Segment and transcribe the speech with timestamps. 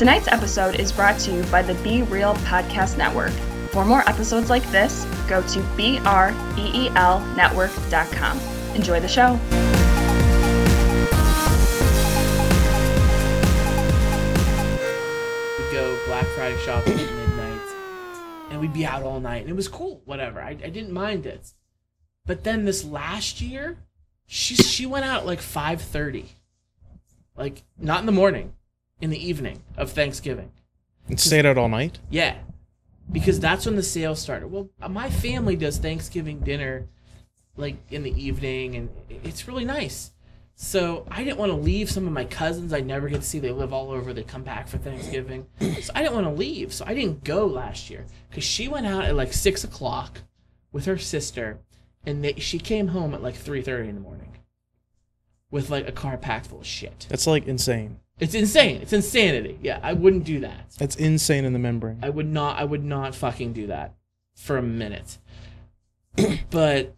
[0.00, 3.32] Tonight's episode is brought to you by the Be Real Podcast Network.
[3.70, 8.40] For more episodes like this, go to BREELnetwork.com.
[8.74, 9.32] Enjoy the show.
[15.58, 17.60] We'd go Black Friday shopping at midnight,
[18.48, 20.00] and we'd be out all night, and it was cool.
[20.06, 21.52] Whatever, I, I didn't mind it.
[22.24, 23.76] But then this last year,
[24.26, 26.24] she she went out at like five thirty,
[27.36, 28.54] like not in the morning,
[29.00, 30.52] in the evening of Thanksgiving.
[31.08, 31.98] And stayed out all night?
[32.10, 32.36] Yeah,
[33.10, 34.48] because that's when the sale started.
[34.48, 36.88] Well, my family does Thanksgiving dinner
[37.56, 40.12] like in the evening, and it's really nice.
[40.54, 43.38] So I didn't want to leave some of my cousins I never get to see.
[43.38, 44.12] They live all over.
[44.12, 45.46] They come back for Thanksgiving.
[45.80, 46.74] So I didn't want to leave.
[46.74, 50.20] So I didn't go last year because she went out at like six o'clock
[50.72, 51.58] with her sister,
[52.04, 54.36] and they, she came home at like three thirty in the morning
[55.50, 57.06] with like a car packed full of shit.
[57.08, 57.98] That's like insane.
[58.20, 58.82] It's insane.
[58.82, 59.58] It's insanity.
[59.62, 60.70] Yeah, I wouldn't do that.
[60.78, 61.98] That's insane in the membrane.
[62.02, 62.58] I would not.
[62.58, 63.94] I would not fucking do that
[64.36, 65.18] for a minute.
[66.50, 66.94] but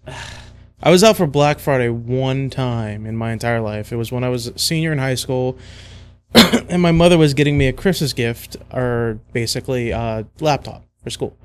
[0.83, 3.92] I was out for Black Friday one time in my entire life.
[3.92, 5.56] It was when I was a senior in high school,
[6.34, 11.36] and my mother was getting me a Christmas gift, or basically a laptop for school.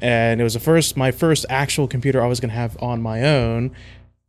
[0.00, 3.22] And it was the first, my first actual computer I was gonna have on my
[3.22, 3.70] own.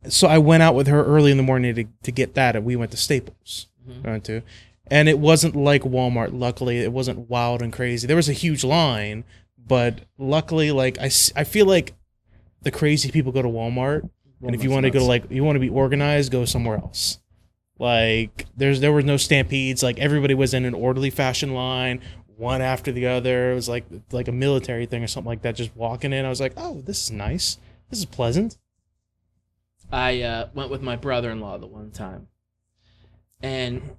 [0.08, 2.64] So I went out with her early in the morning to, to get that, and
[2.64, 3.66] we went to Staples.
[3.88, 4.06] Mm-hmm.
[4.06, 4.42] I went to,
[4.88, 6.30] and it wasn't like Walmart.
[6.32, 8.06] Luckily, it wasn't wild and crazy.
[8.06, 9.24] There was a huge line,
[9.58, 11.94] but luckily, like I, I feel like
[12.62, 14.08] the crazy people go to Walmart,
[14.42, 16.76] and if you want to go to like you want to be organized, go somewhere
[16.76, 17.18] else.
[17.78, 19.82] Like there's there was no stampedes.
[19.82, 22.00] Like everybody was in an orderly fashion line,
[22.36, 23.52] one after the other.
[23.52, 25.56] It was like like a military thing or something like that.
[25.56, 27.58] Just walking in, I was like, oh, this is nice.
[27.90, 28.58] This is pleasant.
[29.92, 32.28] I uh, went with my brother-in-law the one time,
[33.42, 33.96] and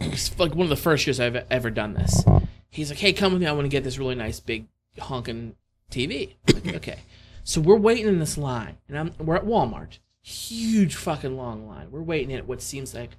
[0.00, 2.24] it's like one of the first years I've ever done this.
[2.68, 3.48] He's like, "Hey, come with me.
[3.48, 4.66] I want to get this really nice big
[4.98, 5.54] honking
[5.90, 6.98] TV." Like, okay.
[7.44, 9.98] So we're waiting in this line, and I'm we're at Walmart.
[10.22, 11.90] Huge fucking long line.
[11.90, 13.16] We're waiting at what seems like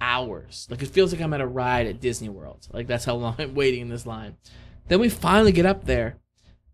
[0.00, 0.66] hours.
[0.70, 2.68] Like it feels like I'm at a ride at Disney World.
[2.72, 4.36] Like that's how long I'm waiting in this line.
[4.88, 6.16] Then we finally get up there,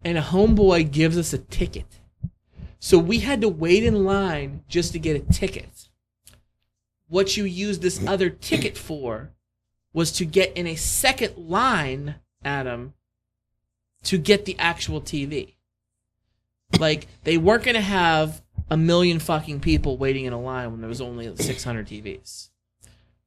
[0.04, 2.00] and a homeboy gives us a ticket.
[2.78, 5.88] So we had to wait in line just to get a ticket.
[7.12, 8.08] What you used this mm.
[8.08, 9.32] other ticket for
[9.92, 12.94] was to get in a second line, Adam,
[14.04, 15.56] to get the actual TV.
[16.78, 18.40] Like they weren't going to have
[18.70, 22.48] a million fucking people waiting in a line when there was only 600 TVs.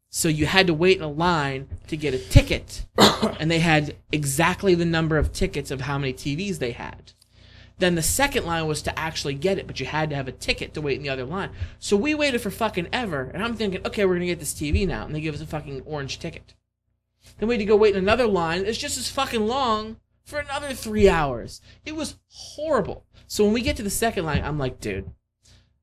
[0.09, 2.87] So you had to wait in a line to get a ticket,
[3.39, 7.11] and they had exactly the number of tickets of how many TVs they had.
[7.77, 10.31] Then the second line was to actually get it, but you had to have a
[10.31, 11.49] ticket to wait in the other line.
[11.79, 14.87] So we waited for fucking ever, and I'm thinking, okay, we're gonna get this TV
[14.87, 16.53] now, and they give us a fucking orange ticket.
[17.37, 18.65] Then we had to go wait in another line.
[18.65, 21.61] It's just as fucking long for another three hours.
[21.85, 23.05] It was horrible.
[23.27, 25.11] So when we get to the second line, I'm like, dude,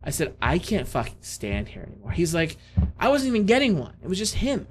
[0.03, 2.13] I said, I can't fucking stand here anymore.
[2.13, 2.57] He's like,
[2.99, 3.97] I wasn't even getting one.
[4.03, 4.67] It was just him.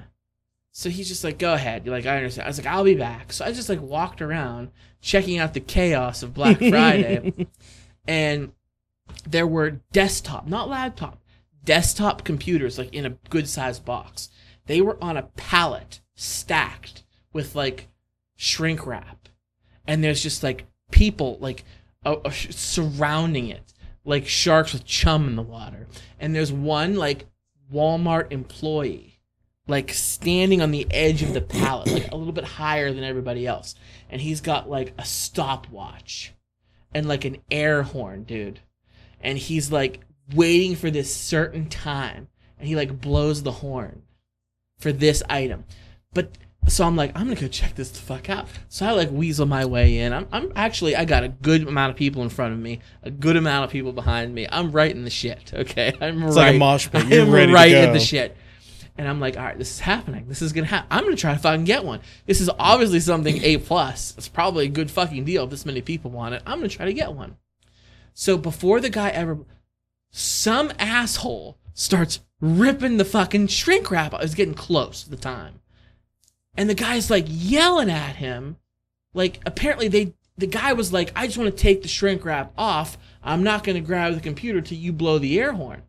[0.72, 1.86] So he's just like, go ahead.
[1.86, 2.46] You're like, I understand.
[2.46, 3.34] I was like, I'll be back.
[3.34, 4.72] So I just like walked around
[5.02, 7.48] checking out the chaos of Black Friday.
[8.08, 8.54] and
[9.28, 11.22] there were desktop, not laptop,
[11.64, 14.30] desktop computers like in a good sized box.
[14.68, 17.04] They were on a pallet stacked
[17.34, 17.90] with like
[18.38, 19.28] shrink wrap.
[19.86, 21.66] And there's just like people like
[22.06, 23.74] uh, uh, surrounding it,
[24.06, 25.88] like sharks with chum in the water.
[26.18, 27.26] And there's one like
[27.74, 29.11] Walmart employee
[29.68, 33.46] like standing on the edge of the pallet, like a little bit higher than everybody
[33.48, 33.76] else.
[34.10, 36.34] And he's got like a stopwatch
[36.94, 38.60] and like an air horn, dude.
[39.22, 40.02] And he's like
[40.34, 42.28] waiting for this certain time.
[42.60, 44.04] And he like blows the horn
[44.80, 45.66] for this item.
[46.14, 46.38] But
[46.68, 48.48] so I'm like, I'm gonna go check this the fuck out.
[48.70, 50.14] So I like weasel my way in.
[50.14, 53.10] I'm, I'm actually I got a good amount of people in front of me, a
[53.10, 54.48] good amount of people behind me.
[54.52, 55.52] I'm right in the shit.
[55.54, 56.48] Okay, I'm It's right.
[56.48, 57.06] like a mosh pit.
[57.10, 58.38] You're I'm ready to right in the shit.
[59.02, 60.28] And I'm like, all right, this is happening.
[60.28, 60.86] This is gonna happen.
[60.92, 62.02] I'm gonna try to fucking get one.
[62.28, 64.14] This is obviously something A plus.
[64.16, 66.44] It's probably a good fucking deal if this many people want it.
[66.46, 67.38] I'm gonna try to get one.
[68.14, 69.40] So before the guy ever,
[70.12, 74.14] some asshole starts ripping the fucking shrink wrap.
[74.14, 75.62] I was getting close to the time,
[76.54, 78.58] and the guy's like yelling at him.
[79.16, 82.54] Like apparently they, the guy was like, I just want to take the shrink wrap
[82.56, 83.00] off.
[83.24, 85.82] I'm not gonna grab the computer till you blow the air horn.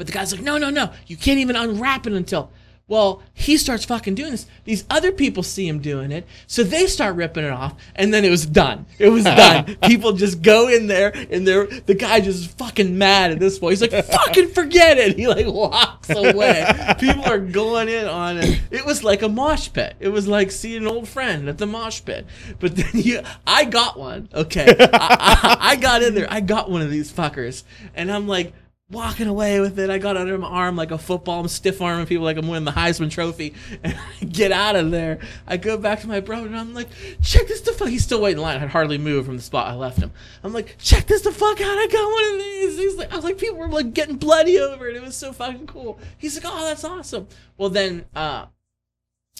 [0.00, 2.50] But the guy's like, no, no, no, you can't even unwrap it until.
[2.88, 4.46] Well, he starts fucking doing this.
[4.64, 8.24] These other people see him doing it, so they start ripping it off, and then
[8.24, 8.86] it was done.
[8.98, 9.76] It was done.
[9.82, 13.72] people just go in there, and they're the guy just fucking mad at this point.
[13.78, 16.66] He's like, "Fucking forget it." He like walks away.
[16.98, 18.58] people are going in on it.
[18.70, 19.96] It was like a mosh pit.
[20.00, 22.26] It was like seeing an old friend at the mosh pit.
[22.58, 24.30] But then you, I got one.
[24.32, 26.26] Okay, I, I, I got in there.
[26.30, 27.64] I got one of these fuckers,
[27.94, 28.54] and I'm like
[28.90, 29.88] walking away with it.
[29.88, 31.40] I got under my arm like a football.
[31.40, 33.54] I'm stiff arming people like I'm winning the Heisman Trophy.
[33.82, 35.20] And I get out of there.
[35.46, 36.88] I go back to my brother and I'm like,
[37.22, 37.88] check this the fuck.
[37.88, 38.56] He's still waiting in line.
[38.56, 40.10] I had hardly moved from the spot I left him.
[40.42, 41.78] I'm like, check this the fuck out.
[41.78, 42.76] I got one of these.
[42.76, 44.96] He's like, I was like, people were like getting bloody over it.
[44.96, 45.98] It was so fucking cool.
[46.18, 47.28] He's like, oh, that's awesome.
[47.56, 48.46] Well, then, uh,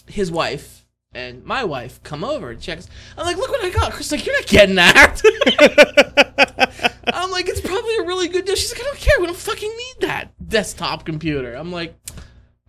[0.07, 0.80] his wife
[1.13, 2.87] and my wife come over and checks.
[3.17, 3.91] I'm like, look what I got.
[3.91, 5.21] Chris like, you're not getting that.
[7.13, 8.55] I'm like, it's probably a really good deal.
[8.55, 9.19] She's like, I don't care.
[9.19, 11.53] We don't fucking need that desktop computer.
[11.53, 11.95] I'm like,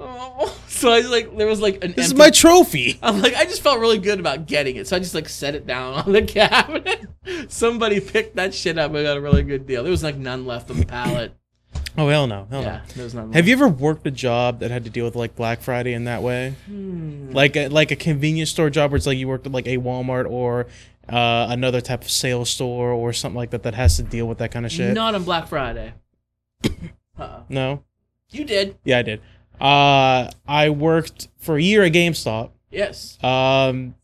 [0.01, 0.59] oh.
[0.73, 1.93] So I was like, there was like an.
[1.93, 2.99] This is my trophy.
[3.03, 5.55] I'm like, I just felt really good about getting it, so I just like set
[5.55, 7.07] it down on the cabinet.
[7.47, 8.93] Somebody picked that shit up.
[8.93, 9.85] I got a really good deal.
[9.85, 11.37] There was like none left on the pallet.
[11.97, 12.81] Oh hell no, hell Yeah,
[13.15, 13.31] no.
[13.33, 16.05] Have you ever worked a job that had to deal with like Black Friday in
[16.05, 16.55] that way?
[16.67, 17.31] Hmm.
[17.33, 19.77] Like a, like a convenience store job where it's like you worked at like a
[19.79, 20.67] Walmart or
[21.09, 24.39] uh, another type of sales store or something like that that has to deal with
[24.39, 24.95] that kind of shit.
[24.95, 25.93] Not on Black Friday.
[27.19, 27.43] Uh-uh.
[27.49, 27.85] No?
[28.31, 28.79] You did.
[28.85, 29.21] Yeah, I did.
[29.61, 32.51] Uh, I worked for a year at GameStop.
[32.71, 33.23] Yes.
[33.23, 33.95] Um,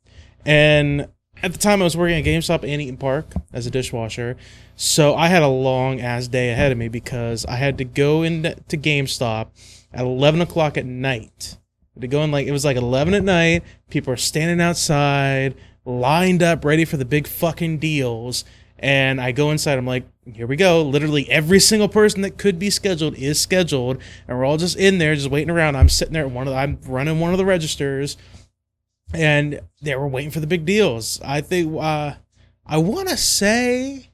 [0.45, 1.09] and
[1.43, 4.37] at the time, I was working at GameStop and Eat'n Park as a dishwasher.
[4.81, 8.23] So I had a long ass day ahead of me because I had to go
[8.23, 9.49] into GameStop
[9.93, 11.59] at 11 o'clock at night.
[12.01, 13.65] To go in like it was like 11 at night.
[13.91, 18.45] People are standing outside, lined up, ready for the big fucking deals.
[18.79, 19.79] And I go inside.
[19.79, 20.81] I'm like, here we go.
[20.83, 23.99] Literally every single person that could be scheduled is scheduled,
[24.29, 25.75] and we're all just in there, just waiting around.
[25.75, 26.29] I'm sitting there.
[26.29, 28.17] One of the, I'm running one of the registers
[29.13, 31.21] and they were waiting for the big deals.
[31.25, 32.13] I think uh,
[32.65, 34.08] I want to say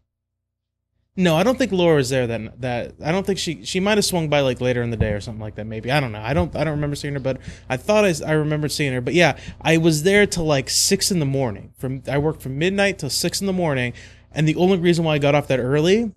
[1.17, 2.27] no, I don't think Laura was there.
[2.27, 4.97] That that I don't think she she might have swung by like later in the
[4.97, 5.67] day or something like that.
[5.67, 6.21] Maybe I don't know.
[6.21, 7.39] I don't I don't remember seeing her, but
[7.69, 9.01] I thought I, I remembered seeing her.
[9.01, 11.73] But yeah, I was there till like six in the morning.
[11.79, 13.93] From I worked from midnight till six in the morning,
[14.33, 16.13] and the only reason why I got off that early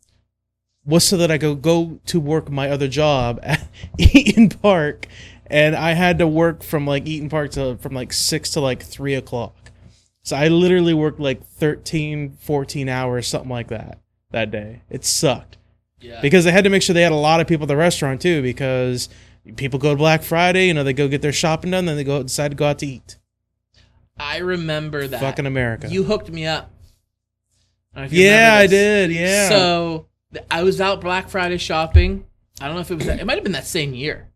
[0.83, 3.67] was so that I could go to work my other job at
[3.99, 5.05] Eat'n Park,
[5.45, 8.81] and I had to work from like Eat'n Park to from like six to like
[8.81, 9.53] three o'clock.
[10.23, 13.99] So I literally worked like 13, 14 hours, something like that,
[14.31, 14.81] that day.
[14.89, 15.57] It sucked
[15.99, 16.21] Yeah.
[16.21, 18.21] because they had to make sure they had a lot of people at the restaurant
[18.21, 19.09] too, because
[19.55, 22.03] people go to Black Friday, you know, they go get their shopping done, then they
[22.03, 23.17] go decide to go out to eat.
[24.19, 25.19] I remember that.
[25.19, 25.87] Fucking America.
[25.89, 26.71] You hooked me up.
[27.93, 29.11] I don't know if you yeah, I did.
[29.11, 29.49] Yeah.
[29.49, 30.07] So
[30.51, 32.25] I was out Black Friday shopping.
[32.59, 33.19] I don't know if it was that.
[33.19, 34.29] It might have been that same year.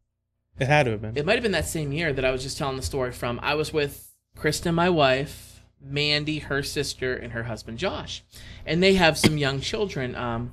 [0.59, 1.17] it had to have been.
[1.17, 3.39] It might have been that same year that I was just telling the story from.
[3.41, 5.50] I was with Krista, my wife,
[5.83, 8.23] Mandy, her sister, and her husband Josh,
[8.65, 10.15] and they have some young children.
[10.15, 10.51] Um,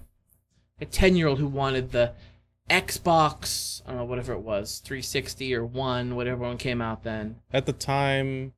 [0.80, 2.12] a ten-year-old who wanted the
[2.70, 7.36] Xbox, I don't know, whatever it was, 360 or one, whatever one came out then.
[7.52, 8.52] At the time,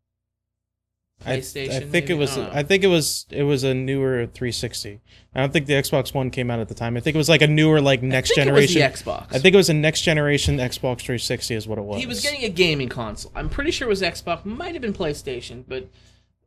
[1.25, 2.15] I, I think maybe?
[2.15, 2.39] it was.
[2.39, 2.61] I.
[2.61, 3.27] I think it was.
[3.31, 5.01] It was a newer 360.
[5.35, 6.97] I don't think the Xbox One came out at the time.
[6.97, 9.05] I think it was like a newer, like next I think it was generation.
[9.05, 9.27] the Xbox.
[9.35, 12.01] I think it was a next generation Xbox 360 is what it was.
[12.01, 13.33] He was getting a gaming console.
[13.35, 14.47] I'm pretty sure it was Xbox.
[14.47, 15.91] Might have been PlayStation, but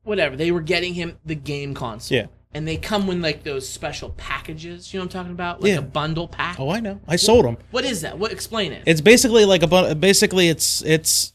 [0.04, 0.36] whatever.
[0.36, 2.18] They were getting him the game console.
[2.18, 2.26] Yeah.
[2.56, 4.94] And they come with like those special packages.
[4.94, 5.62] You know what I'm talking about?
[5.62, 5.80] Like Yeah.
[5.80, 6.60] a bundle pack.
[6.60, 7.00] Oh, I know.
[7.08, 7.58] I sold them.
[7.72, 8.20] What is that?
[8.20, 8.32] What?
[8.32, 8.84] Explain it.
[8.86, 11.34] It's basically like a bu- basically it's it's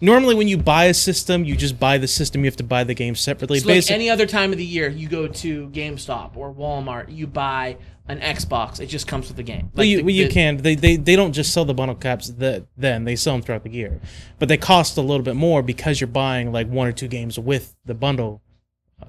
[0.00, 2.40] normally when you buy a system, you just buy the system.
[2.42, 3.60] You have to buy the game separately.
[3.60, 7.26] so like any other time of the year, you go to GameStop or Walmart, you
[7.28, 7.76] buy
[8.10, 8.80] an Xbox.
[8.80, 9.70] It just comes with the game.
[9.74, 10.56] well, you, the- well, you the- can.
[10.58, 13.64] They, they they don't just sell the bundle caps that then they sell them throughout
[13.64, 14.00] the year,
[14.38, 17.38] but they cost a little bit more because you're buying like one or two games
[17.38, 18.42] with the bundle.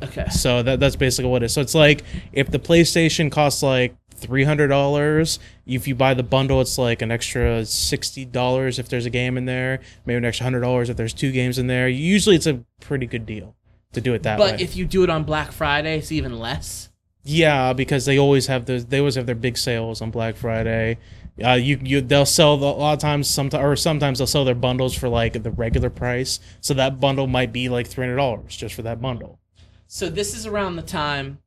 [0.02, 0.30] Okay.
[0.30, 1.54] So that that's basically what it is.
[1.54, 6.24] So it's like if the PlayStation costs like three hundred dollars, if you buy the
[6.24, 10.26] bundle, it's like an extra sixty dollars if there's a game in there, maybe an
[10.26, 11.90] extra hundred dollars if there's two games in there.
[11.90, 13.56] Usually, it's a pretty good deal
[13.94, 14.52] to do it that But way.
[14.52, 16.90] But if you do it on Black Friday, it's even less.
[17.24, 18.86] Yeah, because they always have those.
[18.86, 20.98] They always have their big sales on Black Friday.
[21.44, 24.44] Uh, you you they'll sell the, a lot of times sometimes or sometimes they'll sell
[24.44, 26.40] their bundles for like the regular price.
[26.60, 29.40] So that bundle might be like three hundred dollars just for that bundle.
[29.88, 31.40] So this is around the time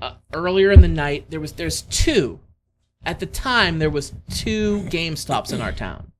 [0.00, 1.30] uh, earlier in the night.
[1.30, 2.40] There was there's two.
[3.04, 6.12] At the time, there was two Game Stops in our town.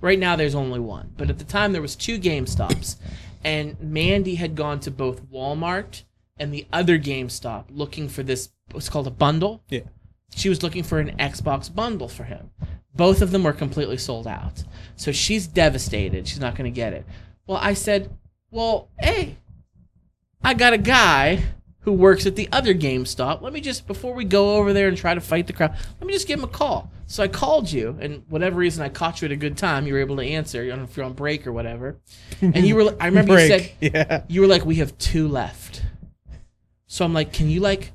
[0.00, 1.12] Right now, there's only one.
[1.18, 2.96] But at the time, there was two Game Stops,
[3.44, 6.04] and Mandy had gone to both Walmart
[6.40, 8.48] and the other GameStop looking for this.
[8.72, 9.62] What's called a bundle.
[9.68, 9.80] Yeah.
[10.34, 12.50] She was looking for an Xbox bundle for him,
[12.94, 14.62] Both of them were completely sold out.
[14.96, 16.26] So she's devastated.
[16.28, 17.04] She's not going to get it.
[17.46, 18.16] Well, I said,
[18.50, 19.36] well, hey,
[20.42, 21.42] I got a guy
[21.80, 23.42] who works at the other GameStop.
[23.42, 26.06] Let me just, before we go over there and try to fight the crowd, let
[26.06, 26.90] me just give him a call.
[27.06, 29.94] So I called you, and whatever reason I caught you at a good time, you
[29.94, 30.62] were able to answer.
[30.62, 31.96] I don't know if you're on break or whatever.
[32.40, 34.22] And you were, I remember you said, yeah.
[34.28, 35.82] you were like, we have two left.
[36.92, 37.92] So I'm like, can you like,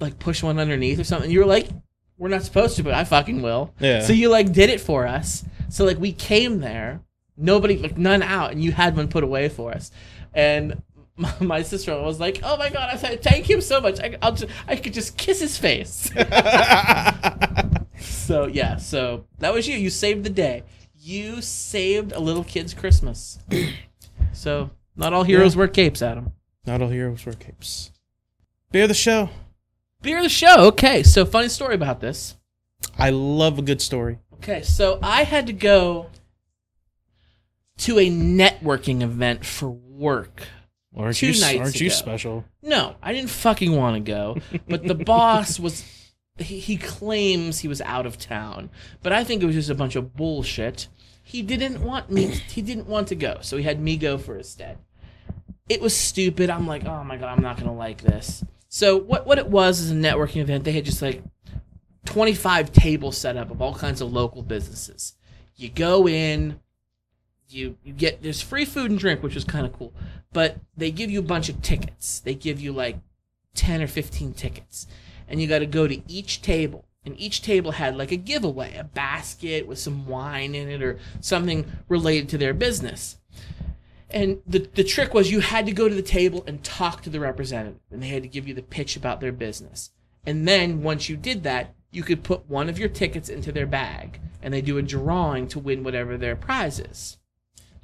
[0.00, 1.30] like push one underneath or something?
[1.30, 1.68] You were like,
[2.16, 3.72] we're not supposed to, but I fucking will.
[3.78, 4.02] Yeah.
[4.02, 5.44] So you like did it for us.
[5.68, 7.00] So like we came there,
[7.36, 9.92] nobody, like none out, and you had one put away for us.
[10.34, 10.82] And
[11.16, 14.00] my, my sister was like, oh my god, I said thank him so much.
[14.00, 16.10] I, I'll just, I could just kiss his face.
[18.00, 19.76] so yeah, so that was you.
[19.76, 20.64] You saved the day.
[20.92, 23.38] You saved a little kid's Christmas.
[24.32, 26.32] so not all heroes wear capes, Adam.
[26.66, 27.92] Not all heroes wear capes.
[28.70, 29.30] Beer the show.
[30.02, 30.66] Beer the show.
[30.68, 32.36] Okay, so funny story about this.
[32.98, 34.18] I love a good story.
[34.34, 36.10] Okay, so I had to go
[37.78, 40.42] to a networking event for work.
[40.96, 42.44] Aren't Two you, nights aren't you special?
[42.62, 45.84] No, I didn't fucking want to go, but the boss was.
[46.38, 48.70] He, he claims he was out of town,
[49.02, 50.88] but I think it was just a bunch of bullshit.
[51.22, 52.26] He didn't want me.
[52.48, 54.78] He didn't want to go, so he had me go for instead.
[55.68, 56.50] It was stupid.
[56.50, 58.44] I'm like, oh my god, I'm not gonna like this.
[58.68, 60.64] So what what it was is a networking event.
[60.64, 61.22] They had just like
[62.06, 65.14] 25 tables set up of all kinds of local businesses.
[65.56, 66.60] You go in,
[67.48, 69.92] you you get there's free food and drink, which was kind of cool.
[70.32, 72.20] But they give you a bunch of tickets.
[72.20, 72.98] They give you like
[73.54, 74.86] 10 or 15 tickets.
[75.26, 76.86] And you got to go to each table.
[77.04, 80.98] And each table had like a giveaway, a basket with some wine in it or
[81.20, 83.17] something related to their business.
[84.10, 87.10] And the, the trick was you had to go to the table and talk to
[87.10, 89.90] the representative, and they had to give you the pitch about their business.
[90.26, 93.66] And then once you did that, you could put one of your tickets into their
[93.66, 97.18] bag, and they do a drawing to win whatever their prize is.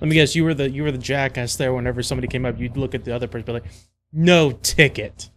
[0.01, 0.35] Let me guess.
[0.35, 1.73] You were the you were the jackass there.
[1.73, 3.65] Whenever somebody came up, you'd look at the other person, and be like,
[4.13, 5.31] "No ticket."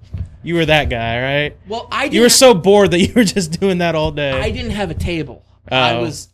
[0.43, 1.57] You were that guy, right?
[1.67, 4.31] Well, I didn't You were so bored that you were just doing that all day.
[4.31, 5.45] I didn't have a table.
[5.69, 6.01] I Oh.
[6.01, 6.29] was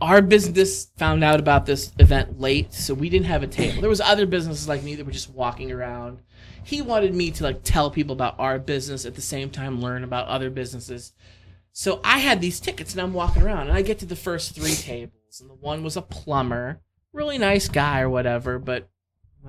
[0.00, 3.80] our business found out about this event late, so we didn't have a table.
[3.80, 6.20] There was other businesses like me that were just walking around.
[6.64, 10.04] He wanted me to like tell people about our business at the same time learn
[10.04, 11.12] about other businesses.
[11.72, 14.54] So I had these tickets and I'm walking around and I get to the first
[14.54, 16.80] three tables and the one was a plumber,
[17.12, 18.88] really nice guy or whatever, but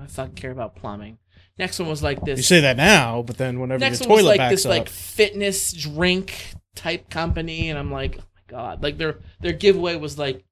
[0.00, 1.18] I fucking care about plumbing.
[1.58, 4.16] Next one was like this you say that now, but then whenever next your one
[4.18, 8.18] was like backs this up, like fitness drink type company and i'm like
[8.54, 10.44] god like their their giveaway was like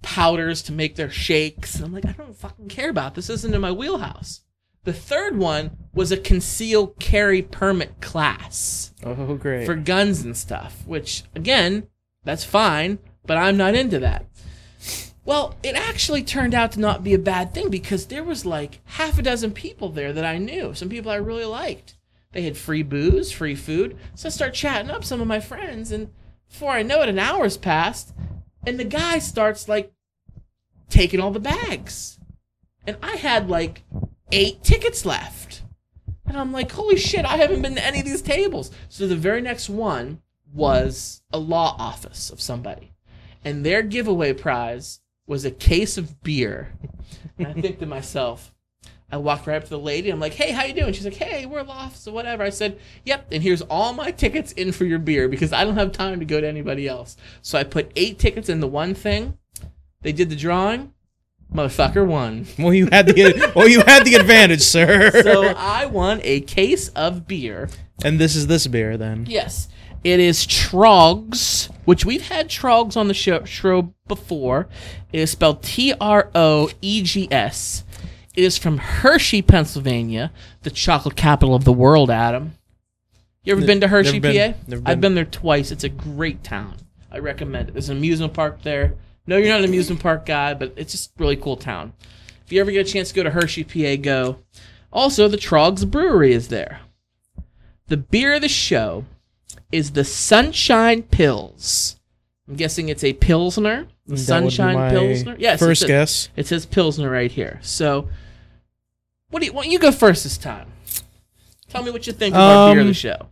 [0.00, 3.54] powders to make their shakes and i'm like i don't fucking care about this isn't
[3.54, 4.40] in my wheelhouse
[4.84, 9.66] the third one was a concealed carry permit class oh great.
[9.66, 11.86] for guns and stuff which again
[12.24, 14.24] that's fine but i'm not into that
[15.24, 18.80] well, it actually turned out to not be a bad thing because there was like
[18.84, 21.96] half a dozen people there that I knew, some people I really liked.
[22.32, 23.96] They had free booze, free food.
[24.16, 26.10] So I start chatting up some of my friends, and
[26.52, 28.12] before I know it, an hour's passed,
[28.66, 29.92] and the guy starts like
[30.90, 32.18] taking all the bags.
[32.86, 33.82] And I had like
[34.30, 35.62] eight tickets left.
[36.26, 38.70] And I'm like, holy shit, I haven't been to any of these tables.
[38.88, 40.20] So the very next one
[40.52, 42.92] was a law office of somebody.
[43.44, 46.74] And their giveaway prize was a case of beer.
[47.38, 48.54] And I think to myself,
[49.12, 50.10] I walked right up to the lady.
[50.10, 52.78] I'm like, "Hey, how you doing?" She's like, "Hey, we're office or whatever." I said,
[53.04, 56.18] "Yep." And here's all my tickets in for your beer because I don't have time
[56.20, 57.16] to go to anybody else.
[57.42, 59.36] So I put eight tickets in the one thing.
[60.00, 60.94] They did the drawing.
[61.54, 62.46] Motherfucker won.
[62.58, 65.10] well, you had the well, you had the advantage, sir.
[65.22, 67.68] So I won a case of beer.
[68.02, 69.26] and this is this beer then.
[69.28, 69.68] Yes,
[70.02, 74.68] it is Troegs, which we've had Troegs on the show, show before.
[75.12, 77.84] It is spelled T R O E G S.
[78.34, 82.10] It is from Hershey, Pennsylvania, the chocolate capital of the world.
[82.10, 82.52] Adam,
[83.44, 84.54] you ever N- been to Hershey, been.
[84.54, 84.58] PA?
[84.66, 85.00] Never I've been.
[85.00, 85.70] been there twice.
[85.70, 86.76] It's a great town.
[87.10, 87.72] I recommend it.
[87.72, 88.94] There's an amusement park there.
[89.26, 91.92] No, you're not an amusement park guy, but it's just a really cool town.
[92.46, 94.38] If you ever get a chance to go to Hershey, PA, go.
[94.92, 96.80] Also, the Troegs Brewery is there.
[97.88, 99.04] The beer of the show
[99.70, 101.96] is the Sunshine Pils.
[102.48, 103.86] I'm guessing it's a Pilsner.
[104.06, 105.36] The That Sunshine Pilsner.
[105.38, 105.58] Yes.
[105.60, 106.28] First it says, guess.
[106.36, 107.58] It says Pilsner right here.
[107.62, 108.08] So,
[109.30, 109.52] what do you?
[109.52, 110.68] Why you go first this time?
[111.68, 113.28] Tell me what you think of our beer of the Um, show.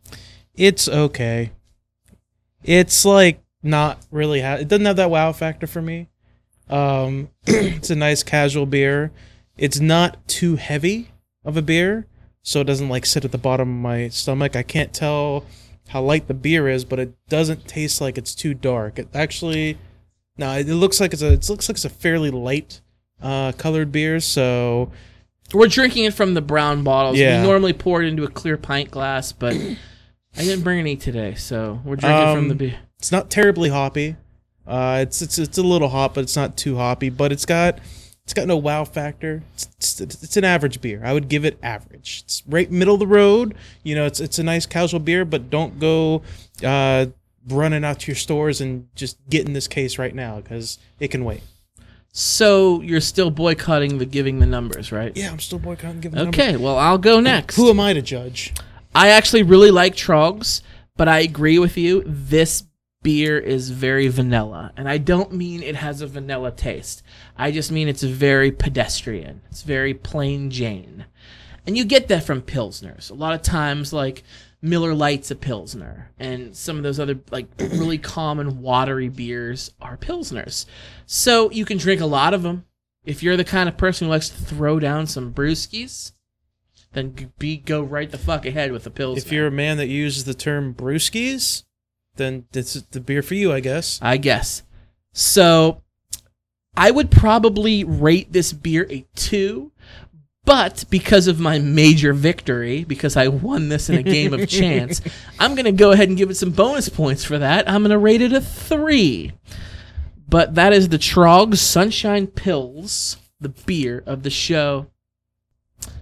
[0.55, 1.51] It's okay.
[2.63, 4.41] It's like not really.
[4.41, 6.09] Ha- it doesn't have that wow factor for me.
[6.69, 9.11] Um, it's a nice casual beer.
[9.59, 11.11] It's not too heavy
[11.45, 12.07] of a beer,
[12.43, 14.55] so it doesn't like sit at the bottom of my stomach.
[14.57, 15.45] I can't tell
[15.89, 18.99] how light the beer is, but it doesn't taste like it's too dark.
[18.99, 19.77] It actually,
[20.41, 22.81] no, it looks like it's a it looks like it's a fairly light
[23.23, 24.19] uh, colored beer.
[24.21, 24.91] So
[25.53, 27.19] We're drinking it from the brown bottles.
[27.19, 27.41] Yeah.
[27.43, 29.55] We normally pour it into a clear pint glass, but
[30.37, 32.79] I didn't bring any today, so we're drinking from the Um, beer.
[32.99, 34.17] it's not terribly hoppy.
[34.67, 37.11] Uh, it's it's it's a little hot, but it's not too hoppy.
[37.11, 37.79] But it's got
[38.25, 39.43] it's got no wow factor.
[39.55, 41.03] It's, it's, it's an average beer.
[41.05, 42.23] I would give it average.
[42.25, 43.57] It's right middle of the road.
[43.83, 46.23] You know, it's it's a nice casual beer, but don't go
[46.65, 47.07] uh,
[47.49, 51.25] running out to your stores and just getting this case right now because it can
[51.25, 51.43] wait.
[52.13, 55.17] So you're still boycotting the giving the numbers, right?
[55.17, 56.01] Yeah, I'm still boycotting.
[56.01, 56.39] Giving numbers.
[56.39, 57.57] Okay, well I'll go next.
[57.57, 58.53] Who am I to judge?
[58.95, 60.63] I actually really like Troegs,
[60.97, 62.03] but I agree with you.
[62.05, 62.65] This
[63.03, 67.03] beer is very vanilla, and I don't mean it has a vanilla taste.
[67.39, 69.43] I just mean it's very pedestrian.
[69.51, 71.07] It's very plain Jane,
[71.67, 73.11] and you get that from pilsners.
[73.11, 74.25] A lot of times, like
[74.63, 79.97] Miller Lite's a pilsner, and some of those other like really common watery beers are
[79.97, 80.67] pilsners.
[81.07, 82.67] So you can drink a lot of them.
[83.05, 86.13] If you're the kind of person who likes to throw down some brewskis,
[86.93, 89.19] then be go right the fuck ahead with the pills.
[89.19, 91.65] If you're a man that uses the term brewskis,
[92.17, 93.99] then this is the beer for you, I guess.
[94.03, 94.63] I guess.
[95.13, 95.83] So
[96.77, 99.73] I would probably rate this beer a two,
[100.51, 105.01] but because of my major victory, because I won this in a game of chance,
[105.39, 107.71] I'm gonna go ahead and give it some bonus points for that.
[107.71, 109.31] I'm gonna rate it a three.
[110.29, 114.89] But that is the Troegs Sunshine Pils, the beer of the show.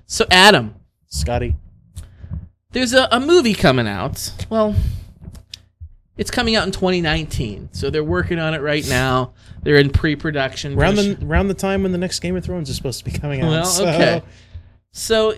[0.07, 0.77] So Adam,
[1.09, 1.55] Scotty.
[2.73, 4.33] there's a, a movie coming out.
[4.49, 4.75] Well,
[6.19, 9.33] it's coming out in 2019, so they're working on it right now.
[9.63, 10.77] They're in pre-production.
[10.77, 13.13] Around the around the time when the next Game of Thrones is supposed to be
[13.17, 13.49] coming out.
[13.49, 14.23] Well, so- okay.
[14.91, 15.35] So,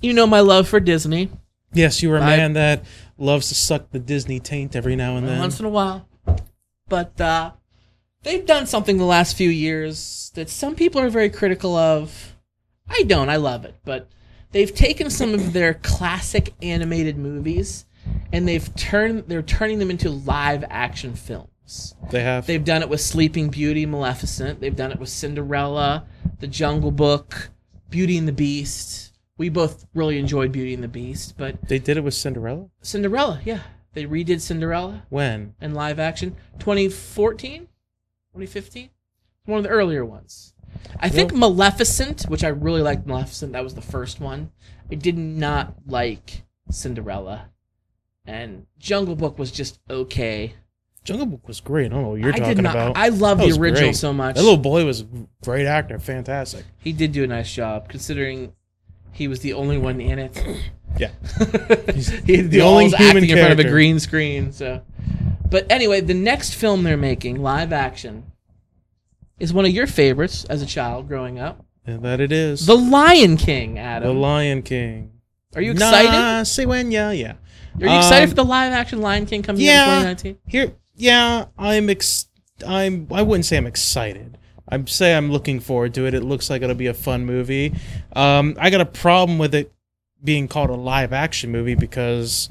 [0.00, 1.30] you know my love for Disney.
[1.72, 2.84] Yes, you are a I- man that
[3.18, 5.38] loves to suck the Disney taint every now and then.
[5.38, 6.08] once in a while.
[6.88, 7.52] But uh,
[8.22, 12.34] they've done something the last few years that some people are very critical of.
[12.88, 13.28] I don't.
[13.28, 13.74] I love it.
[13.84, 14.08] But
[14.52, 17.86] they've taken some of their classic animated movies
[18.32, 21.94] and they've turned they're turning them into live action films.
[22.10, 22.46] They have.
[22.46, 24.60] They've done it with Sleeping Beauty, Maleficent.
[24.60, 26.06] They've done it with Cinderella,
[26.40, 27.50] The Jungle Book,
[27.88, 29.12] Beauty and the Beast.
[29.38, 32.68] We both really enjoyed Beauty and the Beast, but they did it with Cinderella.
[32.82, 33.60] Cinderella, yeah.
[33.94, 35.54] They redid Cinderella When?
[35.60, 37.60] in live action 2014
[38.32, 38.90] 2015
[39.46, 40.52] one of the earlier ones
[40.98, 44.50] i think maleficent which i really liked maleficent that was the first one
[44.90, 47.50] i did not like cinderella
[48.26, 50.54] and jungle book was just okay
[51.04, 51.86] Jungle Book was great.
[51.86, 52.96] I don't know what you're i talking did not about.
[52.96, 53.96] i love That the was original great.
[53.96, 55.06] so much that little boy was a
[55.42, 55.98] great actor.
[55.98, 56.64] Fantastic.
[56.78, 58.54] he did do a nice job considering
[59.12, 60.32] he was the only one in it
[60.98, 61.10] Yeah.
[62.24, 63.68] he the only human acting in front of a character.
[63.70, 64.52] green screen.
[64.52, 64.80] So,
[65.50, 68.30] but anyway, the next film they're making, live action,
[69.40, 72.64] is one of your favorites as a child growing up, And that it is.
[72.66, 73.76] The Lion King.
[73.78, 74.04] Adam.
[74.04, 75.10] The Adam, Lion King.
[75.56, 76.10] are you excited?
[76.12, 76.90] Nah, say when?
[76.92, 77.34] Yeah, yeah.
[77.80, 79.84] Are you excited Um, for the live action Lion King coming yeah.
[80.08, 80.38] in 2019?
[80.46, 82.28] Here, yeah, I'm ex.
[82.66, 83.08] I'm.
[83.10, 84.38] I wouldn't say I'm excited.
[84.68, 86.14] I'd say I'm looking forward to it.
[86.14, 87.74] It looks like it'll be a fun movie.
[88.14, 89.72] Um, I got a problem with it
[90.22, 92.48] being called a live action movie because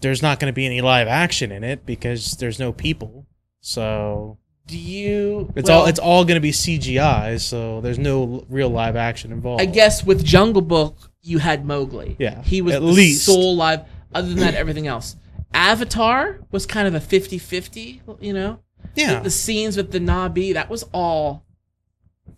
[0.00, 3.26] there's not going to be any live action in it because there's no people.
[3.60, 5.52] So Do you?
[5.56, 7.40] it's well, all it's all going to be CGI.
[7.40, 9.62] So there's no real live action involved.
[9.62, 12.14] I guess with Jungle Book, you had Mowgli.
[12.18, 13.24] Yeah, he was at the least.
[13.24, 13.80] sole live.
[14.14, 15.16] Other than that, everything else.
[15.52, 18.60] Avatar was kind of a 50-50, You know,
[18.94, 21.44] Yeah, the, the scenes with the Na'vi that was all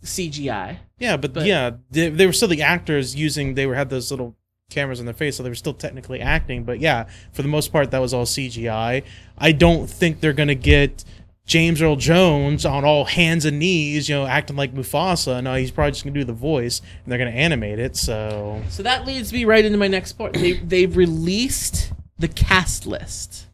[0.02, 0.78] CGI.
[0.98, 3.54] Yeah, but, But- yeah, they, they were still the actors using.
[3.54, 4.36] They were had those little
[4.70, 6.64] cameras on their face, so they were still technically acting.
[6.64, 9.02] But yeah, for the most part, that was all CGI.
[9.38, 11.04] I don't think they're gonna get
[11.46, 15.42] James Earl Jones on all hands and knees, you know, acting like Mufasa.
[15.42, 17.96] No, he's probably just gonna do the voice, and they're gonna animate it.
[17.96, 20.34] So So that leads me right into my next point.
[20.34, 23.46] They they've released the cast list,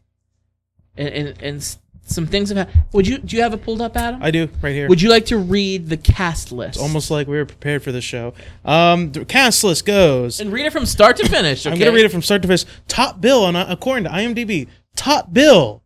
[0.97, 2.57] and and, and some things have.
[2.57, 2.83] happened.
[2.93, 4.23] Would you do you have it pulled up, Adam?
[4.23, 4.89] I do right here.
[4.89, 6.79] Would you like to read the cast list?
[6.79, 8.33] Almost like we were prepared for the show.
[8.65, 10.39] Um, the cast list goes.
[10.39, 11.63] and read it from start to finish.
[11.67, 11.73] Okay?
[11.73, 12.65] I'm gonna read it from start to finish.
[12.87, 14.67] Top bill on according to IMDb.
[14.95, 15.82] Top bill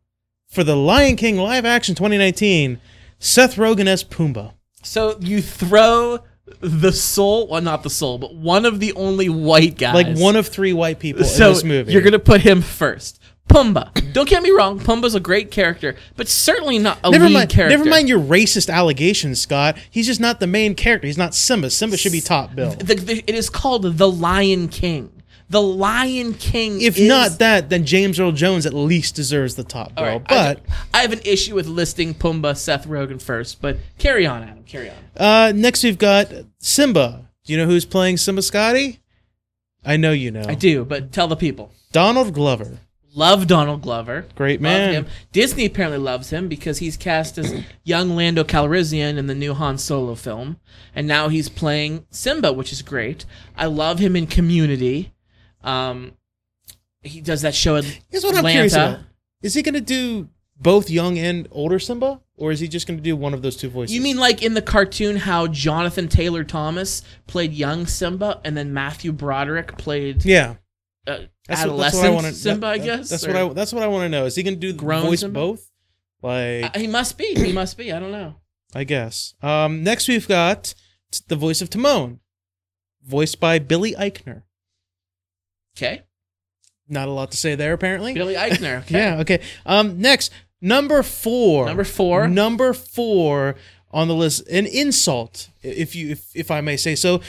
[0.58, 2.80] for the Lion King live action 2019.
[3.20, 4.54] Seth Rogen as Pumbaa.
[4.82, 6.18] So you throw
[6.62, 9.94] the soul, well, not the soul, but one of the only white guys.
[9.94, 11.94] Like one of three white people so in this movie.
[11.94, 13.22] you're gonna put him first.
[13.48, 14.12] Pumbaa.
[14.14, 14.80] Don't get me wrong.
[14.80, 17.50] Pumbaa's a great character, but certainly not a never lead mind.
[17.52, 17.78] character.
[17.78, 19.78] Never mind your racist allegations, Scott.
[19.92, 21.06] He's just not the main character.
[21.06, 21.70] He's not Simba.
[21.70, 22.72] Simba should be top bill.
[22.72, 25.17] The, the, it is called The Lion King.
[25.50, 26.82] The Lion King.
[26.82, 30.04] If is- not that, then James Earl Jones at least deserves the top bill.
[30.06, 30.60] right, but
[30.94, 34.64] I, I have an issue with listing Pumbaa, Seth Rogen first, but carry on, Adam.
[34.64, 34.96] Carry on.
[35.16, 36.30] uh, next we've got
[36.60, 37.30] Simba.
[37.46, 39.00] Do you know who's playing Simba Scotty?
[39.86, 40.44] I know you know.
[40.46, 41.72] I do, but tell the people.
[41.94, 42.80] Donald Glover.
[43.16, 44.26] Love Donald Glover.
[44.36, 45.08] Great man.
[45.32, 49.78] Disney apparently loves him because he's cast as young Lando Calrissian in the new Han
[49.78, 50.58] Solo film,
[50.94, 53.26] and now he's playing Simba, which is great.
[53.56, 55.14] I love him in Community.
[55.68, 56.14] Um,
[57.02, 57.82] he does that show.
[58.10, 59.00] Here's what I'm curious about.
[59.42, 62.22] Is he going to do both young and older Simba?
[62.40, 63.96] Or is he just going to do one of those two voices?
[63.96, 68.74] You mean like in the cartoon how Jonathan Taylor Thomas played young Simba and then
[68.74, 70.56] Matthew Broderick played Yeah.
[71.08, 72.68] uh, That's what, that's what I want to Simba?
[72.68, 74.26] I guess That's or- what I that's what I want to know.
[74.26, 75.34] Is he going to do Grown voice Simba?
[75.40, 75.72] both?
[76.22, 77.34] Like Uh, he must be.
[77.34, 77.92] He must be.
[77.92, 78.36] I don't know.
[78.76, 79.34] I guess.
[79.42, 80.76] Um, next, we've got
[81.12, 82.20] t- the voice of Timon,
[83.04, 84.44] voiced by Billy Eichner.
[85.78, 86.02] Okay,
[86.90, 88.14] Not a lot to say there, apparently.
[88.14, 88.80] Billy Eichner.
[88.86, 88.94] Okay.
[88.98, 89.20] Yeah.
[89.22, 89.42] Okay.
[89.66, 91.68] Um, next, number four.
[91.68, 92.28] Number four.
[92.28, 93.56] Number four
[93.92, 94.48] on the list.
[94.50, 97.22] An insult, if you, if, if I may say so.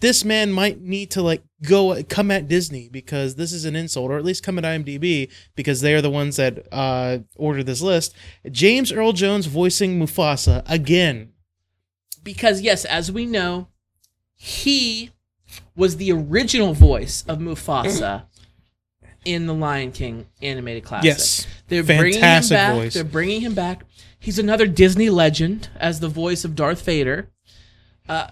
[0.00, 4.10] This man might need to like go come at Disney because this is an insult,
[4.10, 7.80] or at least come at IMDb because they are the ones that uh, ordered this
[7.80, 8.14] list.
[8.50, 11.32] James Earl Jones voicing Mufasa again.
[12.22, 13.68] because yes, as we know,
[14.34, 15.12] he
[15.74, 18.24] was the original voice of Mufasa
[19.24, 21.06] in the Lion King animated classic.
[21.06, 21.46] Yes.
[21.68, 22.74] they're bringing him back.
[22.74, 22.94] voice.
[22.94, 23.82] They're bringing him back.
[24.18, 27.30] He's another Disney legend as the voice of Darth Vader.
[28.08, 28.28] Uh,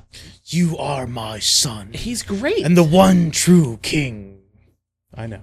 [0.46, 2.64] You are my son he's great.
[2.64, 4.38] and the one true king.
[5.12, 5.40] I know.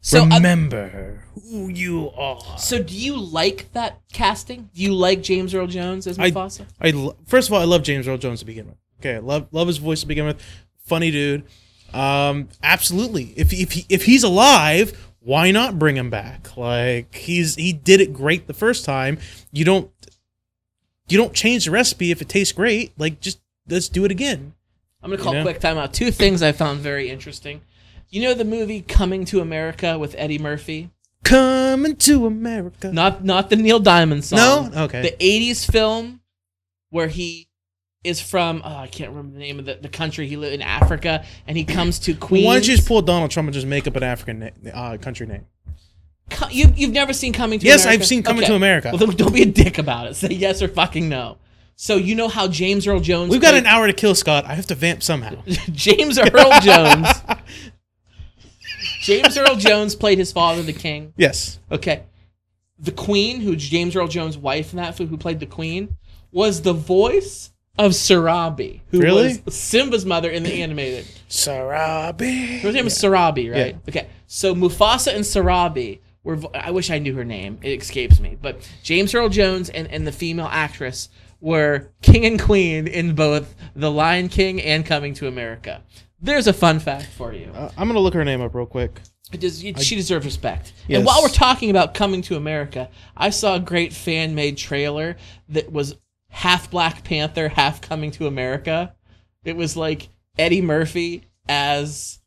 [0.00, 2.58] so, uh, Remember who you are.
[2.58, 4.68] so do you like that casting?
[4.74, 6.66] Do you like James Earl Jones as I- Mufasa?
[6.80, 8.76] I lo- first of all, I love James Earl Jones to begin with.
[9.00, 10.40] Okay, I love love his voice to begin with.
[10.86, 11.44] Funny dude.
[11.92, 13.32] Um, absolutely.
[13.36, 16.56] If if he, if he's alive, why not bring him back?
[16.56, 19.18] Like he's he did it great the first time.
[19.52, 19.90] You don't
[21.08, 22.92] you don't change the recipe if it tastes great.
[22.98, 24.54] Like just let's do it again.
[25.02, 25.44] I'm gonna call You know?
[25.44, 25.92] quick timeout.
[25.92, 27.60] Two things I found very interesting.
[28.10, 30.90] You know the movie Coming to America with Eddie Murphy?
[31.24, 32.92] Coming to America.
[32.92, 34.70] Not not the Neil Diamond song.
[34.72, 34.82] No?
[34.84, 35.02] Okay.
[35.02, 35.16] The
[35.52, 36.20] '80s film
[36.90, 37.48] where he
[38.06, 38.62] is from.
[38.64, 41.56] Oh, I can't remember the name of the, the country he lived in Africa, and
[41.56, 42.46] he comes to Queens.
[42.46, 44.96] Why don't you just pull Donald Trump and just make up an African na- uh,
[44.96, 45.46] country name?
[46.30, 47.98] Co- you you've never seen Coming to Yes, America?
[47.98, 48.50] Yes, I've seen Coming Okay.
[48.50, 48.90] to America.
[48.98, 50.14] Well, don't be a dick about it.
[50.16, 51.38] Say yes or fucking no.
[51.76, 53.30] So you know how James Earl Jones.
[53.30, 54.44] We've got played- an hour to kill, Scott.
[54.46, 55.42] I have to vamp somehow.
[55.72, 57.08] James Earl Jones.
[59.00, 61.12] James Earl Jones played his father, the king.
[61.16, 61.58] yes.
[61.70, 62.02] Okay.
[62.78, 65.96] The Queen, who's James Earl Jones' wife in that film, who played the Queen,
[66.30, 69.40] was the voice of Sarabi, who Really?
[69.44, 71.06] was Simba's mother in the animated.
[71.28, 72.60] Sarabi.
[72.60, 73.74] Her name is Sarabi, right?
[73.74, 73.88] Yeah.
[73.88, 74.08] Okay.
[74.26, 76.38] So Mufasa and Sarabi were.
[76.54, 77.58] I wish I knew her name.
[77.62, 78.36] It escapes me.
[78.40, 81.08] But James Earl Jones and, and the female actress
[81.40, 85.82] were king and queen in both The Lion King and Coming to America.
[86.20, 87.50] There's a fun fact for you.
[87.54, 89.00] Uh, I'm gonna look her name up real quick.
[89.32, 90.72] Does, she deserves respect.
[90.86, 90.98] Yes.
[90.98, 95.16] And while we're talking about coming to America, I saw a great fan made trailer
[95.48, 95.96] that was
[96.36, 98.94] half Black Panther, half coming to America.
[99.46, 102.18] It was like Eddie Murphy as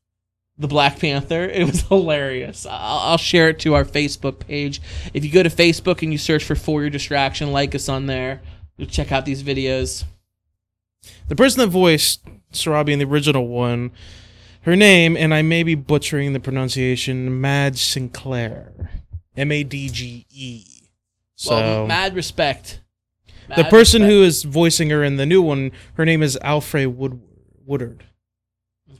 [0.57, 1.43] the Black Panther.
[1.43, 2.65] It was hilarious.
[2.65, 4.81] I'll, I'll share it to our Facebook page.
[5.13, 8.07] If you go to Facebook and you search for For Your Distraction, like us on
[8.07, 8.41] there.
[8.77, 10.05] You'll check out these videos.
[11.27, 13.91] The person that voiced Sarabi in the original one,
[14.61, 18.89] her name, and I may be butchering the pronunciation, Madge Sinclair,
[19.37, 20.65] M A D G E.
[21.35, 22.81] So well, mad respect.
[23.55, 27.21] The person who is voicing her in the new one, her name is Alfred Wood-
[27.65, 28.03] Woodard.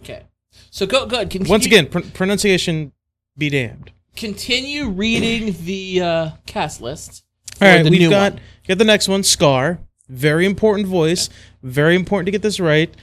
[0.02, 0.24] Okay.
[0.72, 1.30] So go, go ahead.
[1.30, 1.52] Continue.
[1.52, 2.92] Once again, pr- pronunciation
[3.38, 3.92] be damned.
[4.16, 7.24] continue reading the uh, cast list.
[7.62, 8.42] All right, we've got one.
[8.68, 9.80] got the next one, Scar.
[10.08, 11.30] Very important voice.
[11.64, 12.94] Very important to get this right.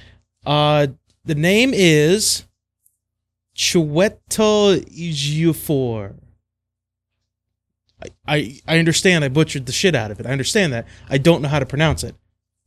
[0.45, 0.89] Uh,
[1.25, 2.45] the name is
[3.57, 6.15] Chiwetel Ejiofor.
[8.03, 9.25] I, I I understand.
[9.25, 10.27] I butchered the shit out of it.
[10.27, 10.87] I understand that.
[11.09, 12.15] I don't know how to pronounce it.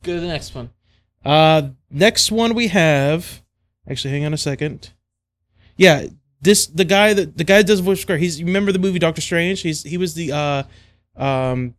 [0.02, 0.70] Go to the next one.
[1.24, 3.42] Uh, next one we have.
[3.88, 4.92] Actually, hang on a second.
[5.76, 6.06] Yeah,
[6.40, 8.04] this the guy that the guy that does voice.
[8.04, 9.60] He's you remember the movie Doctor Strange.
[9.60, 10.62] He's he was the uh,
[11.16, 11.74] um,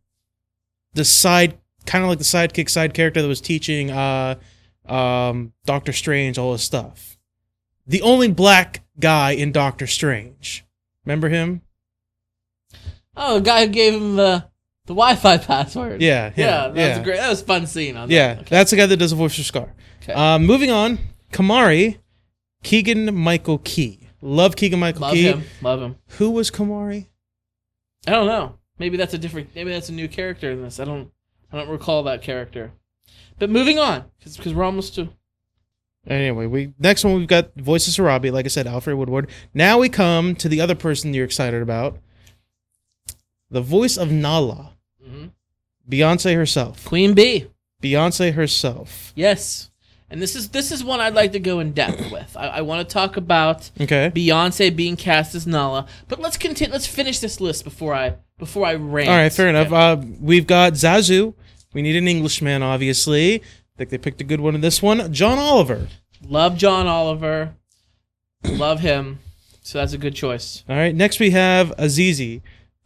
[0.93, 4.35] the side kind of like the sidekick side character that was teaching uh,
[4.85, 7.17] um, Doctor Strange all his stuff.
[7.87, 10.63] The only black guy in Doctor Strange.
[11.05, 11.61] Remember him?
[13.15, 14.45] Oh, a guy who gave him the
[14.85, 16.01] the Wi-Fi password.
[16.01, 16.89] Yeah, yeah, yeah, that yeah.
[16.89, 17.17] was a great.
[17.17, 18.41] That was a fun scene on Yeah, that.
[18.41, 18.49] Okay.
[18.49, 19.73] that's the guy that does the voice for Scar.
[20.01, 20.13] Okay.
[20.13, 20.97] Um, moving on,
[21.31, 21.99] Kamari,
[22.63, 24.07] Keegan Michael Key.
[24.21, 25.29] Love Keegan Michael Love Key.
[25.29, 25.47] Love him.
[25.61, 25.95] Love him.
[26.17, 27.07] Who was Kamari?
[28.07, 28.57] I don't know.
[28.79, 29.49] Maybe that's a different.
[29.55, 30.79] Maybe that's a new character in this.
[30.79, 31.11] I don't.
[31.51, 32.71] I don't recall that character.
[33.37, 35.09] But moving on, because we're almost to.
[36.07, 38.31] Anyway, we next one we've got Voices of Robbie.
[38.31, 39.29] Like I said, Alfred Woodward.
[39.53, 41.99] Now we come to the other person you're excited about.
[43.51, 44.71] The voice of Nala,
[45.05, 45.31] Mhm.
[45.89, 46.85] Beyonce herself.
[46.85, 47.47] Queen Bee.
[47.83, 49.11] Beyonce herself.
[49.15, 49.69] Yes.
[50.09, 52.35] And this is this is one I'd like to go in depth with.
[52.37, 54.11] I, I want to talk about Okay.
[54.13, 56.71] Beyonce being cast as Nala, but let's continue.
[56.71, 59.09] Let's finish this list before I before I rant.
[59.09, 59.67] All right, fair enough.
[59.67, 59.75] Okay.
[59.75, 61.33] Uh, we've got Zazu.
[61.73, 63.35] We need an Englishman, obviously.
[63.35, 63.41] I
[63.77, 65.11] think they picked a good one in this one.
[65.13, 65.87] John Oliver.
[66.27, 67.53] Love John Oliver.
[68.43, 69.19] Love him.
[69.63, 70.63] So that's a good choice.
[70.67, 70.93] All right.
[70.93, 72.41] Next we have Azizi.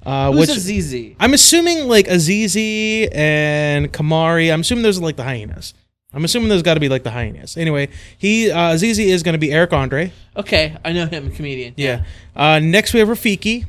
[0.06, 1.16] Uh, Who's which Azizi?
[1.20, 4.54] I'm assuming like Azizi and Kamari.
[4.54, 5.74] I'm assuming those are like the hyenas.
[6.14, 7.58] I'm assuming those got to be like the hyenas.
[7.58, 10.14] Anyway, he uh, Azizi is going to be Eric Andre.
[10.38, 11.74] Okay, I know him, comedian.
[11.76, 12.06] Yeah.
[12.36, 13.66] Uh, next we have Rafiki,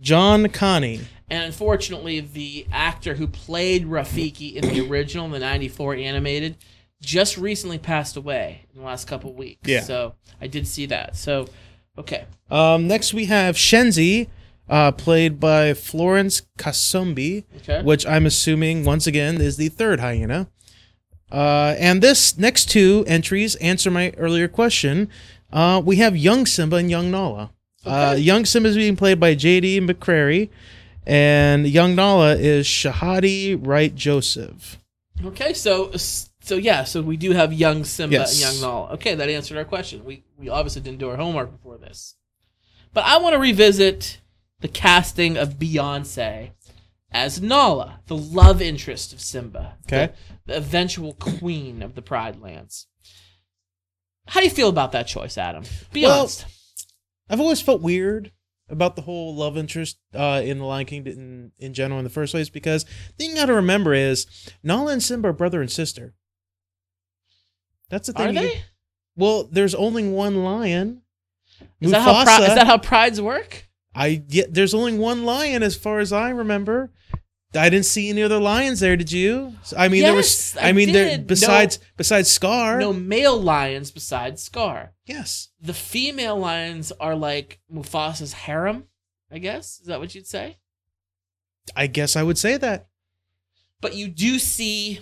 [0.00, 1.00] John Kani.
[1.28, 6.56] And unfortunately, the actor who played Rafiki in the original, the '94 animated,
[7.00, 9.68] just recently passed away in the last couple weeks.
[9.68, 9.80] Yeah.
[9.80, 11.16] So I did see that.
[11.16, 11.48] So,
[11.98, 12.26] okay.
[12.50, 14.28] Um, next we have Shenzi,
[14.68, 17.44] uh, played by Florence Kasumba.
[17.58, 17.82] Okay.
[17.82, 20.48] which I'm assuming once again is the third hyena.
[21.32, 25.08] Uh, and this next two entries answer my earlier question.
[25.52, 27.50] Uh, we have young Simba and young Nala.
[27.84, 28.20] Uh, Okay.
[28.20, 29.80] young Simba is being played by J.D.
[29.80, 30.48] McCrary,
[31.06, 34.78] and young Nala is Shahadi Wright Joseph.
[35.24, 35.52] Okay.
[35.52, 35.92] So,
[36.40, 36.84] so yeah.
[36.84, 38.32] So we do have young Simba Yes.
[38.32, 38.92] and young Nala.
[38.94, 40.04] Okay, that answered our question.
[40.04, 42.14] We we obviously didn't do our homework before this,
[42.92, 44.20] but I want to revisit
[44.64, 46.52] the casting of Beyonce
[47.12, 49.76] as Nala, the love interest of Simba.
[49.86, 50.14] Okay.
[50.46, 52.86] The, the eventual queen of the Pride Lands.
[54.26, 55.64] How do you feel about that choice, Adam?
[55.92, 56.46] Be Well, honest.
[57.28, 58.32] I've always felt weird
[58.70, 62.10] about the whole love interest uh, in the Lion King in, in general in the
[62.10, 64.26] first place because the thing you got to remember is
[64.62, 66.14] Nala and Simba are brother and sister.
[67.90, 68.28] That's the thing.
[68.28, 68.62] Are they?
[69.14, 71.02] Well, there's only one lion.
[71.82, 73.68] Is that, how pri- is that how prides work?
[73.94, 76.90] I yeah, there's only one lion as far as I remember.
[77.56, 78.96] I didn't see any other lions there.
[78.96, 79.54] Did you?
[79.76, 80.56] I mean, there was.
[80.56, 81.26] I I, mean, there did.
[81.26, 82.78] besides besides Scar.
[82.80, 84.92] No male lions besides Scar.
[85.06, 85.50] Yes.
[85.60, 88.84] The female lions are like Mufasa's harem,
[89.30, 89.80] I guess.
[89.80, 90.58] Is that what you'd say?
[91.76, 92.88] I guess I would say that.
[93.80, 95.00] But you do see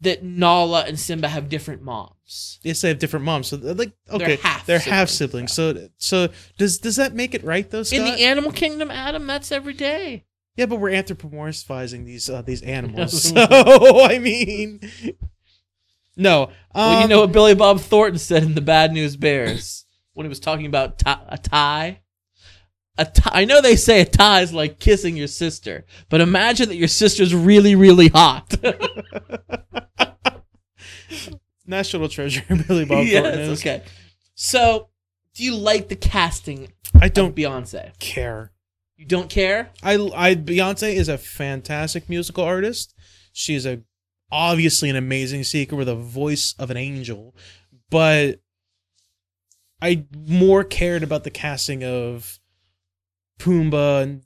[0.00, 2.58] that Nala and Simba have different moms.
[2.62, 3.48] Yes, they have different moms.
[3.48, 5.90] So they're like okay, half they're half siblings, siblings.
[5.98, 8.00] So so does does that make it right though, Scott?
[8.00, 10.24] In the animal kingdom, Adam, that's every day.
[10.56, 13.22] yeah, but we're anthropomorphizing these uh, these animals.
[13.30, 13.34] so
[14.04, 14.80] I mean,
[16.16, 16.44] no.
[16.44, 20.24] Um, well, you know what Billy Bob Thornton said in The Bad News Bears when
[20.24, 22.00] he was talking about ti- a tie?
[22.96, 23.40] A tie.
[23.40, 26.86] I know they say a tie is like kissing your sister, but imagine that your
[26.88, 28.54] sister's really, really hot.
[31.66, 33.60] National treasure, Billy Bob Thornton yes, is.
[33.60, 33.82] okay.
[34.34, 34.88] So,
[35.34, 37.98] do you like the casting I don't Beyonce?
[37.98, 38.52] care.
[38.96, 39.70] You don't care?
[39.82, 42.94] I, I Beyonce is a fantastic musical artist.
[43.32, 43.82] She's a
[44.30, 47.34] obviously an amazing seeker with a voice of an angel,
[47.90, 48.40] but
[49.82, 52.38] I more cared about the casting of
[53.38, 54.22] Pumbaa and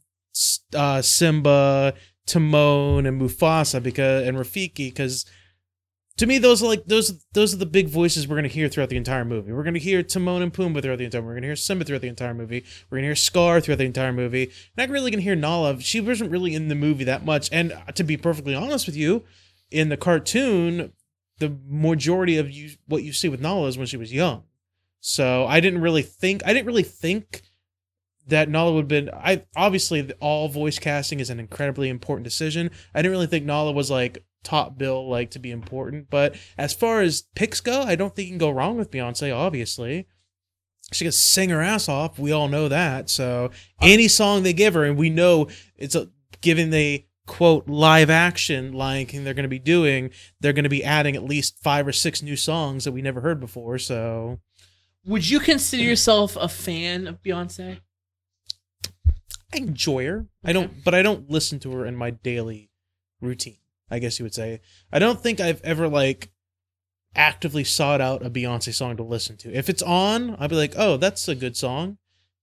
[0.74, 1.94] uh, Simba,
[2.26, 5.24] Timon, and Mufasa because and Rafiki because
[6.18, 8.88] to me those are like those those are the big voices we're gonna hear throughout
[8.90, 9.52] the entire movie.
[9.52, 11.22] We're gonna hear Timon and Pumbaa throughout the entire.
[11.22, 12.64] Movie, we're gonna hear Simba throughout the entire movie.
[12.90, 14.50] We're gonna hear Scar throughout the entire movie.
[14.76, 15.80] Not really gonna hear Nala.
[15.80, 17.48] She wasn't really in the movie that much.
[17.52, 19.24] And uh, to be perfectly honest with you,
[19.70, 20.92] in the cartoon,
[21.38, 24.42] the majority of you what you see with Nala is when she was young.
[25.00, 27.42] So I didn't really think I didn't really think
[28.26, 32.70] that Nala would have been I obviously all voice casting is an incredibly important decision.
[32.92, 36.72] I didn't really think Nala was like top bill like to be important, but as
[36.72, 40.06] far as picks go, I don't think you can go wrong with Beyonce obviously.
[40.92, 42.18] She can sing her ass off.
[42.18, 43.10] We all know that.
[43.10, 46.08] So any song they give her, and we know it's a
[46.40, 50.70] given the quote live action Lion King they're going to be doing, they're going to
[50.70, 53.78] be adding at least five or six new songs that we never heard before.
[53.78, 54.40] So
[55.04, 57.80] Would you consider yourself a fan of Beyonce?
[59.52, 60.26] I enjoy her.
[60.44, 62.70] I don't, but I don't listen to her in my daily
[63.20, 63.58] routine.
[63.90, 64.60] I guess you would say.
[64.92, 66.30] I don't think I've ever like
[67.14, 69.52] actively sought out a Beyonce song to listen to.
[69.52, 71.98] If it's on, I'll be like, oh, that's a good song.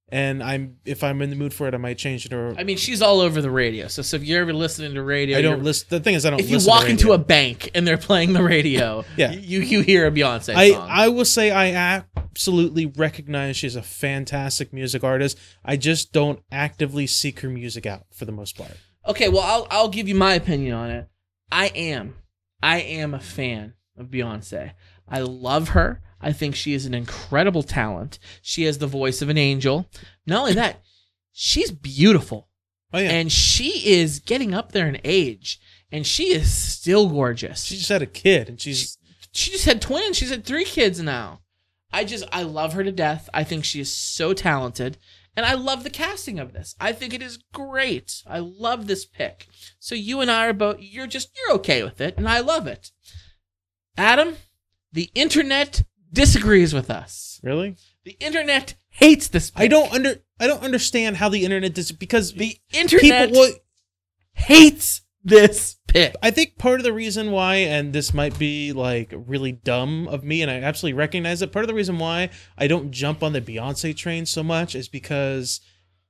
[0.10, 2.34] And I'm if I'm in the mood for it, I might change it.
[2.34, 3.88] Or I mean, she's all over the radio.
[3.88, 5.88] So, so if you're ever listening to radio, I don't listen.
[5.89, 6.39] The thing is, I don't.
[6.39, 9.31] If you walk to into a bank and they're playing the radio, Yeah.
[9.31, 10.88] you you hear a Beyonce I song.
[10.91, 15.39] I will say I absolutely recognize she's a fantastic music artist.
[15.63, 18.77] I just don't actively seek her music out for the most part.
[19.08, 21.08] Okay, well, I'll I'll give you my opinion on it.
[21.51, 22.15] I am,
[22.62, 24.73] I am a fan of Beyonce.
[25.08, 26.01] I love her.
[26.19, 28.17] I think she is an incredible talent.
[28.41, 29.88] She has the voice of an angel.
[30.25, 30.81] Not only that,
[31.31, 32.49] she's beautiful,
[32.93, 35.60] Oh yeah, and she is getting up there in age,
[35.91, 37.63] and she is still gorgeous.
[37.63, 38.97] she just had a kid, and she's
[39.31, 40.17] she just had twins.
[40.17, 41.41] She's had three kids now.
[41.91, 43.29] I just I love her to death.
[43.34, 44.97] I think she is so talented,
[45.36, 46.76] and I love the casting of this.
[46.80, 48.24] I think it is great.
[48.28, 49.48] I love this pick.
[49.80, 52.67] So you and I are both you're just you're okay with it, and I love
[52.67, 52.91] it.
[53.98, 54.36] Adam,
[54.91, 57.39] the internet disagrees with us.
[57.43, 57.76] really.
[58.04, 59.50] The internet hates this.
[59.50, 59.62] Pick.
[59.62, 63.48] I don't under I don't understand how the internet does because The internet people.
[64.34, 66.15] Hates this pick.
[66.21, 70.23] I think part of the reason why, and this might be like really dumb of
[70.23, 71.51] me, and I absolutely recognize it.
[71.51, 74.88] Part of the reason why I don't jump on the Beyonce train so much is
[74.88, 75.62] because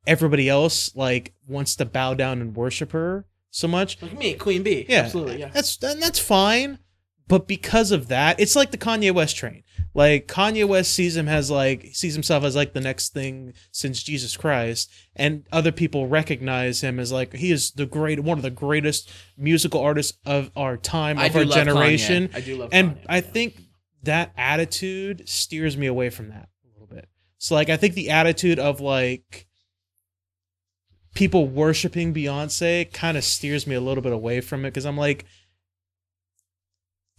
[0.08, 4.02] everybody else like wants to bow down and worship her so much.
[4.02, 4.86] Like me, Queen Bee.
[4.90, 5.40] Yeah, absolutely.
[5.40, 5.50] Yeah.
[5.50, 6.80] That's and that's fine,
[7.28, 9.64] but because of that, it's like the Kanye West train.
[9.94, 14.04] Like Kanye West sees him as like sees himself as like the next thing since
[14.04, 18.44] Jesus Christ, and other people recognize him as like he is the great one of
[18.44, 22.28] the greatest musical artists of our time I of our generation.
[22.28, 22.36] Kanye.
[22.36, 23.06] I do love and Kanye.
[23.08, 23.62] I think
[24.04, 27.08] that attitude steers me away from that a little bit.
[27.38, 29.48] So like I think the attitude of like
[31.16, 34.98] people worshiping Beyonce kind of steers me a little bit away from it because I'm
[34.98, 35.26] like,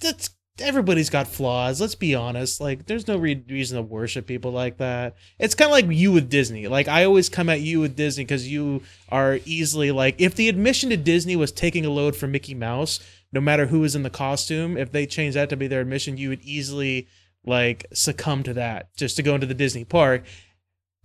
[0.01, 0.31] that's
[0.61, 1.81] everybody's got flaws.
[1.81, 2.61] Let's be honest.
[2.61, 5.17] Like, there's no re- reason to worship people like that.
[5.39, 6.67] It's kind of like you with Disney.
[6.67, 10.49] Like, I always come at you with Disney because you are easily like, if the
[10.49, 13.01] admission to Disney was taking a load from Mickey Mouse,
[13.33, 16.17] no matter who was in the costume, if they changed that to be their admission,
[16.17, 17.09] you would easily
[17.45, 20.25] like succumb to that just to go into the Disney park.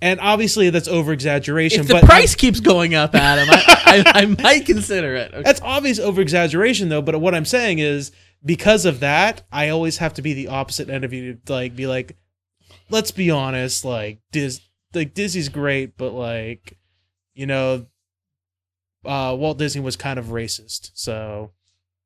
[0.03, 1.81] And obviously, that's over exaggeration.
[1.81, 5.31] If the but price keeps going up, Adam, I, I, I might consider it.
[5.31, 5.43] Okay.
[5.43, 7.03] that's obvious over exaggeration, though.
[7.03, 8.11] But what I'm saying is,
[8.43, 11.75] because of that, I always have to be the opposite end of you to like
[11.75, 12.17] be like,
[12.89, 14.61] let's be honest, like Dis,
[14.93, 16.77] like Disney's great, but like,
[17.33, 17.85] you know,
[19.05, 21.51] uh, Walt Disney was kind of racist, so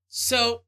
[0.07, 0.61] So,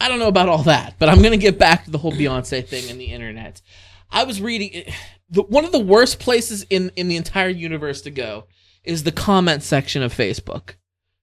[0.00, 2.66] I don't know about all that, but I'm gonna get back to the whole Beyonce
[2.66, 3.62] thing and the internet.
[4.10, 4.92] I was reading
[5.30, 8.46] the one of the worst places in in the entire universe to go
[8.84, 10.74] is the comment section of Facebook.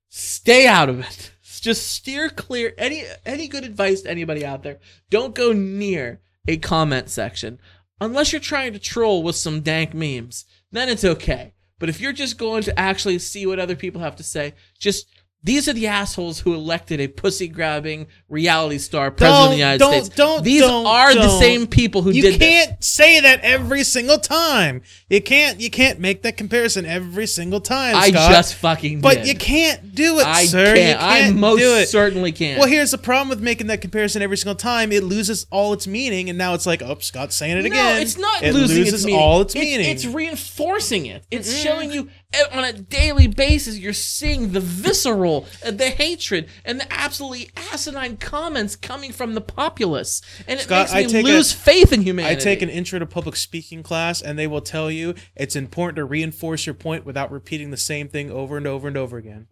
[0.09, 1.32] Stay out of it.
[1.63, 2.73] Just steer clear.
[2.77, 4.79] Any any good advice to anybody out there?
[5.09, 7.57] Don't go near a comment section
[8.01, 10.43] unless you're trying to troll with some dank memes.
[10.73, 11.53] Then it's okay.
[11.79, 15.07] But if you're just going to actually see what other people have to say, just
[15.43, 19.57] these are the assholes who elected a pussy grabbing reality star president of the Don't-
[19.59, 20.15] United don't- States.
[20.15, 21.39] don't- these don't- are the don't.
[21.41, 22.33] same people who you did this.
[22.33, 24.81] You can't say that every single time.
[25.09, 25.59] You can't.
[25.59, 27.95] You can't make that comparison every single time.
[27.95, 28.31] I Scott.
[28.31, 29.27] just fucking But did.
[29.27, 30.75] you can't do it, I sir.
[30.75, 31.01] can't.
[31.01, 31.89] You can't most do it.
[31.89, 32.59] certainly can't.
[32.59, 34.91] Well, here's the problem with making that comparison every single time.
[34.91, 37.95] It loses all its meaning, and now it's like, oh, Scott's saying it again.
[37.95, 39.19] No, it's not it losing loses its meaning.
[39.19, 39.89] all its It's- meaning.
[39.91, 41.25] It's reinforcing it.
[41.31, 41.63] It's mm-hmm.
[41.63, 42.09] showing you
[42.51, 43.77] on a daily basis.
[43.77, 49.41] You're seeing the visceral, uh, the hatred, and the absolutely asinine comments coming from the
[49.41, 52.35] populace, and it Scott, I makes me lose a- faith in humanity.
[52.35, 55.97] I take an intro to public speaking class, and they will tell you it's important
[55.97, 59.47] to reinforce your point without repeating the same thing over and over and over again.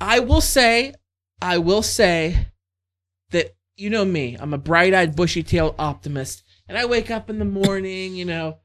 [0.00, 0.94] I will say,
[1.42, 2.48] I will say
[3.30, 4.36] that you know me.
[4.38, 8.58] I'm a bright-eyed, bushy-tailed optimist, and I wake up in the morning, you know,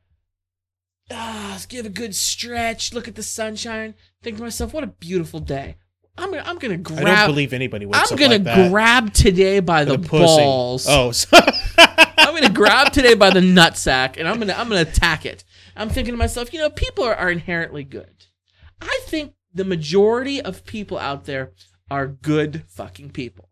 [1.11, 4.87] ah, let's give a good stretch, look at the sunshine, think to myself, what a
[4.87, 5.75] beautiful day.
[6.17, 7.05] I'm gonna, I'm gonna grab.
[7.05, 10.85] I don't believe anybody wakes I'm gonna like grab today by the, The balls.
[10.89, 11.37] Oh, so-
[11.77, 15.43] I'm gonna grab today by the nutsack and I'm gonna I'm gonna attack it.
[15.75, 18.25] I'm thinking to myself, you know, people are, are inherently good.
[18.81, 21.51] I think the majority of people out there
[21.91, 23.44] are good fucking people.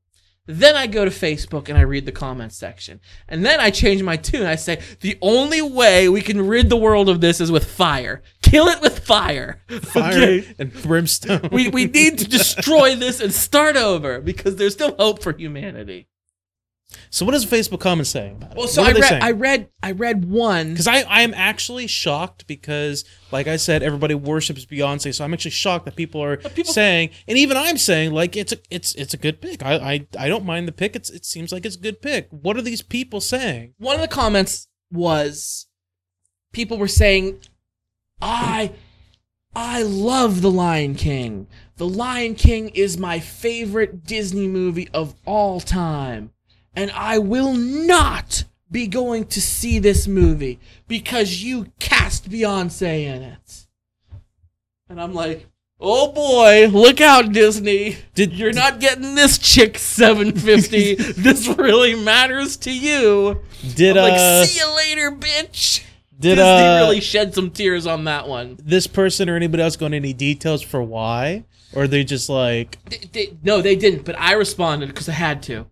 [0.46, 3.00] Then I go to Facebook and I read the comments section.
[3.30, 4.46] And then I change my tune.
[4.46, 8.22] I say, the only way we can rid the world of this is with fire.
[8.42, 9.62] Kill it with fire.
[9.82, 10.56] fire Okay?
[10.60, 11.50] and brimstone.
[11.52, 16.08] We, we need to destroy this and start over because there's still hope for humanity.
[17.10, 18.58] So, what does the Facebook comment saying about it?
[18.58, 19.24] Well, so I read.
[19.24, 20.72] I read, I read one.
[20.72, 25.14] Because I, I am actually shocked because, like I said, everybody worships Beyonce.
[25.14, 28.52] So I'm actually shocked that people are people- saying, and even I'm saying, like it's
[28.52, 29.64] a it's it's a good pick.
[29.64, 30.96] I I, I don't mind the pick.
[30.96, 32.28] It's it seems like it's a good pick.
[32.30, 33.74] What are these people saying?
[33.78, 35.68] one of the comments was
[36.52, 37.40] people were saying
[38.22, 38.72] i
[39.56, 45.60] i love the lion king the lion king is my favorite disney movie of all
[45.60, 46.32] time
[46.76, 53.22] and i will not be going to see this movie because you cast Beyonce in
[53.22, 53.68] it.
[54.90, 55.46] And I'm like,
[55.80, 57.98] oh boy, look out, Disney.
[58.16, 60.96] Did- You're not getting this chick 750.
[61.22, 63.42] this really matters to you.
[63.76, 65.84] Did I'm like, uh see you later, bitch.
[66.20, 68.58] did Disney uh really shed some tears on that one.
[68.64, 71.46] this person or anybody else go into any details for why?
[71.76, 75.14] Or are they just like They, they, no, they didn't, but I responded because I
[75.14, 75.68] had to.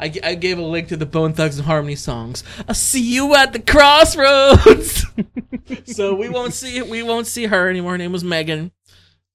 [0.00, 2.42] I, I gave a link to the Bone Thugs and Harmony songs.
[2.66, 5.04] I'll see you at the crossroads.
[5.84, 7.92] so we won't see we won't see her anymore.
[7.92, 8.72] Her name was Megan.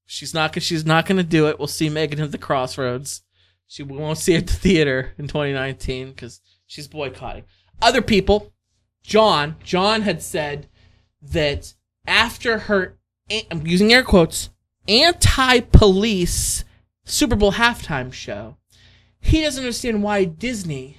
[0.05, 1.59] She's not gonna- she's not to do it.
[1.59, 3.21] We'll see Megan at the crossroads.
[3.67, 7.43] She we won't see at the theater in 2019 because she's boycotting.
[7.81, 8.53] Other people,
[9.03, 10.67] John John had said
[11.21, 11.73] that
[12.07, 12.97] after her
[13.51, 14.49] I'm using air quotes
[14.87, 16.63] anti-police
[17.05, 18.57] Super Bowl halftime show,
[19.25, 20.97] he doesn't understand why Disney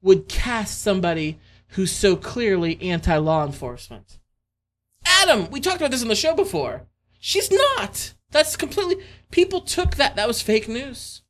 [0.00, 1.38] would cast somebody
[1.68, 4.18] who's so clearly anti-law enforcement.
[5.04, 6.86] Adam, we talked about this on the show before.
[7.18, 8.14] She's not.
[8.30, 9.04] That's completely.
[9.30, 10.16] People took that.
[10.16, 11.22] That was fake news.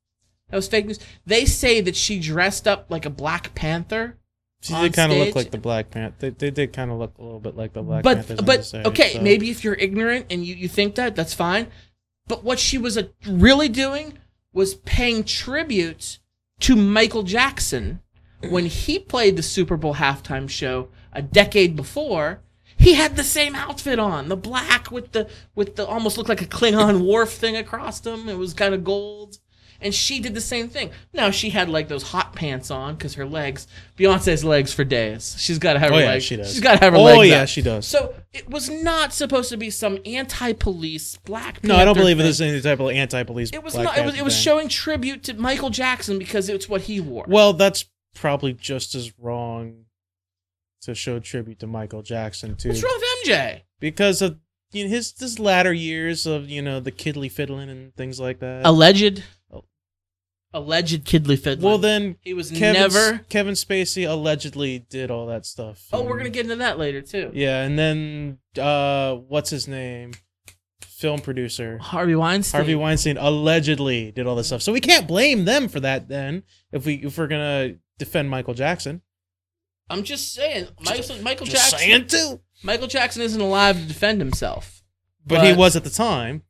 [0.51, 0.99] That was fake news.
[1.25, 4.19] They say that she dressed up like a Black Panther.
[4.61, 6.17] she did kind of look like the Black Panther.
[6.19, 8.73] They, they did kind of look a little bit like the Black but Panthers.
[8.73, 11.69] but okay, so- maybe if you're ignorant and you, you think that, that's fine.
[12.27, 14.19] But what she was uh, really doing
[14.53, 16.19] was paying tribute
[16.61, 18.01] to Michael Jackson
[18.49, 22.41] when he played the Super Bowl halftime show a decade before.
[22.77, 26.43] He had the same outfit on, the black with the with the almost looked like
[26.43, 28.29] a Klingon Worf thing across him.
[28.29, 29.39] It was kind of gold.
[29.83, 30.91] And she did the same thing.
[31.13, 33.67] Now she had like those hot pants on because her legs,
[33.99, 35.35] Beyonce's legs for days.
[35.39, 36.25] She's got to have Oh, her yeah, legs.
[36.25, 36.51] she does.
[36.53, 37.29] She's got to have her Oh, legs.
[37.31, 37.49] yeah, up.
[37.49, 37.87] she does.
[37.87, 41.63] So it was not supposed to be some anti-police black.
[41.65, 42.25] No, I don't believe thing.
[42.25, 43.51] there's any type of anti-police.
[43.53, 43.99] It was Black not.
[43.99, 44.15] It was.
[44.19, 47.25] It was showing tribute to Michael Jackson because it's what he wore.
[47.29, 49.85] Well, that's probably just as wrong
[50.83, 53.63] to show tribute to Michael Jackson too, What's wrong with MJ?
[53.81, 54.39] because of
[54.73, 58.41] you know, his his latter years of you know the kiddly fiddling and things like
[58.41, 58.63] that.
[58.67, 59.23] Alleged.
[60.55, 61.65] Alleged kidly fiddling.
[61.67, 63.19] well, then he was Kevin, never.
[63.31, 65.87] Kevin Spacey allegedly did all that stuff.
[65.93, 67.31] Oh, we're gonna get into that later too.
[67.33, 70.13] Yeah, and then uh, what's his name?
[70.83, 72.59] Film producer Harvey Weinstein.
[72.61, 74.63] Harvey Weinstein allegedly did all this stuff.
[74.63, 76.09] So we can't blame them for that.
[76.09, 79.01] Then, if we if we're gonna defend Michael Jackson,
[79.91, 81.79] I'm just saying, Michael, Michael just Jackson.
[81.79, 82.41] saying too.
[82.63, 84.83] Michael Jackson isn't alive to defend himself,
[85.27, 86.43] But, he was at the time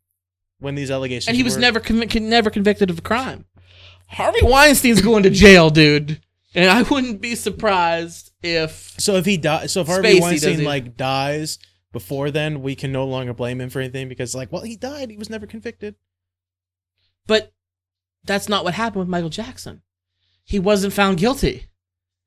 [0.59, 1.28] when these allegations.
[1.28, 3.46] and he was never convi- con- never convicted of a crime.
[4.12, 6.20] Harvey Weinstein's going to jail, dude,
[6.54, 10.50] and I wouldn't be surprised if So if he dies, so if Harvey Spacey Weinstein
[10.50, 11.58] doesn't- like dies
[11.92, 15.10] before then, we can no longer blame him for anything because like, well, he died.
[15.10, 15.94] He was never convicted.
[17.26, 17.52] But
[18.24, 19.82] that's not what happened with Michael Jackson.
[20.44, 21.66] He wasn't found guilty,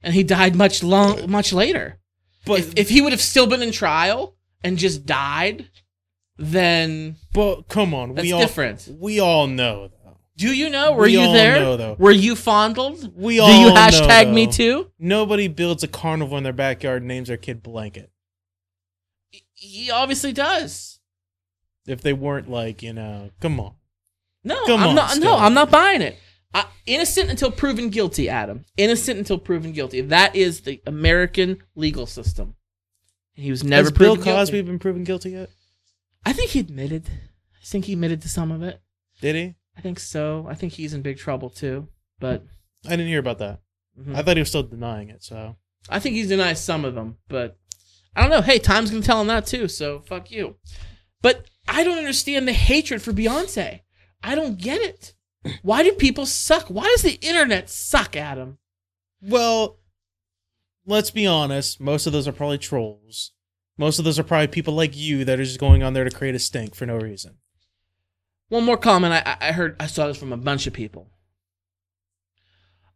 [0.01, 1.99] and he died much long, much later.
[2.45, 5.69] But if, if he would have still been in trial and just died,
[6.37, 8.87] then but come on, that's we all different.
[8.99, 9.89] we all know.
[10.37, 10.91] Do you know?
[10.91, 11.59] Were We you there?
[11.59, 11.95] know, though.
[11.97, 13.15] Were you fondled?
[13.15, 13.47] We all.
[13.47, 14.91] Do you know, hashtag me too?
[14.99, 18.11] Nobody builds a carnival in their backyard and names their kid blanket.
[19.53, 20.99] He obviously does.
[21.87, 23.73] If they weren't like, you know, come on.
[24.43, 25.17] No, Come I'm on, not.
[25.19, 26.17] No, I'm not buying it.
[26.53, 28.65] I, innocent until proven guilty, Adam.
[28.77, 30.01] Innocent until proven guilty.
[30.01, 32.55] That is the American legal system.
[33.33, 34.61] He was never Has Bill Cosby guilty.
[34.61, 35.49] been proven guilty yet?
[36.25, 37.07] I think he admitted.
[37.07, 38.79] I think he admitted to some of it.
[39.21, 39.55] Did he?
[39.77, 40.45] I think so.
[40.49, 41.87] I think he's in big trouble too.
[42.19, 42.43] But
[42.85, 43.59] I didn't hear about that.
[43.99, 44.15] mhm.
[44.15, 45.23] I thought he was still denying it.
[45.23, 45.55] So
[45.89, 47.17] I think he's denied some of them.
[47.27, 47.57] But
[48.15, 48.41] I don't know.
[48.41, 49.67] Hey, time's gonna tell him that too.
[49.67, 50.55] So fuck you.
[51.21, 53.81] But I don't understand the hatred for Beyonce.
[54.23, 55.13] I don't get it.
[55.61, 56.67] Why do people suck?
[56.67, 58.57] Why does the internet suck, Adam?
[59.21, 59.79] Well,
[60.85, 61.79] let's be honest.
[61.81, 63.31] Most of those are probably trolls.
[63.77, 66.15] Most of those are probably people like you that are just going on there to
[66.15, 67.37] create a stink for no reason.
[68.49, 71.07] One more comment I, I heard, I saw this from a bunch of people.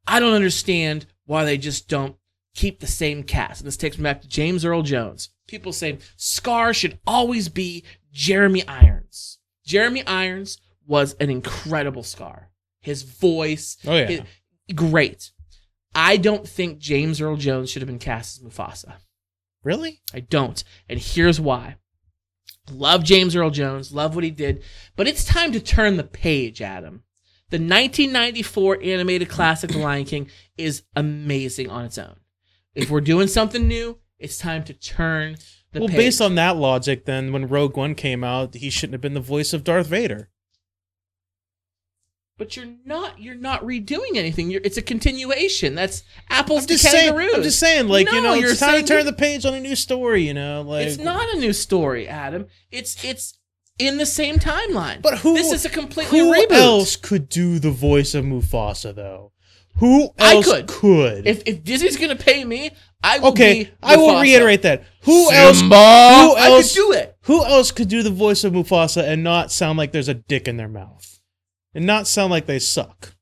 [0.07, 2.15] I don't understand why they just don't
[2.55, 3.61] keep the same cast.
[3.61, 5.29] And this takes me back to James Earl Jones.
[5.47, 9.39] People saying Scar should always be Jeremy Irons.
[9.65, 12.49] Jeremy Irons was an incredible Scar.
[12.81, 14.05] His voice, Oh yeah.
[14.07, 14.21] his-
[14.75, 15.31] great.
[15.95, 18.93] I don't think James Earl Jones should have been cast as Mufasa.
[19.63, 20.01] really?
[20.13, 20.63] I don't.
[20.87, 21.75] And here's why.
[22.71, 24.63] Love James Earl Jones, love what he did,
[24.95, 27.03] but it's time to turn the page, Adam.
[27.49, 32.17] The 1994 animated classic The Lion King is amazing on its own.
[32.75, 35.37] If we're doing something new, it's time to turn
[35.71, 35.97] the well, page.
[35.97, 39.19] based on that logic, then when Rogue One came out, he shouldn't have been the
[39.19, 40.29] voice of Darth Vader.
[42.39, 43.19] But you're not.
[43.21, 44.49] You're not redoing anything.
[44.49, 45.75] You're, it's a continuation.
[45.75, 47.09] That's apples I'm to just saying.
[47.09, 47.35] kangaroos.
[47.35, 49.59] I'm just saying, like you know, you're it's time to turn the page on a
[49.59, 50.25] new story.
[50.25, 52.47] You know, like It's not a new story, Adam.
[52.71, 53.37] It's it's
[53.77, 55.01] in the same timeline.
[55.01, 55.33] But who?
[55.35, 56.51] This is a completely who reboot.
[56.51, 59.33] else could do the voice of Mufasa though?
[59.75, 60.67] Who I else could.
[60.67, 61.27] could?
[61.27, 62.71] If if Disney's gonna pay me,
[63.03, 63.69] I will okay, be.
[63.83, 64.83] I will reiterate that.
[65.03, 65.35] Who Simba!
[65.35, 65.59] else?
[65.61, 66.37] Who else?
[66.37, 66.73] I else?
[66.73, 67.17] could do it.
[67.23, 70.47] Who else could do the voice of Mufasa and not sound like there's a dick
[70.47, 71.18] in their mouth,
[71.73, 73.15] and not sound like they suck?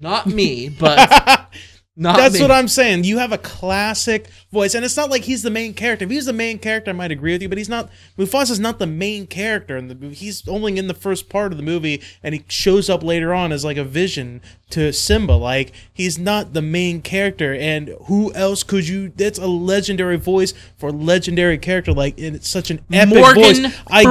[0.00, 1.48] Not me, but
[1.94, 2.40] not That's me.
[2.40, 3.04] what I'm saying.
[3.04, 6.06] You have a classic voice, and it's not like he's the main character.
[6.06, 7.90] If he's the main character, I might agree with you, but he's not.
[8.16, 10.14] Mufasa's not the main character in the movie.
[10.14, 13.52] He's only in the first part of the movie, and he shows up later on
[13.52, 14.40] as like a vision
[14.70, 15.34] to Simba.
[15.34, 17.54] Like he's not the main character.
[17.54, 19.10] And who else could you?
[19.10, 21.92] That's a legendary voice for a legendary character.
[21.92, 23.80] Like it's such an epic Morgan voice.
[23.86, 24.02] I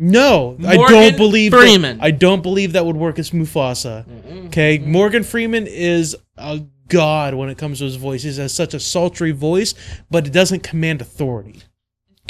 [0.00, 1.98] No, I don't believe that- Freeman.
[2.00, 4.04] I don't believe that would work as Mufasa.
[4.46, 8.22] Okay, Morgan Freeman is a god when it comes to his voice.
[8.22, 9.74] He has such a sultry voice,
[10.10, 11.62] but it doesn't command authority.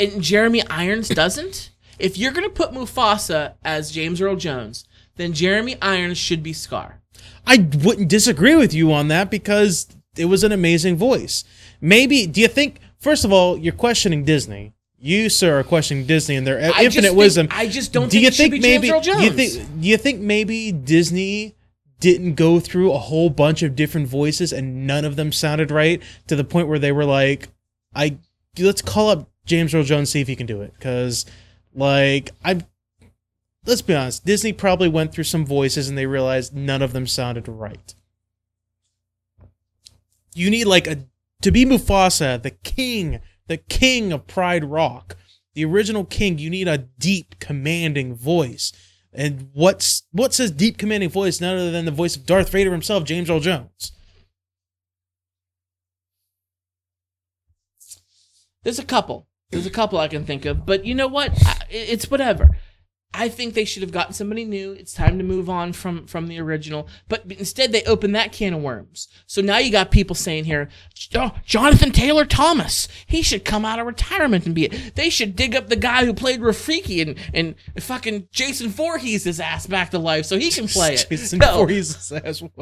[0.01, 1.71] and Jeremy Irons doesn't.
[1.99, 4.85] If you're gonna put Mufasa as James Earl Jones,
[5.16, 7.03] then Jeremy Irons should be Scar.
[7.45, 11.43] I wouldn't disagree with you on that because it was an amazing voice.
[11.81, 12.79] Maybe do you think?
[13.01, 14.73] First of all, you're questioning Disney.
[15.01, 17.49] You, sir, are questioning Disney and their I infinite think- wisdom.
[17.51, 18.88] I just don't do think you it think be maybe?
[18.88, 19.80] Do you think?
[19.80, 21.55] Do you think maybe Disney
[22.01, 26.03] didn't go through a whole bunch of different voices and none of them sounded right
[26.26, 27.49] to the point where they were like,
[27.94, 28.16] "I
[28.59, 31.26] let's call up James Earl Jones see if he can do it," because
[31.74, 32.61] like I.
[33.66, 34.24] Let's be honest.
[34.24, 37.94] Disney probably went through some voices and they realized none of them sounded right.
[40.34, 41.05] You need like a
[41.42, 45.16] to be Mufasa, the king, the king of Pride Rock,
[45.55, 46.38] the original king.
[46.38, 48.72] You need a deep, commanding voice.
[49.12, 51.40] And what's what says deep, commanding voice?
[51.40, 53.92] None other than the voice of Darth Vader himself, James Earl Jones.
[58.62, 59.26] There's a couple.
[59.51, 61.32] There's a couple I can think of, but you know what?
[61.70, 62.51] It's whatever.
[63.15, 64.73] I think they should have gotten somebody new.
[64.73, 66.89] It's time to move on from from the original.
[67.09, 69.09] But instead, they opened that can of worms.
[69.27, 70.69] So now you got people saying here,
[71.15, 74.95] oh, Jonathan Taylor Thomas, he should come out of retirement and be it.
[74.95, 79.41] They should dig up the guy who played Rafiki and and fucking Jason Voorhees his
[79.41, 81.07] ass back to life so he can play it.
[81.11, 81.57] Jason No.
[81.57, 82.43] Voorhees' ass.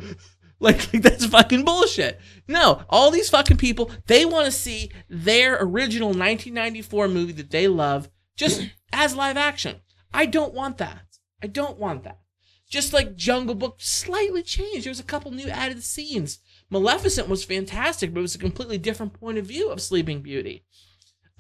[0.58, 2.18] Like, like, that's fucking bullshit.
[2.48, 7.68] No, all these fucking people, they want to see their original 1994 movie that they
[7.68, 9.80] love just as live action.
[10.12, 11.02] I don't want that.
[11.42, 12.20] I don't want that.
[12.68, 14.84] Just like Jungle Book slightly changed.
[14.84, 16.40] There was a couple new added scenes.
[16.68, 20.64] Maleficent was fantastic, but it was a completely different point of view of Sleeping Beauty.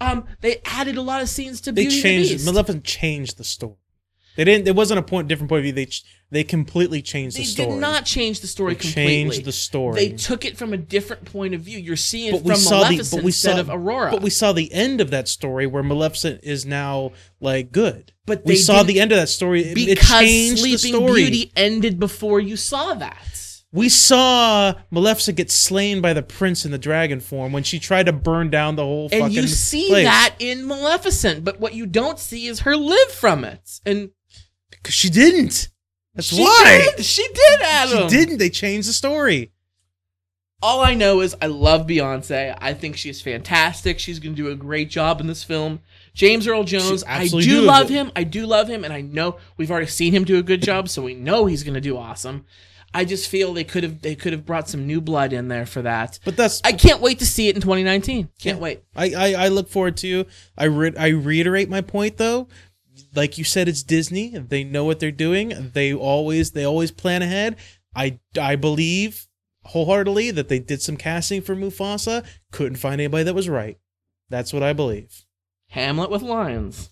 [0.00, 2.28] Um, they added a lot of scenes to They Beauty and the.
[2.34, 2.46] Beast.
[2.46, 3.76] Maleficent changed the story.
[4.36, 4.64] They didn't.
[4.64, 5.72] There wasn't a point, different point of view.
[5.72, 5.88] They
[6.30, 7.68] they completely changed They the story.
[7.68, 9.06] They did not change the story They completely.
[9.06, 9.94] changed the story.
[10.08, 11.78] They took it from a different point of view.
[11.78, 14.10] You're seeing it but we from saw the Maleficent but we instead saw of Aurora.
[14.10, 18.12] But we saw the end of that story where Maleficent is now like good.
[18.26, 19.62] But we they saw the end of that story.
[19.62, 21.06] It, it because the Sleeping.
[21.06, 23.36] Beauty ended before you saw that.
[23.72, 28.06] We saw Maleficent get slain by the prince in the dragon form when she tried
[28.06, 30.06] to burn down the whole And fucking you see place.
[30.06, 33.80] that in Maleficent, but what you don't see is her live from it.
[33.84, 34.10] And
[34.86, 35.68] because she didn't.
[36.14, 37.04] That's she why did.
[37.04, 38.08] She did, Adam.
[38.08, 38.38] she didn't.
[38.38, 39.50] They changed the story.
[40.62, 42.56] All I know is I love Beyonce.
[42.60, 43.98] I think she's fantastic.
[43.98, 45.80] She's going to do a great job in this film.
[46.14, 47.60] James Earl Jones, I do do.
[47.62, 48.12] love him.
[48.14, 50.88] I do love him, and I know we've already seen him do a good job,
[50.88, 52.46] so we know he's going to do awesome.
[52.94, 55.66] I just feel they could have they could have brought some new blood in there
[55.66, 56.20] for that.
[56.24, 58.30] But that's I can't wait to see it in 2019.
[58.40, 58.62] Can't Yeah.
[58.62, 58.82] wait.
[58.94, 60.24] I, I, I look forward to.
[60.56, 62.48] I re- I reiterate my point though.
[63.16, 64.28] Like you said, it's Disney.
[64.36, 65.70] They know what they're doing.
[65.72, 67.56] They always they always plan ahead.
[67.94, 69.26] I I believe
[69.64, 72.24] wholeheartedly that they did some casting for Mufasa.
[72.52, 73.78] Couldn't find anybody that was right.
[74.28, 75.24] That's what I believe.
[75.70, 76.90] Hamlet with lions.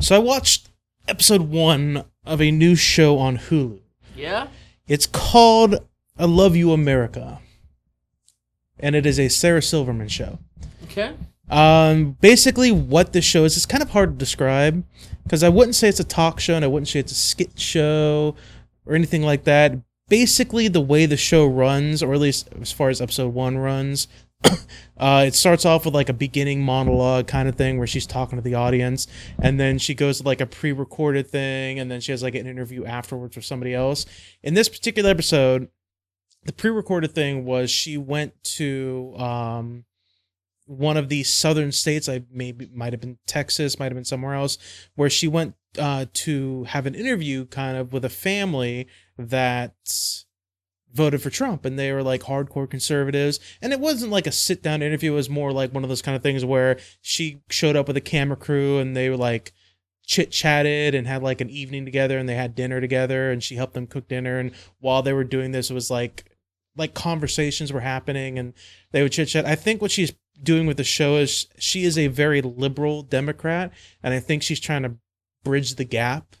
[0.00, 0.68] So I watched
[1.06, 3.80] episode one of a new show on Hulu.
[4.16, 4.48] Yeah.
[4.88, 5.86] It's called
[6.18, 7.40] "I Love You, America,"
[8.80, 10.38] and it is a Sarah Silverman show.
[10.84, 11.14] Okay.
[11.50, 14.84] Um, basically, what this show is, it's kind of hard to describe
[15.24, 17.58] because I wouldn't say it's a talk show and I wouldn't say it's a skit
[17.58, 18.36] show
[18.86, 19.74] or anything like that.
[20.08, 24.08] Basically, the way the show runs, or at least as far as episode one runs,
[24.96, 28.36] uh, it starts off with like a beginning monologue kind of thing where she's talking
[28.36, 29.06] to the audience,
[29.40, 32.46] and then she goes to like a pre-recorded thing, and then she has like an
[32.46, 34.06] interview afterwards with somebody else.
[34.42, 35.68] In this particular episode,
[36.44, 39.84] the pre-recorded thing was she went to um
[40.70, 44.34] one of the southern states i maybe might have been texas might have been somewhere
[44.34, 44.56] else
[44.94, 48.86] where she went uh, to have an interview kind of with a family
[49.18, 49.74] that
[50.92, 53.38] voted for Trump and they were like hardcore conservatives.
[53.62, 55.12] And it wasn't like a sit down interview.
[55.12, 57.96] It was more like one of those kind of things where she showed up with
[57.96, 59.52] a camera crew and they were like
[60.04, 63.54] chit chatted and had like an evening together and they had dinner together and she
[63.54, 64.38] helped them cook dinner.
[64.38, 66.24] And while they were doing this it was like
[66.76, 68.54] like conversations were happening and
[68.92, 69.44] they would chit chat.
[69.44, 70.12] I think what she's
[70.42, 73.72] doing with the show is she is a very liberal Democrat
[74.02, 74.96] and I think she's trying to
[75.44, 76.36] bridge the gap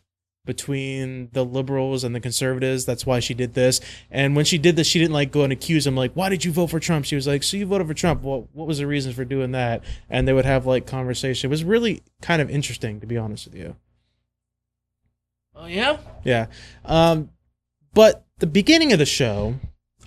[0.46, 2.84] between the liberals and the conservatives.
[2.84, 3.80] That's why she did this.
[4.10, 6.44] And when she did this, she didn't like go and accuse him like, "Why did
[6.44, 8.22] you vote for Trump?" She was like, "So you voted for Trump?
[8.22, 11.48] Well, what was the reason for doing that?" And they would have like conversation.
[11.48, 13.76] It was really kind of interesting, to be honest with you.
[15.54, 15.98] Oh yeah.
[16.24, 16.46] Yeah.
[16.84, 17.30] Um,
[17.94, 19.54] but the beginning of the show,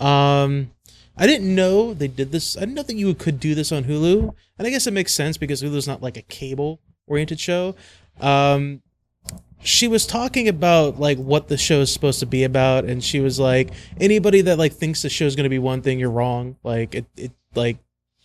[0.02, 0.72] um,
[1.18, 2.58] I didn't know they did this.
[2.58, 5.14] I didn't know that you could do this on Hulu, and I guess it makes
[5.14, 7.76] sense because Hulu's not like a cable oriented show.
[8.20, 8.82] Um,
[9.62, 13.20] she was talking about like what the show is supposed to be about, and she
[13.20, 16.10] was like, anybody that like thinks the show is going to be one thing, you're
[16.10, 16.58] wrong.
[16.64, 17.78] Like it, it like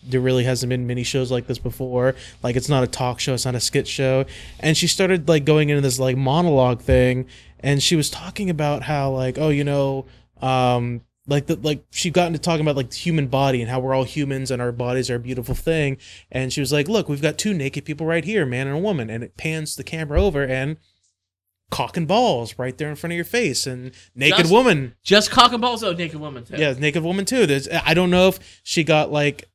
[0.02, 2.14] there really hasn't been many shows like this before.
[2.42, 4.24] Like it's not a talk show, it's not a skit show.
[4.60, 7.26] And she started like going into this like monologue thing,
[7.60, 10.06] and she was talking about how like oh you know
[10.40, 13.78] um like the like she got into talking about like the human body and how
[13.78, 15.98] we're all humans and our bodies are a beautiful thing.
[16.32, 18.80] And she was like look we've got two naked people right here man and a
[18.80, 19.10] woman.
[19.10, 20.78] And it pans the camera over and
[21.70, 24.94] cock and balls right there in front of your face and naked Just- woman.
[25.02, 25.84] Just cock and balls.
[25.84, 26.56] Oh, naked woman too.
[26.56, 27.46] yeah naked woman too.
[27.46, 29.48] There's i don't know if she got like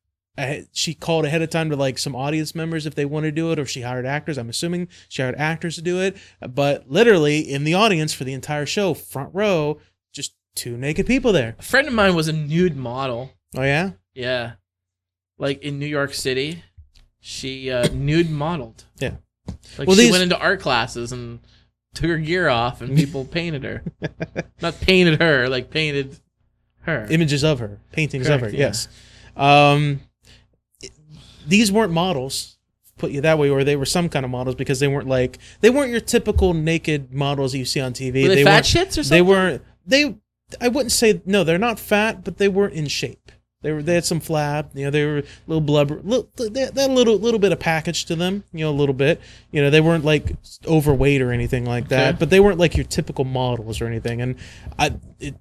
[0.72, 3.52] she called ahead of time to like some audience members if they want to do
[3.52, 4.38] it or she hired actors.
[4.38, 6.18] I'm assuming she hired actors to do it.
[6.48, 9.80] But literally in the audience for the entire show front row
[10.56, 13.32] two naked people there A friend of mine was a nude model.
[13.56, 14.54] oh yeah Yeah.
[15.40, 16.64] Like in New York City,
[17.20, 18.86] she uh, nude modeled.
[19.00, 19.16] Yeah.
[19.78, 21.40] Like Well, she these- went into art classes and
[21.96, 23.84] took her gear off, and people painted her.
[24.62, 26.18] Not painted her, like painted
[26.82, 27.08] her.
[27.10, 28.50] images of her, paintings of her.
[28.50, 28.58] Yeah.
[28.68, 28.88] Yes.
[29.36, 30.02] Um,
[30.82, 30.92] it-
[31.48, 32.58] these weren't models,
[32.98, 35.40] put you that way, or they were some kind of models because they weren't like
[35.62, 38.24] they weren't your typical naked models you see on TV.
[38.28, 38.66] Were they, fat weren't.
[38.66, 39.10] shits or something?
[39.10, 39.62] They weren't.
[39.86, 40.16] They.
[40.62, 41.44] I wouldn't say no.
[41.44, 43.32] They're not fat, but they weren't in shape.
[43.64, 43.82] They were.
[43.82, 44.76] They had some flab.
[44.76, 46.02] You know, they were a little blubber.
[46.04, 48.44] Little, they had a little little bit of package to them.
[48.52, 49.22] You know, a little bit.
[49.52, 50.36] You know, they weren't like
[50.68, 52.10] overweight or anything like that.
[52.10, 52.18] Okay.
[52.20, 54.22] But they weren't like your typical models or anything.
[54.22, 54.36] And
[54.78, 55.36] I, it,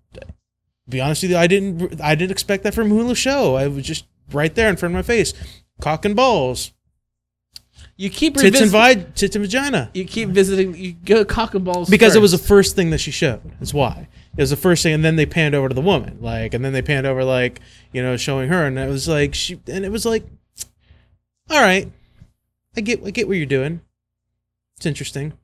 [0.88, 2.00] be honest with you, I didn't.
[2.00, 3.56] I didn't expect that from Hulu show.
[3.56, 5.34] I was just right there in front of my face,
[5.80, 6.72] cock and balls,
[7.96, 9.90] You keep tits and vi- tits and vagina.
[9.94, 10.76] You keep visiting.
[10.76, 12.48] You go cock and balls because it was the first.
[12.48, 13.40] first thing that she showed.
[13.58, 16.18] That's why it was the first thing, and then they panned over to the woman,
[16.20, 17.61] like, and then they panned over, like,
[17.93, 20.24] you know, showing her, and it was like she, and it was like,
[21.51, 21.91] all right,
[22.76, 23.80] I get, I get what you're doing.
[24.76, 25.35] It's interesting.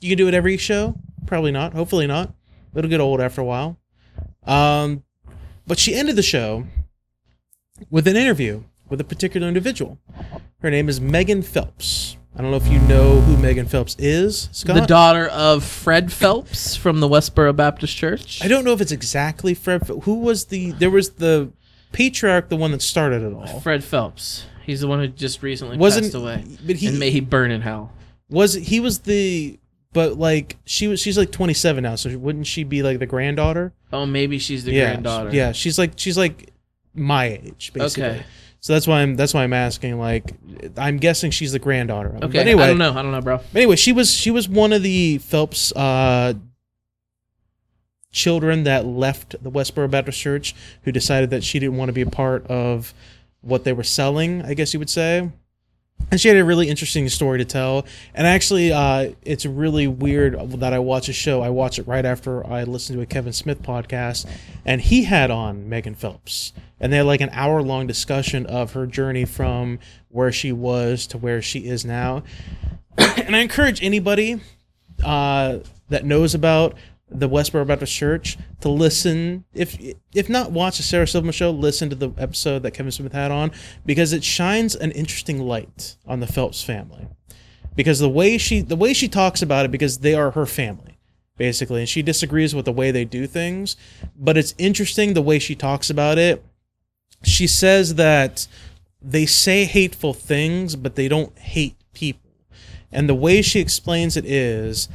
[0.00, 0.96] You can do it every show,
[1.26, 1.74] probably not.
[1.74, 2.32] Hopefully not.
[2.74, 3.78] It'll get old after a while.
[4.44, 5.04] Um,
[5.66, 6.66] but she ended the show
[7.90, 9.98] with an interview with a particular individual.
[10.60, 12.16] Her name is Megan Phelps.
[12.40, 14.74] I don't know if you know who Megan Phelps is, Scott.
[14.74, 18.42] the daughter of Fred Phelps from the Westboro Baptist Church.
[18.42, 19.82] I don't know if it's exactly Fred.
[20.04, 20.70] Who was the?
[20.70, 21.52] There was the
[21.92, 23.60] patriarch, the one that started it all.
[23.60, 24.46] Fred Phelps.
[24.64, 26.46] He's the one who just recently Wasn't passed away.
[26.66, 27.92] but he and may he burn in hell.
[28.30, 29.58] was he was the
[29.92, 33.74] but like she was she's like 27 now, so wouldn't she be like the granddaughter?
[33.92, 35.28] Oh, maybe she's the yeah, granddaughter.
[35.30, 36.54] Yeah, she's like she's like
[36.94, 38.04] my age basically.
[38.04, 38.22] Okay.
[38.60, 39.98] So that's why I'm that's why I'm asking.
[39.98, 40.34] Like,
[40.76, 42.10] I'm guessing she's the granddaughter.
[42.16, 42.26] Okay.
[42.26, 42.90] But anyway, I don't know.
[42.90, 43.40] I don't know, bro.
[43.54, 46.34] Anyway, she was she was one of the Phelps uh,
[48.12, 52.02] children that left the Westboro Baptist Church, who decided that she didn't want to be
[52.02, 52.92] a part of
[53.40, 54.42] what they were selling.
[54.42, 55.30] I guess you would say.
[56.10, 57.86] And she had a really interesting story to tell.
[58.14, 61.40] And actually, uh, it's really weird that I watch a show.
[61.40, 64.28] I watch it right after I listen to a Kevin Smith podcast,
[64.64, 68.72] and he had on Megan Phelps, and they had like an hour long discussion of
[68.72, 69.78] her journey from
[70.08, 72.24] where she was to where she is now.
[72.98, 74.40] and I encourage anybody
[75.04, 76.74] uh, that knows about
[77.10, 79.44] the Westboro Baptist Church to listen.
[79.52, 79.78] If
[80.14, 83.30] if not watch the Sarah Silverman show, listen to the episode that Kevin Smith had
[83.30, 83.50] on
[83.84, 87.08] because it shines an interesting light on the Phelps family.
[87.74, 90.98] Because the way she the way she talks about it, because they are her family,
[91.36, 93.76] basically, and she disagrees with the way they do things,
[94.16, 96.44] but it's interesting the way she talks about it.
[97.22, 98.46] She says that
[99.02, 102.30] they say hateful things, but they don't hate people.
[102.92, 104.88] And the way she explains it is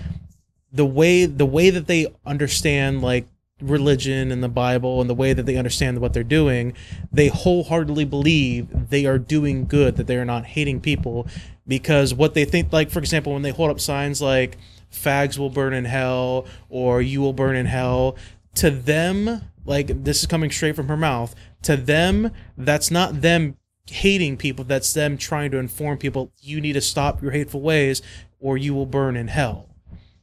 [0.76, 3.28] the way the way that they understand like
[3.62, 6.74] religion and the Bible and the way that they understand what they're doing,
[7.12, 11.28] they wholeheartedly believe they are doing good, that they are not hating people.
[11.68, 14.58] because what they think like for example when they hold up signs like
[14.92, 18.16] fags will burn in hell or you will burn in hell
[18.54, 23.58] to them like this is coming straight from her mouth to them that's not them
[23.88, 28.02] hating people that's them trying to inform people you need to stop your hateful ways
[28.40, 29.68] or you will burn in hell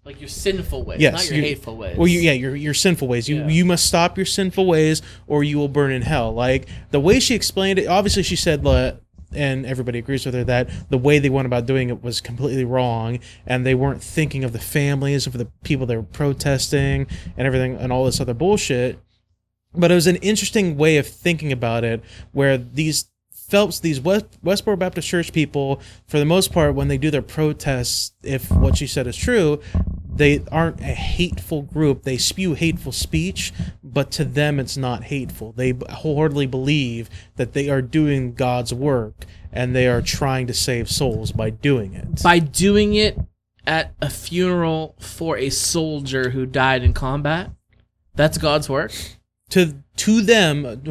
[0.05, 1.96] Like your sinful ways, Yes, not your you- hateful ways.
[1.96, 3.28] well, you, yeah, your your sinful ways.
[3.28, 3.48] You Yeah.
[3.48, 6.32] you must stop your sinful ways, or you will burn in hell.
[6.32, 7.86] Like the way she explained it.
[7.86, 8.66] Obviously, she said,
[9.34, 12.64] and everybody agrees with her that the way they went about doing it was completely
[12.64, 17.46] wrong, and they weren't thinking of the families of the people they were protesting and
[17.46, 18.98] everything and all this other bullshit.
[19.74, 23.07] But it was an interesting way of thinking about it, where these
[23.48, 27.20] Phelps, these West, Westboro Baptist Church people, for the most part, when they do their
[27.20, 29.61] protests, if what she said is true,
[30.14, 32.02] they aren't a hateful group.
[32.02, 33.52] They spew hateful speech,
[33.82, 35.52] but to them it's not hateful.
[35.52, 40.90] They wholeheartedly believe that they are doing God's work and they are trying to save
[40.90, 42.22] souls by doing it.
[42.22, 43.18] by doing it
[43.66, 47.50] at a funeral for a soldier who died in combat.
[48.14, 48.92] That's God's work.
[49.50, 50.82] to to them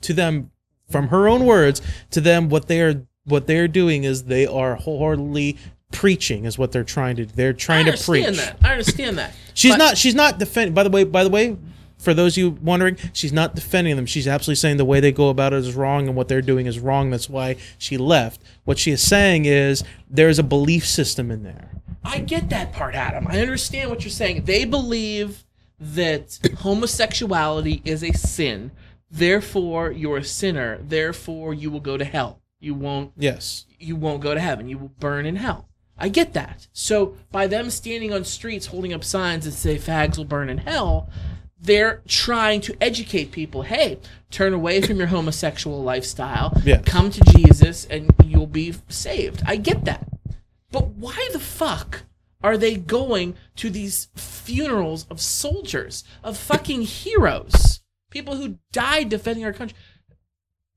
[0.00, 0.50] to them
[0.90, 4.74] from her own words to them what they are what they're doing is they are
[4.74, 5.56] wholeheartedly
[5.92, 8.56] preaching is what they're trying to they're trying to preach I understand that.
[8.68, 9.34] I understand that.
[9.54, 11.56] she's But- not she's not defending by the way by the way
[11.96, 15.12] for those of you wondering she's not defending them she's absolutely saying the way they
[15.12, 18.40] go about it is wrong and what they're doing is wrong that's why she left
[18.64, 21.70] what she is saying is there's a belief system in there
[22.04, 23.26] I get that part, Adam.
[23.28, 24.44] I understand what you're saying.
[24.44, 25.44] They believe
[25.78, 28.70] that homosexuality is a sin.
[29.10, 30.78] Therefore, you're a sinner.
[30.82, 32.40] Therefore, you will go to hell.
[32.60, 34.68] You won't yes you won't go to heaven.
[34.68, 35.67] You will burn in hell.
[35.98, 36.68] I get that.
[36.72, 40.58] So by them standing on streets holding up signs that say fags will burn in
[40.58, 41.10] hell,
[41.60, 43.62] they're trying to educate people.
[43.62, 43.98] Hey,
[44.30, 46.52] turn away from your homosexual lifestyle.
[46.64, 46.84] Yes.
[46.84, 49.42] Come to Jesus and you'll be saved.
[49.44, 50.06] I get that.
[50.70, 52.02] But why the fuck
[52.42, 57.80] are they going to these funerals of soldiers, of fucking heroes,
[58.10, 59.76] people who died defending our country?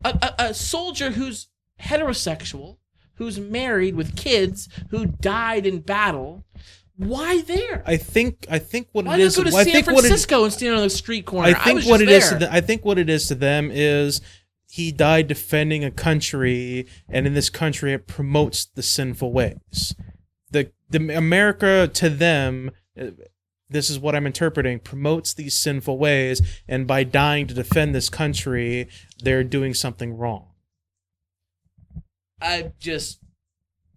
[0.04, 1.50] A, a, a soldier who's
[1.80, 2.78] heterosexual,
[3.22, 6.44] who's married with kids, who died in battle.
[6.98, 7.84] Why there?
[7.86, 10.44] i think i think what Why it not go to i San what it, Francisco
[10.44, 11.50] and stand on the street corner?
[11.50, 12.30] I think was what it is.
[12.30, 12.40] there.
[12.40, 14.22] To the, I think what it is to them is
[14.72, 19.96] he died defending a country, and in this country, it promotes the sinful ways.
[20.50, 23.12] The the America to them, uh,
[23.70, 28.10] this is what I'm interpreting, promotes these sinful ways, and by dying to defend this
[28.10, 28.88] country,
[29.22, 30.51] they're doing something wrong.
[32.42, 33.20] I just.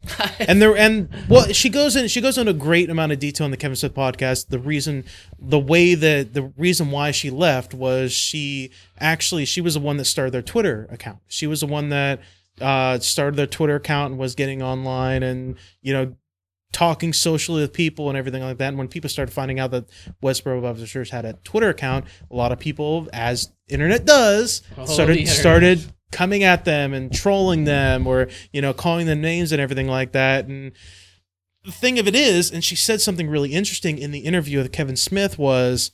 [0.38, 3.46] and there and well she goes in she goes into a great amount of detail
[3.46, 5.02] in the kevin smith podcast the reason
[5.38, 9.96] the way that the reason why she left was she actually she was the one
[9.96, 12.20] that started their twitter account she was the one that
[12.60, 16.14] uh started their twitter account and was getting online and you know
[16.70, 19.86] talking socially with people and everything like that and when people started finding out that
[20.22, 25.16] westboro church had a twitter account a lot of people as internet does Oh, started
[25.16, 25.34] internet.
[25.40, 29.88] started coming at them and trolling them or you know calling them names and everything
[29.88, 30.46] like that.
[30.46, 30.72] And
[31.64, 34.70] the thing of it is and she said something really interesting in the interview with
[34.70, 35.90] kevin smith was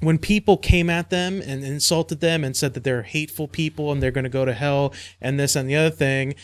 [0.00, 4.02] when people came at them and insulted them and said that they're hateful people and
[4.02, 6.34] they're going to go to hell and this and the other thing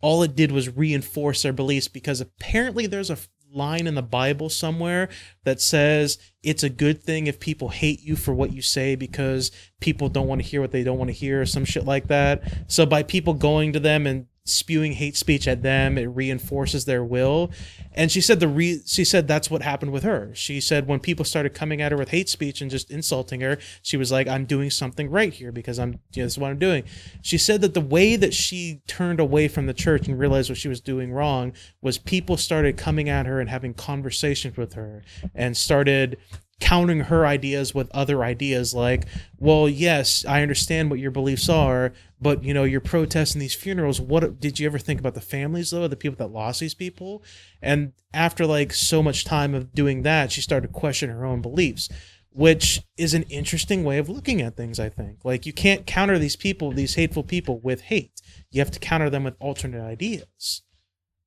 [0.00, 3.18] all it did was reinforce their beliefs because apparently there's a
[3.56, 5.08] line in the bible somewhere
[5.44, 9.50] that says it's a good thing if people hate you for what you say because
[9.80, 12.06] people don't want to hear what they don't want to hear or some shit like
[12.06, 12.42] that.
[12.68, 17.04] So by people going to them and spewing hate speech at them it reinforces their
[17.04, 17.50] will.
[17.92, 20.30] And she said the re- she said that's what happened with her.
[20.34, 23.58] She said when people started coming at her with hate speech and just insulting her
[23.82, 26.50] she was like i'm doing something right here because i'm you know, this is what
[26.50, 26.84] i'm doing.
[27.22, 30.58] She said that the way that she turned away from the church and realized what
[30.58, 35.02] she was doing wrong was people started coming at her and having conversations with her
[35.34, 36.18] and started
[36.58, 39.04] countering her ideas with other ideas like
[39.38, 44.00] well yes i understand what your beliefs are but you know you're protesting these funerals.
[44.00, 47.22] What did you ever think about the families though the people that lost these people?
[47.60, 51.42] And after like so much time of doing that she started to question her own
[51.42, 51.88] beliefs
[52.30, 55.24] which is an interesting way of looking at things i think.
[55.24, 58.20] Like you can't counter these people these hateful people with hate.
[58.50, 60.62] You have to counter them with alternate ideas.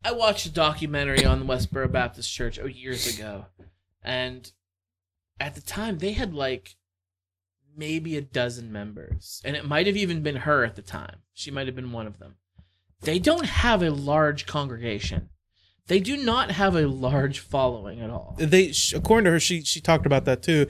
[0.03, 3.47] I watched a documentary on the Westboro Baptist Church oh, years ago,
[4.01, 4.49] and
[5.39, 6.75] at the time they had like
[7.75, 11.17] maybe a dozen members, and it might have even been her at the time.
[11.33, 12.35] She might have been one of them.
[13.01, 15.29] They don't have a large congregation.
[15.87, 18.35] They do not have a large following at all.
[18.37, 20.67] they according to her she she talked about that too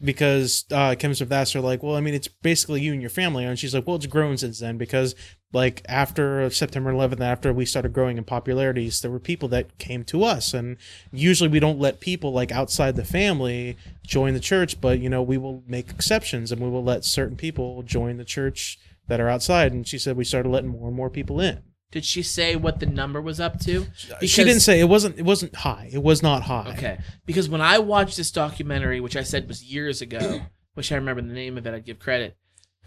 [0.00, 3.58] because uh, Kim her like, well, I mean, it's basically you and your family, and
[3.58, 5.14] she's like, well, it's grown since then because
[5.52, 10.04] like after September 11th, after we started growing in popularities, there were people that came
[10.04, 10.76] to us, and
[11.10, 13.76] usually we don't let people like outside the family
[14.06, 17.36] join the church, but you know we will make exceptions and we will let certain
[17.36, 19.72] people join the church that are outside.
[19.72, 21.62] And she said we started letting more and more people in.
[21.90, 23.86] Did she say what the number was up to?
[24.20, 25.88] she didn't say it wasn't it wasn't high.
[25.90, 26.74] It was not high.
[26.76, 30.42] Okay, because when I watched this documentary, which I said was years ago,
[30.78, 31.74] which I remember the name of it.
[31.74, 32.36] I'd give credit,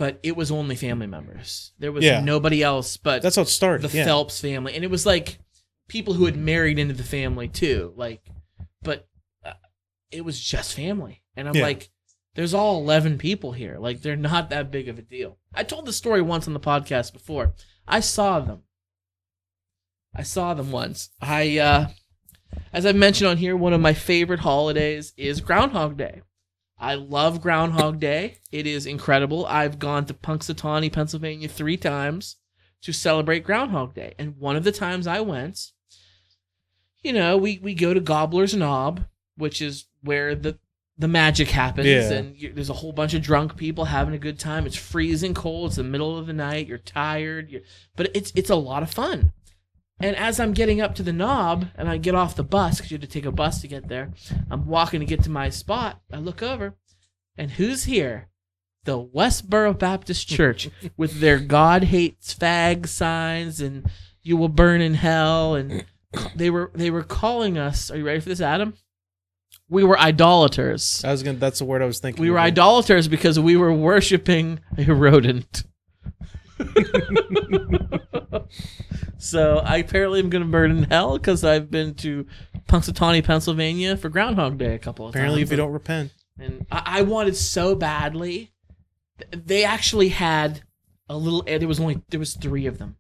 [0.02, 1.74] but it was only family members.
[1.78, 2.22] There was Yeah.
[2.22, 3.88] nobody else but That's how it started.
[3.88, 4.04] the yeah.
[4.06, 5.38] Phelps family, and it was like
[5.88, 7.94] people who had married into the family too.
[7.96, 8.24] Like,
[8.82, 9.08] but
[9.46, 9.54] uh,
[10.10, 11.62] it was just family, and I'm Yeah.
[11.62, 11.92] like,
[12.34, 13.78] there's all eleven people here.
[13.78, 15.38] Like, they're not that big of a deal.
[15.54, 17.54] I told the story once on the podcast before.
[17.88, 18.64] I saw them.
[20.16, 21.12] I saw them once.
[21.22, 21.90] I, uh,
[22.74, 26.22] as I mentioned on here, one of my favorite holidays is Groundhog Day.
[26.82, 28.40] I love Groundhog Day.
[28.52, 29.46] It is incredible.
[29.46, 32.38] I've gone to Punxsutawney, Pennsylvania three times
[32.82, 34.16] to celebrate Groundhog Day.
[34.18, 35.72] And one of the times I went,
[37.04, 39.06] you know, we, we go to Gobbler's Knob,
[39.38, 40.58] which is where the
[40.98, 42.12] the magic happens, Yeah.
[42.12, 44.68] and you, there's a whole bunch of drunk people having a good time.
[44.68, 45.68] It's freezing cold.
[45.70, 46.68] It's the middle of the night.
[46.68, 47.50] You're tired.
[47.50, 47.62] You're,
[47.96, 49.32] but it's it's a lot of fun.
[50.04, 52.92] And as I'm getting up to the knob, and I get off the bus because
[52.92, 54.12] you had to take a bus to get there,
[54.50, 56.02] I'm walking to get to my spot.
[56.12, 56.76] I look over,
[57.38, 58.30] and who's here?
[58.84, 63.90] The Westboro Baptist Church with their God hates fag signs and
[64.24, 65.86] you will burn in hell and
[66.36, 67.92] they were they were calling us.
[67.92, 68.74] Are you ready for this, Adam?
[69.70, 71.04] We were idolaters.
[71.06, 71.38] I was gonna.
[71.38, 72.22] That's the word I was thinking.
[72.22, 75.64] We were idolaters because we were worshiping a rodent.
[79.18, 82.26] So I apparently am going to burn in hell because I've been to
[82.68, 85.20] Punxsutawney, Pennsylvania for Groundhog Day a couple of times.
[85.22, 85.50] Apparently, times.
[85.50, 88.52] if you don't repent, and I, I wanted so badly.
[89.32, 90.62] They actually had
[91.10, 91.44] a little.
[91.48, 92.98] eh, There was only there was three of them.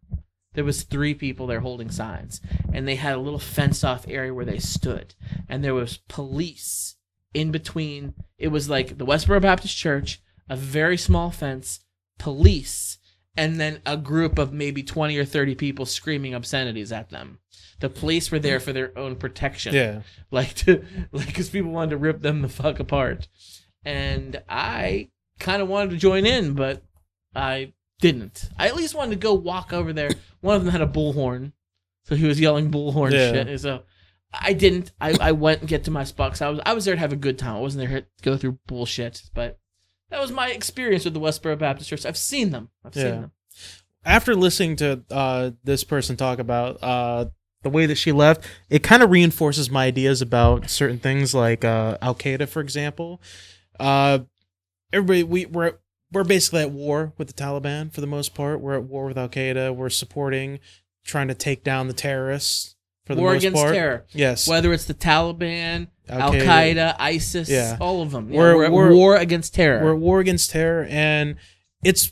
[0.53, 2.41] There was three people there holding signs,
[2.73, 5.15] and they had a little fenced off area where they stood,
[5.47, 6.95] and there was police
[7.33, 8.13] in between.
[8.37, 11.79] It was like the Westboro Baptist Church, a very small fence,
[12.19, 12.97] police,
[13.37, 17.39] and then a group of maybe twenty or thirty people screaming obscenities at them.
[17.79, 19.73] The police were there for their own protection.
[19.73, 20.01] Yeah.
[20.31, 23.27] like to like because people wanted to rip them the fuck apart.
[23.83, 25.09] And i
[25.39, 26.83] kind of wanted to join in but
[27.35, 28.49] i didn't.
[28.57, 30.09] I at least wanted to go walk over there.
[30.41, 31.53] One of them had a bullhorn
[32.03, 33.31] so he was yelling bullhorn Yeah.
[33.31, 33.83] shit so
[34.33, 34.91] i didn't.
[35.01, 37.13] I, I went and get to my spot i was i was there to have
[37.13, 37.55] a good time.
[37.55, 39.57] I wasn't there to go through bullshit but
[40.11, 43.03] that was my experience with the westboro baptist church i've seen them i've Yeah.
[43.03, 43.31] seen them
[44.05, 47.25] After listening to uh, this person talk about uh,
[47.63, 51.63] the way that she left, it kind of reinforces my ideas about certain things like
[51.63, 53.21] uh, Al Qaeda, for example.
[53.79, 54.19] Uh,
[54.91, 55.73] everybody, we we're
[56.11, 58.59] we're basically at war with the Taliban for the most part.
[58.59, 59.75] We're at war with Al Qaeda.
[59.75, 60.59] We're supporting,
[61.05, 63.73] trying to take down the terrorists for the war most against part.
[63.75, 65.89] terror Yes, whether it's the taliban
[66.19, 67.77] Al Qaeda, ISIS, Yeah.
[67.79, 68.31] all of them.
[68.31, 69.83] Yeah, We're- we're, at we're- war against terror.
[69.83, 71.35] We're at war against terror, and
[71.83, 72.11] it's.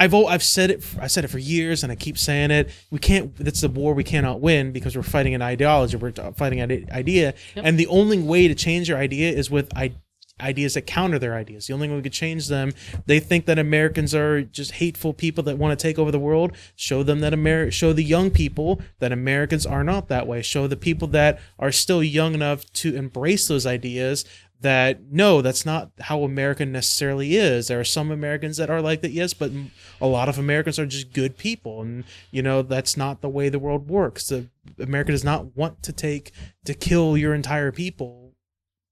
[0.00, 0.84] I've I've said it.
[1.00, 2.70] I said it for years, and I keep saying it.
[2.90, 3.34] We can't.
[3.36, 5.96] That's the war we cannot win because we're fighting an ideology.
[5.96, 7.64] We're fighting an idea, Yep.
[7.66, 9.92] and the only way to change your idea is with I-
[10.40, 11.66] ideas that counter their ideas.
[11.66, 12.72] The only way we could change them.
[13.06, 16.52] They think that Americans are just hateful people that want to take over the world.
[16.76, 20.42] Show them that Amer- Show the young people that Americans are not that way.
[20.42, 24.24] Show the people that are still young enough to embrace those ideas
[24.60, 27.68] that no, that's not how America necessarily is.
[27.68, 29.52] There are some Americans that are like that, yes, but
[30.00, 33.48] a lot of Americans are just good people, and you know that's not the way
[33.48, 34.32] the world works.
[34.78, 36.32] America does not want to take
[36.64, 38.27] to kill your entire people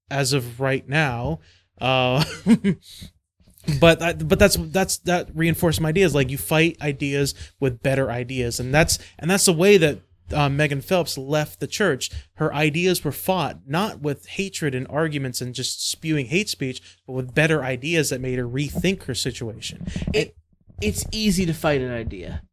[0.09, 1.39] as of right now.
[1.79, 2.23] Uh,
[3.79, 6.15] but that, but that's that's that reinforces my ideas.
[6.15, 9.99] Like you fight ideas with better ideas, and that's and that's the way that
[10.33, 12.09] uh, Megan Phelps left the church.
[12.35, 17.13] Her ideas were fought not with hatred and arguments and just spewing hate speech, but
[17.13, 19.85] with better ideas that made her rethink her situation.
[20.13, 20.35] it,
[20.81, 22.43] it's easy to fight an idea.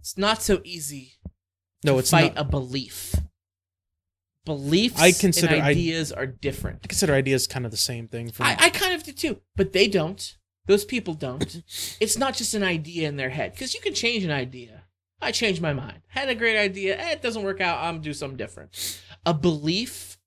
[0.00, 1.14] It's not so easy
[1.84, 2.46] No, to it's fight not.
[2.46, 3.14] a belief.
[4.44, 6.80] Beliefs I consider and I- ideas are different.
[6.84, 8.30] I consider ideas kind of the same thing.
[8.30, 10.36] For I, I kind of do too, but they don't.
[10.66, 11.62] Those people don't.
[12.00, 14.84] it's not just an idea in their head because you can change an idea.
[15.20, 16.00] I changed my mind.
[16.08, 16.98] Had a great idea.
[16.98, 17.78] Eh, it doesn't work out.
[17.78, 19.00] I'm gonna do something different.
[19.24, 20.18] A belief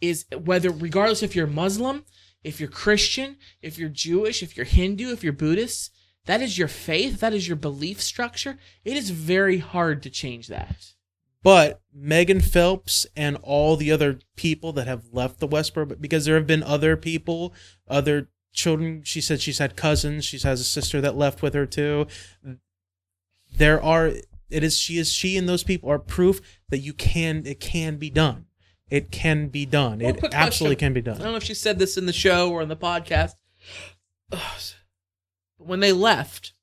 [0.00, 2.04] is whether, regardless if you're Muslim,
[2.42, 5.90] if you're Christian, if you're Jewish, if you're Hindu, if you're Buddhist,
[6.26, 7.20] that is your faith.
[7.20, 8.58] That is your belief structure.
[8.84, 10.93] It is very hard to change that.
[11.44, 16.36] But Megan Phelps and all the other people that have left the Westboro, because there
[16.36, 17.52] have been other people,
[17.86, 19.02] other children.
[19.04, 20.24] She said she's had cousins.
[20.24, 22.06] She has a sister that left with her too.
[23.56, 24.12] There are
[24.50, 26.40] it is she is she and those people are proof
[26.70, 28.46] that you can it can be done.
[28.88, 29.98] It can be done.
[29.98, 30.86] Well, it absolutely question.
[30.86, 31.16] can be done.
[31.16, 33.32] I don't know if she said this in the show or in the podcast.
[34.32, 34.62] Ugh.
[35.58, 36.54] When they left,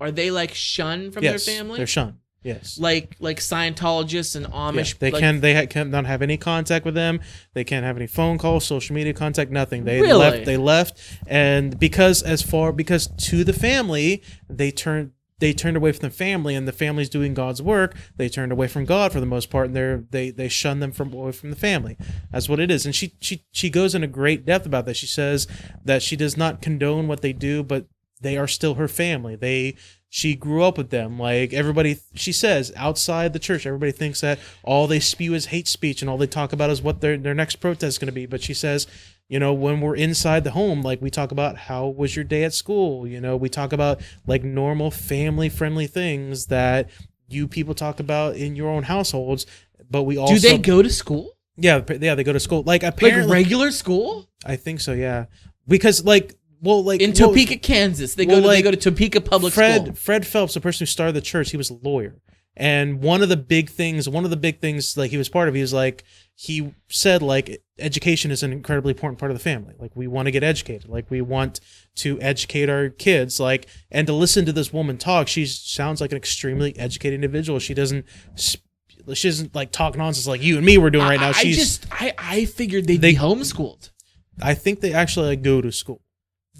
[0.00, 1.76] are they like shunned from yes, their family?
[1.76, 2.18] they're shunned.
[2.42, 2.78] Yes.
[2.78, 4.98] like like Scientologists and Yeah, Amish.
[4.98, 7.20] they like, can they ha- can not have any contact with them.
[7.54, 9.84] They can't have any phone calls, social media contact, nothing.
[9.84, 10.14] They Really?
[10.18, 10.44] left.
[10.44, 15.92] They left, and because as far because to the family they turned they turned away
[15.92, 17.94] from the family, and the family's doing God's work.
[18.16, 20.90] They turned away from God for the most part, and they're they they shun them
[20.92, 21.96] from away from the family.
[22.32, 22.84] That's what it is.
[22.86, 24.96] And she she she goes into great depth about that.
[24.96, 25.46] She says
[25.84, 27.86] that she does not condone what they do, but
[28.20, 29.36] they are still her family.
[29.36, 29.76] They
[30.08, 31.18] she grew up with them.
[31.18, 35.68] Like everybody, she says outside the church, everybody thinks that all they spew is hate
[35.68, 38.12] speech and all they talk about is what their their next protest is going to
[38.12, 38.26] be.
[38.26, 38.86] But she says,
[39.28, 42.44] you know, when we're inside the home, like we talk about how was your day
[42.44, 43.06] at school.
[43.06, 46.88] You know, we talk about like normal family friendly things that
[47.28, 49.46] you people talk about in your own households.
[49.90, 51.32] But we also Do they go to school?
[51.56, 52.62] Yeah, yeah, they go to school.
[52.62, 54.92] Like Like apparently, regular school I think so.
[54.92, 55.26] Yeah,
[55.66, 58.14] because like well, like in well, Topeka, Kansas?
[58.14, 59.94] They go well, to they go to Topeka Public Fred School.
[59.94, 62.20] Fred Phelps, the person who started the church, he was a lawyer.
[62.56, 65.48] And one of the big things, one of the big things like he was part
[65.48, 66.02] of, he was like
[66.34, 69.74] he said like education is an incredibly important part of the family.
[69.78, 70.88] Like we want to get educated.
[70.88, 71.60] Like we want
[71.96, 73.38] to educate our kids.
[73.38, 77.60] Like and to listen to this woman talk, she sounds like an extremely educated individual.
[77.60, 78.66] She doesn't sp-
[79.14, 81.28] she doesn't like talk nonsense like you and me were doing right now.
[81.28, 83.90] I, I She's just I I figured they'd They- be homeschooled.
[84.42, 86.02] I think they actually like go to school.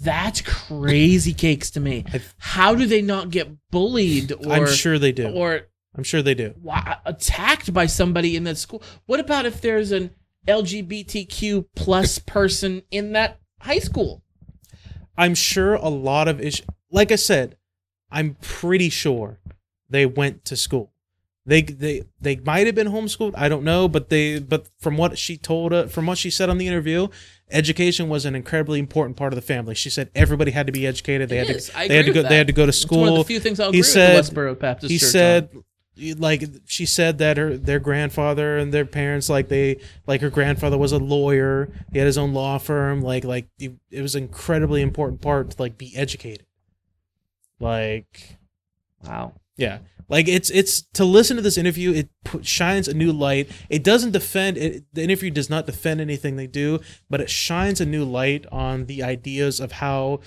[0.01, 2.05] That's crazy cakes to me.
[2.37, 5.29] How do they not get bullied or I'm sure they do.
[5.29, 5.61] or
[5.95, 6.53] I'm sure they do.
[7.05, 8.81] attacked by somebody in that school?
[9.05, 10.11] What about if there's an
[10.47, 14.23] LGBTQ plus person in that high school?
[15.17, 17.57] I'm sure a lot of ish like I said,
[18.09, 19.39] I'm pretty sure
[19.89, 20.93] they went to school.
[21.49, 23.33] They they they might have been homeschooled.
[23.35, 26.47] I don't know, but they but from what she told uh, from what she said
[26.49, 27.07] on the interview,
[27.49, 29.73] education was an incredibly important part of the family.
[29.73, 31.27] She said everybody had to be educated.
[31.29, 31.69] They It had is.
[31.69, 33.05] to I they had to go with they had to go to It's one of
[33.07, 33.17] school.
[33.17, 35.11] the few things I'll He agree said- with the Westboro Baptist he Church on.
[35.11, 35.49] said
[36.19, 40.77] like she said that her their grandfather and their parents like they like her grandfather
[40.77, 44.23] was a lawyer he had his own law firm like like it, it was an
[44.23, 46.45] incredibly important part to like be educated
[47.59, 48.37] like
[49.03, 49.33] Wow.
[49.57, 49.79] yeah
[50.09, 53.83] like it's it's to listen to this interview it put, shines a new light it
[53.83, 56.79] doesn't defend it the interview does not defend anything they do
[57.09, 60.19] but it shines a new light on the ideas of how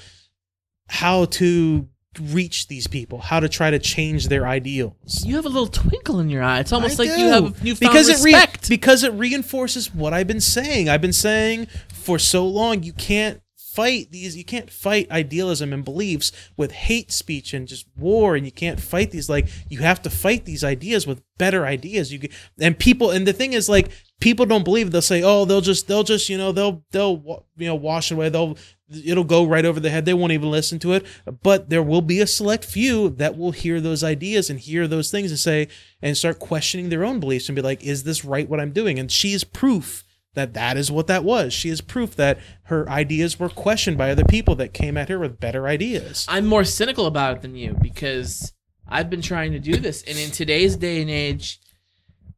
[0.88, 1.88] how to
[2.20, 6.20] reach these people how to try to change their ideals You have a little twinkle
[6.20, 6.60] in your eye.
[6.60, 8.68] It's almost I like you have newfound because it re- respect.
[8.68, 10.88] because it reinforces what I've been saying.
[10.88, 13.40] I've been saying for so long you can't
[13.74, 18.44] fight these you can't fight idealism and beliefs with hate speech and just war and
[18.44, 22.12] you can't fight these like you have to fight these ideas with better ideas.
[22.12, 22.28] You
[22.60, 25.88] and people and the thing is like people don't believe they'll say oh they'll just
[25.88, 28.28] they'll just you know they'll they'll you know wash away.
[28.28, 28.56] They'll
[29.04, 30.04] it'll go right over the head.
[30.04, 31.06] They won't even listen to it.
[31.42, 35.10] But there will be a select few that will hear those ideas and hear those
[35.10, 35.68] things and say
[36.00, 38.98] and start questioning their own beliefs and be like is this right what i'm doing?
[38.98, 40.04] And she's proof
[40.34, 41.52] that that is what that was.
[41.52, 45.18] She is proof that her ideas were questioned by other people that came at her
[45.18, 46.26] with better ideas.
[46.28, 48.52] I'm more cynical about it than you because
[48.88, 51.60] I've been trying to do this, and in today's day and age,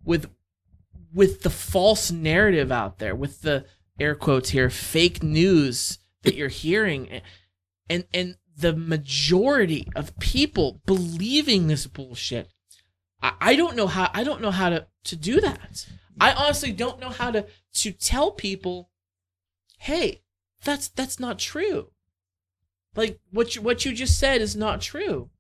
[0.05, 0.31] with
[1.13, 3.65] with the false narrative out there, with the
[4.01, 7.23] air quotes here, fake news that you're hearing,
[7.89, 12.51] and and the majority of people believing this bullshit,
[13.23, 15.87] I, I don't know how I don't know how to to do that.
[16.21, 18.91] I honestly don't know how to to tell people,
[19.79, 20.23] hey,
[20.65, 21.91] that's that's not true.
[22.97, 25.31] Like what you what you just said is not true,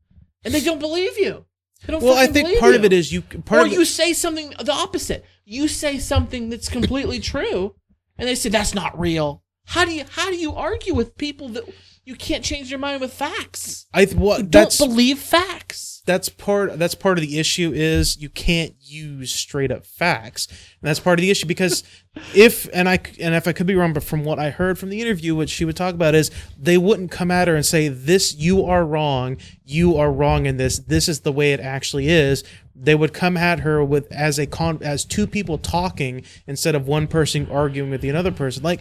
[0.45, 1.47] and they don't believe you.
[1.87, 2.78] They don't well i think part you.
[2.78, 5.24] of it is you part or of it- you say something the opposite.
[5.45, 7.76] You say something that's completely true,
[8.18, 9.43] and they say that's not real.
[9.67, 11.65] How do you how do you argue with people that
[12.05, 13.87] you can't change your mind with facts?
[13.95, 16.03] i th- what don't believe facts.
[16.05, 20.47] that's part that's part of the issue is you can't use straight up facts.
[20.49, 21.83] And that's part of the issue because
[22.35, 24.91] if and i and if i could be wrong but from what i heard from
[24.91, 27.89] the interview what she would talk about is they wouldn't come at her and say
[27.89, 29.37] this you are wrong.
[29.65, 30.79] You are wrong in this.
[30.79, 32.45] This is the way it actually is.
[32.77, 36.87] They would come at her with as a con as two people talking instead of
[36.87, 38.62] one person arguing with the another person.
[38.62, 38.81] Like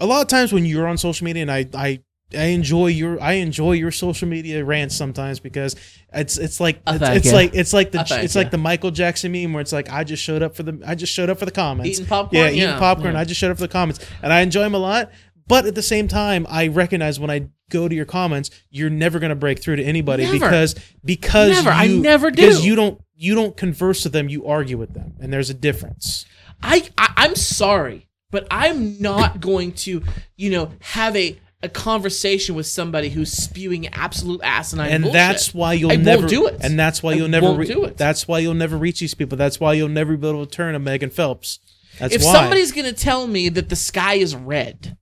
[0.00, 2.00] a lot of times when you're on social media and i i
[2.32, 5.74] I enjoy your I enjoy your social media rants sometimes because
[6.12, 9.52] it's it's like it's, it's like it's like the it's like the Michael Jackson meme
[9.52, 11.50] where it's like I just showed up for the I just showed up for the
[11.50, 12.40] comments Eating popcorn?
[12.40, 13.20] yeah eating Yeah, popcorn yeah.
[13.20, 15.10] I just showed up for the comments and I enjoy them a lot
[15.48, 19.18] But at the same time, I recognize when I go to your comments, you're never
[19.18, 20.38] going to break through to anybody Never.
[20.38, 21.70] because because Never.
[21.70, 25.14] I you, never because you don't you don't converse with them, you argue with them,
[25.20, 26.26] and there's a difference.
[26.62, 30.02] I, I I'm sorry, but I'm not going to,
[30.36, 35.12] you know, have a a conversation with somebody who's spewing absolute asinine and bullshit.
[35.12, 36.58] that's why you'll I never do it.
[36.62, 37.98] And that's why I you'll never re- do it.
[37.98, 39.36] That's why you'll never reach these people.
[39.36, 41.58] That's why you'll never be able to turn a Megan Phelps.
[41.98, 42.32] That's if why.
[42.32, 44.96] somebody's gonna tell me that the sky is red,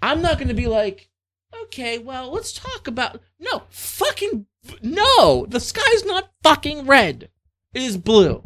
[0.00, 1.10] I'm not gonna be like,
[1.64, 4.46] okay, well, let's talk about no fucking
[4.80, 5.44] no.
[5.46, 7.28] The sky's not fucking red.
[7.74, 8.42] It is blue.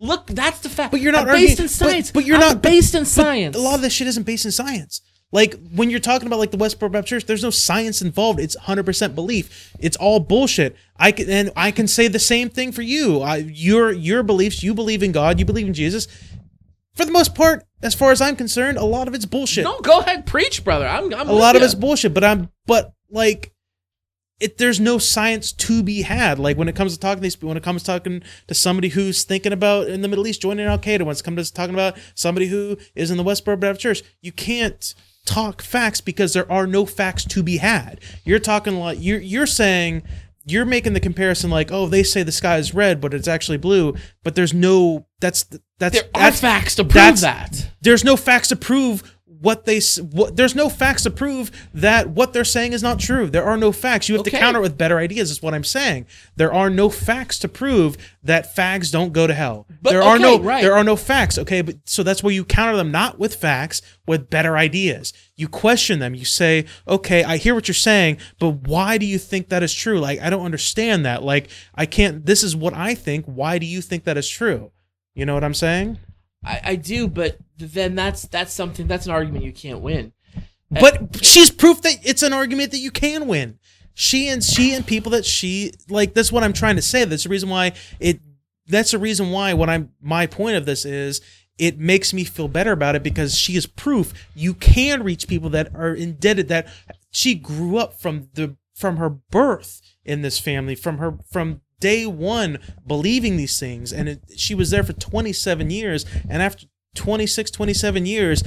[0.00, 0.90] Look, that's the fact.
[0.92, 2.10] But you're not I'm based in science.
[2.10, 3.56] but- but you're I'm not- based in science.
[3.56, 5.02] A lot of this shit isn't based in science.
[5.32, 8.40] Like when you're talking about like the Westboro Baptist Church, there's no science involved.
[8.40, 9.72] It's 100% belief.
[9.78, 10.74] It's all bullshit.
[10.96, 13.20] I can and I can say the same thing for you.
[13.20, 14.62] I, your your beliefs.
[14.64, 15.38] You believe in God.
[15.38, 16.08] You believe in Jesus.
[16.96, 19.62] For the most part, as far as I'm concerned, a lot of it's bullshit.
[19.62, 20.86] no, go ahead, preach, brother.
[20.88, 21.14] I'm.
[21.14, 22.12] I'm a lot of it's bullshit.
[22.12, 23.52] But I'm but like.
[24.40, 26.38] It, there's no science to be had.
[26.38, 28.54] Like when it comes to talking to these people, when it comes to talking to
[28.54, 31.54] somebody who's thinking about in the Middle East joining Al Qaeda, when it comes to
[31.54, 34.94] talking about somebody who is in the Westboro Baptist Church, you can't
[35.26, 38.00] talk facts because there are no facts to be had.
[38.24, 40.02] You're talking like you're you're saying
[40.46, 43.58] you're making the comparison like, oh, they say the sky is red, but it's actually
[43.58, 43.94] blue.
[44.24, 45.44] But there's no that's
[45.78, 47.70] that's There are that's facts to prove that.
[47.82, 49.80] there's no facts to prove what they
[50.10, 53.28] what there's no facts to prove that what they're saying is not true.
[53.28, 54.08] There are no facts.
[54.08, 56.06] You have to counter it with better ideas is what i'm saying.
[56.36, 59.66] There are no facts to prove that fags don't go to hell.
[59.80, 60.62] But- there are no right.
[60.62, 61.38] there are no facts.
[61.38, 65.12] Okay but so that's where you counter them not with facts with better ideas.
[65.36, 66.14] You question them.
[66.14, 69.72] You say okay i hear what you're saying but why do you think that is
[69.72, 69.98] true?
[69.98, 71.22] Like i don't understand that.
[71.22, 73.24] Like i can't this is what i think.
[73.24, 74.70] Why do you think that is true?
[75.14, 75.98] You know what i'm saying?
[76.44, 80.12] I, I do, but then that's that's something that's an argument you can't win.
[80.70, 83.58] But she's proof that it's an argument that you can win.
[83.94, 86.14] She and she and people that she like.
[86.14, 87.04] That's what I'm trying to say.
[87.04, 88.20] That's the reason why it.
[88.66, 89.90] That's the reason why what I'm.
[90.00, 91.20] My point of this is
[91.58, 95.50] it makes me feel better about it because she is proof you can reach people
[95.50, 96.48] that are indebted.
[96.48, 96.68] That
[97.10, 102.06] she grew up from the from her birth in this family from her from day
[102.06, 107.50] one believing these things and it, she was there for 27 years and after 26
[107.50, 108.42] 27 years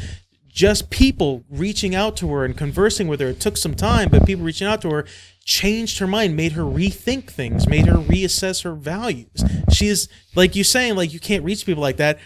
[0.54, 3.30] just people reaching out to her and conversing with her.
[3.30, 5.06] It took some time, but people reaching out to her
[5.44, 9.44] changed her mind, made her rethink things, made her reassess her values.
[9.72, 12.20] She is like you saying, like you can't reach people like that.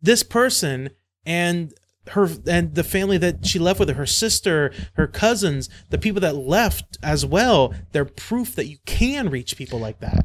[0.00, 0.90] This person
[1.26, 1.74] and
[2.08, 6.22] her and the family that she left with her, her sister, her cousins, the people
[6.22, 10.24] that left as well, they're proof that you can reach people like that.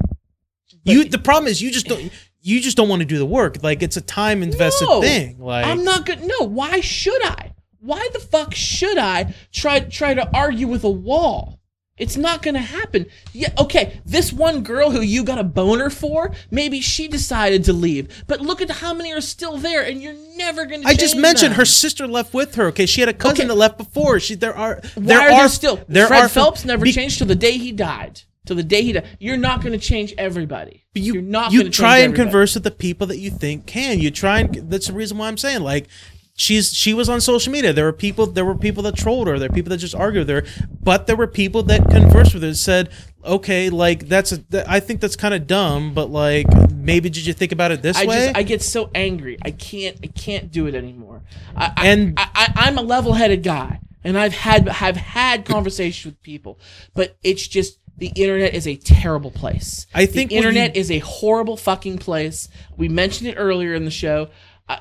[0.82, 2.10] you the problem is you just don't
[2.46, 3.62] you just don't want to do the work.
[3.62, 5.38] Like it's a time invested No, thing.
[5.40, 6.20] Like I'm not good.
[6.22, 7.54] No, why should I?
[7.80, 11.58] Why the fuck should I try try to argue with a wall?
[11.96, 13.06] It's not gonna happen.
[13.32, 14.00] Yeah, okay.
[14.04, 18.24] This one girl who you got a boner for, maybe she decided to leave.
[18.26, 20.82] But look at how many are still there, and you're never gonna.
[20.88, 21.58] I just mentioned them.
[21.58, 22.66] her sister left with her.
[22.68, 23.48] Okay, she had a cousin Okay.
[23.48, 24.18] that left before.
[24.18, 25.80] She there are Why there are, are there still?
[25.88, 28.22] there Fred are Phelps never be- changed till the day he died.
[28.46, 29.06] Till the day he died.
[29.18, 30.84] You're not gonna change everybody.
[30.94, 31.52] You are not.
[31.52, 32.24] you try and everybody.
[32.30, 34.00] converse with the people that you think can.
[34.00, 35.88] You try and that's the reason why I'm saying like
[36.36, 37.72] she's she was on social media.
[37.72, 39.38] There were people there were people that trolled her.
[39.38, 40.66] There were people that just argued with her.
[40.82, 42.90] But there were people that conversed with her and said,
[43.24, 47.24] okay, like that's a, th- I think that's kind of dumb, but like maybe did
[47.24, 48.26] you think about it this I way?
[48.26, 49.38] just I get so angry.
[49.42, 51.22] I can't I can't do it anymore.
[51.56, 56.22] I, And- I, I, I'm a level-headed guy, and I've had I've had conversations with
[56.22, 56.58] people,
[56.92, 59.86] but it's just the internet is a terrible place.
[59.94, 62.48] I think the internet you- is a horrible fucking place.
[62.76, 64.30] We mentioned it earlier in the show.
[64.68, 64.78] Uh,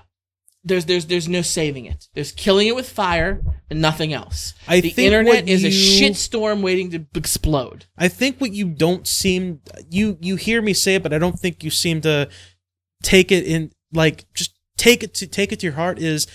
[0.64, 2.08] there's there's there's no saving it.
[2.14, 4.54] There's killing it with fire and nothing else.
[4.68, 7.86] I the internet is a shitstorm waiting to explode.
[7.98, 11.40] I think what you don't seem you you hear me say it, but I don't
[11.40, 12.30] think you seem to
[13.04, 16.26] take it in like just take it to take it to your heart is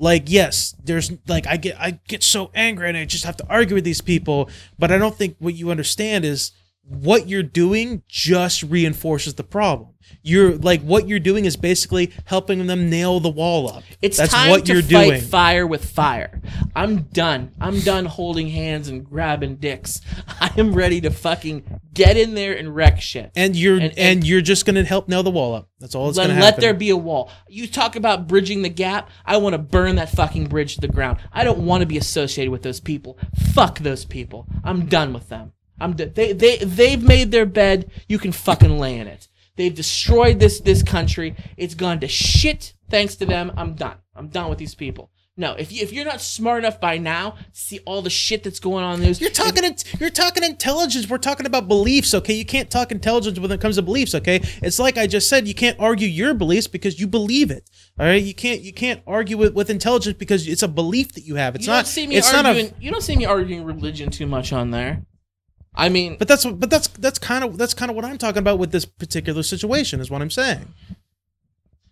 [0.00, 3.46] like yes there's like i get i get so angry and i just have to
[3.48, 4.48] argue with these people
[4.78, 6.50] but i don't think what you understand is
[6.82, 9.90] what you're doing just reinforces the problem
[10.22, 14.32] you're like what you're doing is basically helping them nail the wall up It's that's
[14.32, 16.40] time what to you're fight doing fire with fire.
[16.76, 17.52] I'm done.
[17.60, 20.00] I'm done holding hands and grabbing dicks.
[20.40, 23.30] I am ready to fucking get in there and wreck shit.
[23.36, 26.06] and you're And- and, and- you're just gonna help nail the wall up that's all
[26.06, 27.30] that's Then gonna let there be a wall.
[27.48, 29.08] You talk about bridging the gap.
[29.24, 31.18] I want to burn that fucking bridge to the ground.
[31.32, 33.18] I don't want to be associated with those people.
[33.52, 34.46] Fuck those people.
[34.62, 35.52] I'm done with them.
[35.80, 37.90] I'm d- they they they've made their bed.
[38.08, 39.28] You can fucking lay in it.
[39.56, 41.36] They've destroyed this this country.
[41.56, 43.52] It's gone to shit thanks to them.
[43.56, 43.96] I'm done.
[44.14, 45.10] I'm done with these people.
[45.36, 48.42] No, if you if you're not smart enough by now, to see all the shit
[48.42, 49.20] that's going on in the news.
[49.22, 49.64] You're talking.
[49.98, 51.08] You're talking intelligence.
[51.08, 52.12] We're talking about beliefs.
[52.12, 54.14] Okay, you can't talk intelligence when it comes to beliefs.
[54.14, 55.48] Okay, it's like I just said.
[55.48, 57.70] You can't argue your beliefs because you believe it.
[57.98, 58.60] All right, you can't.
[58.60, 61.54] You can't argue with, with intelligence because it's a belief that you have.
[61.54, 61.84] It's you not.
[61.84, 62.74] don't see me it's not a.
[62.78, 65.06] you don't see me arguing religion too much on there.
[65.80, 68.38] I mean, But that's but that's that's kind of that's kind of what I'm talking
[68.38, 70.00] about with this particular situation.
[70.00, 70.66] Is what I'm saying.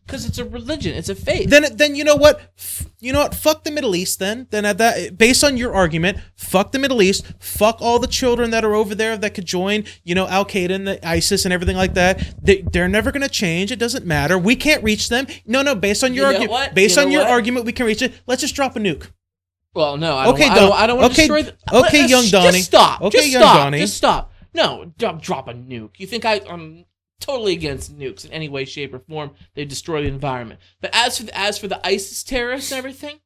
[0.06, 1.50] because it's a religion, it's a faith.
[1.50, 2.40] Then then you know what?
[2.58, 3.34] F- You know what?
[3.34, 4.18] Fuck the Middle East.
[4.18, 7.26] Then then at that based on your argument, fuck the Middle East.
[7.40, 9.84] Fuck all the children that are over there that could join.
[10.04, 12.14] You know Al Qaeda and the ISIS and everything like that.
[12.42, 13.70] They, they're never gonna change.
[13.70, 14.36] It doesn't matter.
[14.38, 15.26] We can't reach them.
[15.46, 15.74] No no.
[15.74, 17.30] Based on your You know argument, based You on your what?
[17.30, 18.12] argument, we can reach it.
[18.26, 19.06] Let's just drop a nuke.
[19.74, 21.42] Well, no, I don't, Okay, I don't, Don- I don't want to okay, destroy.
[21.42, 22.60] The, okay, young just Donnie.
[22.60, 23.02] stop.
[23.02, 23.56] Okay, just young stop.
[23.56, 23.78] Donnie.
[23.78, 24.32] Just stop.
[24.54, 25.98] No, drop, drop a nuke.
[25.98, 26.84] You think I, I'm
[27.20, 29.32] totally against nukes in any way, shape, or form?
[29.54, 30.60] They destroy the environment.
[30.80, 33.20] But as for the, as for the ISIS terrorists and everything,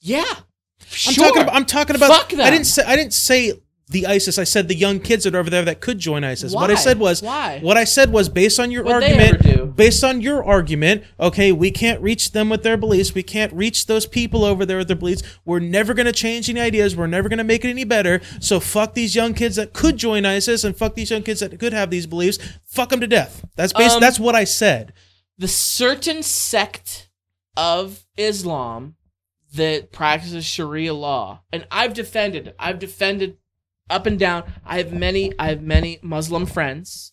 [0.00, 1.24] yeah, I'm sure.
[1.24, 1.54] talking about.
[1.54, 2.10] I'm talking about.
[2.10, 2.40] Fuck them.
[2.40, 2.84] I didn't say.
[2.84, 3.52] I didn't say
[3.88, 4.38] the ISIS.
[4.38, 6.54] I said the young kids that are over there that could join ISIS.
[6.54, 6.80] What I Why?
[6.80, 7.22] said was.
[7.22, 7.60] Why?
[7.60, 9.76] What I said was based on your What'd argument.
[9.76, 13.14] Based on your argument, okay, we can't reach them with their beliefs.
[13.14, 15.22] We can't reach those people over there with their beliefs.
[15.44, 16.96] We're never gonna change any ideas.
[16.96, 18.20] We're never gonna make it any better.
[18.40, 21.58] So fuck these young kids that could join ISIS and fuck these young kids that
[21.58, 22.38] could have these beliefs.
[22.64, 23.44] Fuck them to death.
[23.56, 23.96] That's based.
[23.96, 24.92] Um, that's what I said.
[25.36, 27.10] the certain sect
[27.56, 28.94] of Islam
[29.54, 32.54] that practices Sharia law, and I've defended.
[32.58, 33.38] I've defended
[33.90, 34.44] up and down.
[34.64, 35.32] I have many.
[35.38, 37.12] I have many Muslim friends.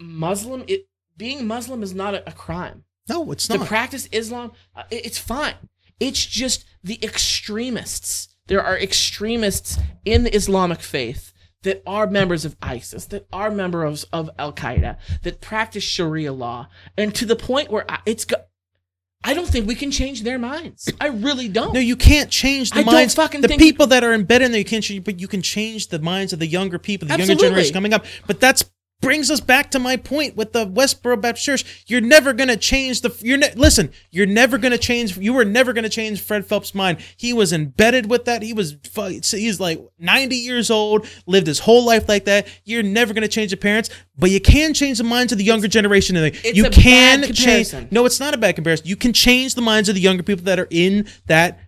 [0.00, 2.84] Muslim, it being Muslim is not a, a crime.
[3.08, 3.60] No, it's not.
[3.60, 5.54] To practice Islam, uh, it- it's fine.
[6.00, 8.28] It's just the extremists.
[8.46, 11.32] There are extremists in the Islamic faith
[11.62, 16.68] that are members of ISIS, that are members of Al Qaeda, that practice Sharia law,
[16.98, 18.24] and to the point where I, it's.
[18.24, 18.44] Go-
[19.26, 20.92] I don't think we can change their minds.
[21.00, 21.72] I really don't.
[21.72, 23.14] No, you can't change the I don't minds.
[23.14, 25.40] fucking the think- people that are embedded in there, you can't change, but you can
[25.40, 27.48] change the minds of the younger people, the younger Absolutely.
[27.48, 28.04] generation coming up.
[28.26, 28.64] But that's
[29.00, 31.84] brings us back to my point with the Westboro Baptist Church.
[31.86, 33.14] You're never gonna change the.
[33.20, 33.90] You're ne- listen.
[34.10, 35.16] You're never gonna change.
[35.18, 36.98] You were never gonna change Fred Phelps' mind.
[37.16, 38.42] He was embedded with that.
[38.42, 38.76] He was.
[39.30, 42.48] He's like 90 years old, lived his whole life like that.
[42.64, 45.68] You're never gonna change the parents, but you can change the minds of the younger
[45.68, 46.16] generation.
[46.16, 47.72] And it's you can change.
[47.92, 48.86] No, it's not a bad comparison.
[48.86, 51.58] You can change the minds of the younger people that are in that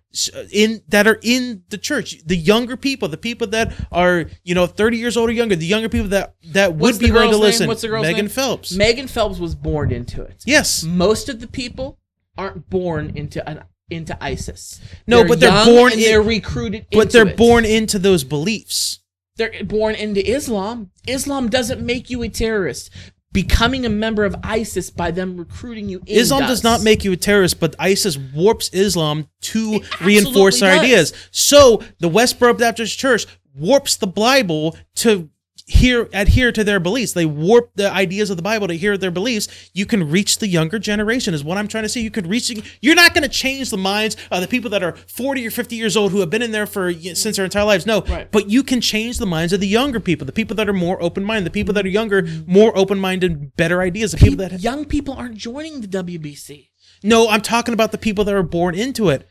[0.53, 2.17] in that are in the church.
[2.25, 5.67] The younger people, the people that are you know thirty years old or younger, the
[5.67, 7.43] younger people that that would What's be willing to name?
[7.43, 7.67] listen.
[7.69, 8.29] What's the girl's Megan name?
[8.31, 8.73] Phelps.
[8.73, 10.43] Megan Phelps was born into it.
[10.47, 10.83] yes.
[10.83, 11.99] Most of the people
[12.39, 14.81] aren't born into an into ISIS.
[15.07, 16.87] No, but they're born and in- they're recruited.
[16.91, 17.37] But they're it.
[17.37, 19.01] born into those beliefs.
[19.37, 20.91] They're born into Islam.
[21.07, 22.91] Islam doesn't make you a terrorist.
[23.37, 27.13] Becoming a member of ISIS by them recruiting you in Islam does not make you
[27.13, 31.13] a terrorist, but ISIS warps Islam to reinforce their absolutely ideas.
[31.33, 35.29] So the Westboro Baptist Church warps the Bible to
[35.69, 37.13] here adhere to their beliefs.
[37.13, 39.49] They warp the ideas of the Bible to hear their beliefs.
[39.75, 42.01] You can reach the younger generation, is what I'm trying to say.
[42.01, 42.53] You could reach.
[42.81, 45.75] You're not going to change the minds of the people that are 40 or 50
[45.75, 47.85] years old who have been in there for since their entire lives.
[47.85, 48.31] No, Right.
[48.31, 51.03] but you can change the minds of the younger people, the people that are more
[51.03, 54.61] open minded, the people that are younger, more open minded, better ideas, the people that
[54.61, 56.69] young people aren't joining the WBC.
[57.03, 59.29] no, I'm talking about the people that are born into it.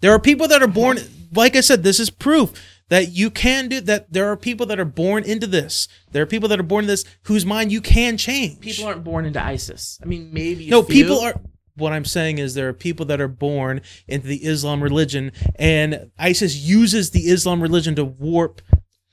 [0.00, 0.98] There are people that are born,
[1.34, 2.52] like I said, this is proof
[2.88, 4.12] that you can do that.
[4.12, 5.88] There are people that are born into this.
[6.12, 8.60] There are people that are born into this whose mind you can change.
[8.60, 9.98] People aren't born into ISIS.
[10.02, 11.34] I mean, maybe a no, people are.
[11.76, 16.10] What I'm saying is there are people that are born into the Islam religion, and
[16.18, 18.60] ISIS uses the Islam religion to warp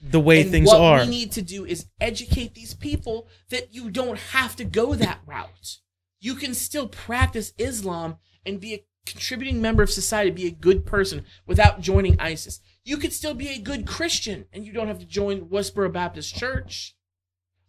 [0.02, 1.00] the way And things what are.
[1.02, 5.20] we need to do is educate these people that you don't have to go that
[5.26, 5.78] route.
[6.20, 8.16] You can still practice Islam
[8.46, 12.60] and be a contributing member of society, be a good person without joining ISIS.
[12.86, 16.36] You could still be a good Christian and you don't have to join Westboro Baptist
[16.36, 16.96] Church.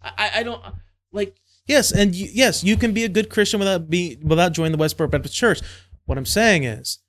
[0.00, 0.62] I, I, don't
[1.10, 1.36] like
[1.66, 4.78] Yes, and you, yes, you can be a good Christian without be without joining the
[4.78, 5.60] Westboro Baptist Church.
[6.04, 7.00] What I'm saying is,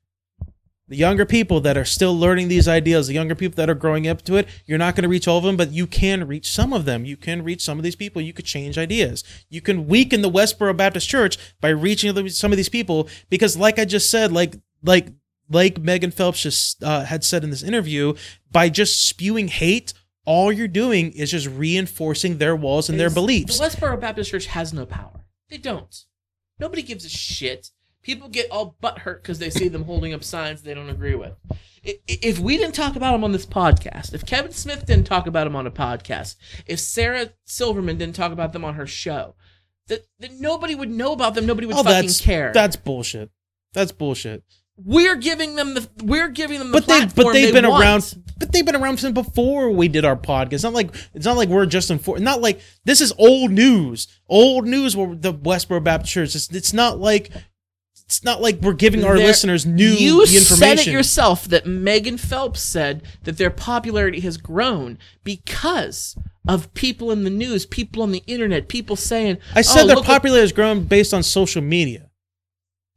[0.88, 4.08] the younger people that are still learning these ideas, the younger people that are growing
[4.08, 6.50] up to it, you're not going to reach all of them, but you can reach
[6.50, 7.06] some of them.
[7.06, 8.22] You can reach some of these people.
[8.22, 9.24] You could change ideas.
[9.50, 13.78] You can weaken the Westboro Baptist Church by reaching some of these people because, like
[13.78, 15.10] I just said, like like
[15.50, 18.14] like Megan Phelps just uh, had said in this interview,
[18.52, 19.94] by just spewing hate.
[20.26, 23.58] All you're doing is just reinforcing their walls and their beliefs.
[23.58, 25.22] The Westboro Baptist Church has no power.
[25.50, 26.04] They don't.
[26.60, 27.70] Nobody gives a shit.
[28.02, 31.34] People get all butthurt because they see them holding up signs they don't agree with.
[31.84, 35.48] If we didn't talk about him on this podcast, if Kevin Smith didn't talk about
[35.48, 39.36] him on a podcast, if Sarah Silverman didn't talk about them on her show,
[39.88, 41.46] that, that nobody would know about them.
[41.46, 42.52] Nobody would oh, fucking care.
[42.54, 43.30] that's bullshit.
[43.74, 44.44] That's bullshit.
[44.78, 47.84] We're giving them the we're giving them the but they but they've they been want.
[47.84, 51.26] around but they've been around since before we did our podcast it's not like it's
[51.26, 55.16] not like we're just in for not like this is old news old news where
[55.16, 57.32] the westboro baptist church it's, it's not like
[58.06, 61.46] it's not like we're giving our There- listeners new you the information said it yourself
[61.46, 66.16] that Megan Phelps said that their popularity has grown because
[66.48, 69.38] of people in the news, people on the internet, people saying.
[69.54, 72.07] i said oh, their popularity has grown based on social media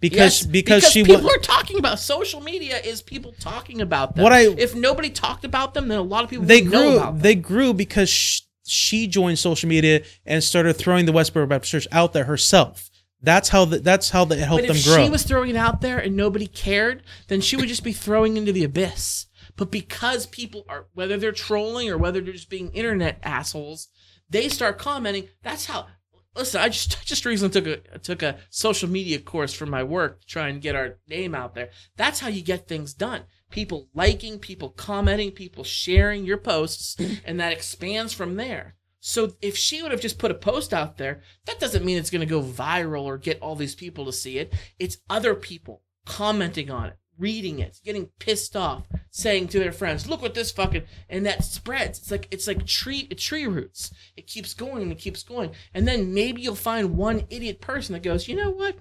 [0.01, 4.23] because Yes, because, she people are talking about social media is people talking about them.
[4.25, 7.13] What I- if nobody talked about them, then a lot of people they grew about
[7.15, 7.23] them.
[7.23, 11.89] they grew because sh- she joined social media and started throwing the westboro baptist church
[11.93, 12.91] out there herself
[13.23, 15.81] that's how the, that's how that helped them if grow she was throwing it out
[15.81, 19.27] there and nobody cared, then she would just be throwing into the abyss.
[19.57, 23.89] But because people are, whether they're trolling or whether they're just being internet assholes,
[24.31, 25.29] they start commenting.
[25.43, 25.89] That's how.
[26.37, 29.83] Listen, I just I just recently took a took a social media course for my
[29.83, 31.71] work to try and get our name out there.
[31.97, 33.23] That's how you get things done.
[33.51, 38.77] People liking, people commenting, people sharing your posts, and that expands from there.
[39.01, 42.11] So if she would have just put a post out there, that doesn't mean it's
[42.11, 44.53] going to go viral or get all these people to see it.
[44.79, 50.09] It's other people commenting on it, reading it, getting pissed off, saying to their friends,
[50.09, 51.99] "Look what this fucking," and that spreads.
[51.99, 53.93] It's like it's like tree tree roots.
[54.17, 57.93] It keeps going and it keeps going, and then maybe you'll find one idiot person
[57.93, 58.77] that goes, "You know what?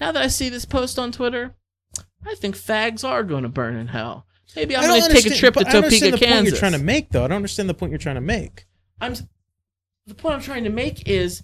[0.00, 1.54] Now that I see this post on Twitter,
[2.26, 5.34] I think fags are going to burn in hell." Maybe I'm going to take a
[5.34, 7.26] trip to but I don't understand Topeka, the point you're trying to make though i
[7.26, 8.66] don't understand the point you're trying to make
[9.00, 9.14] I'm
[10.06, 11.42] the point I'm trying to make is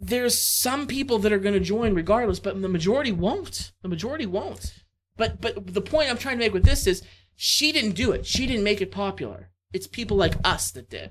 [0.00, 3.72] there's some people that are going to join regardless, but the majority won't.
[3.82, 4.74] The majority won't.
[5.16, 7.02] But but the point I'm trying to make with this is
[7.34, 8.26] she didn't do it.
[8.26, 9.50] She didn't make it popular.
[9.72, 11.10] It's people like us that did.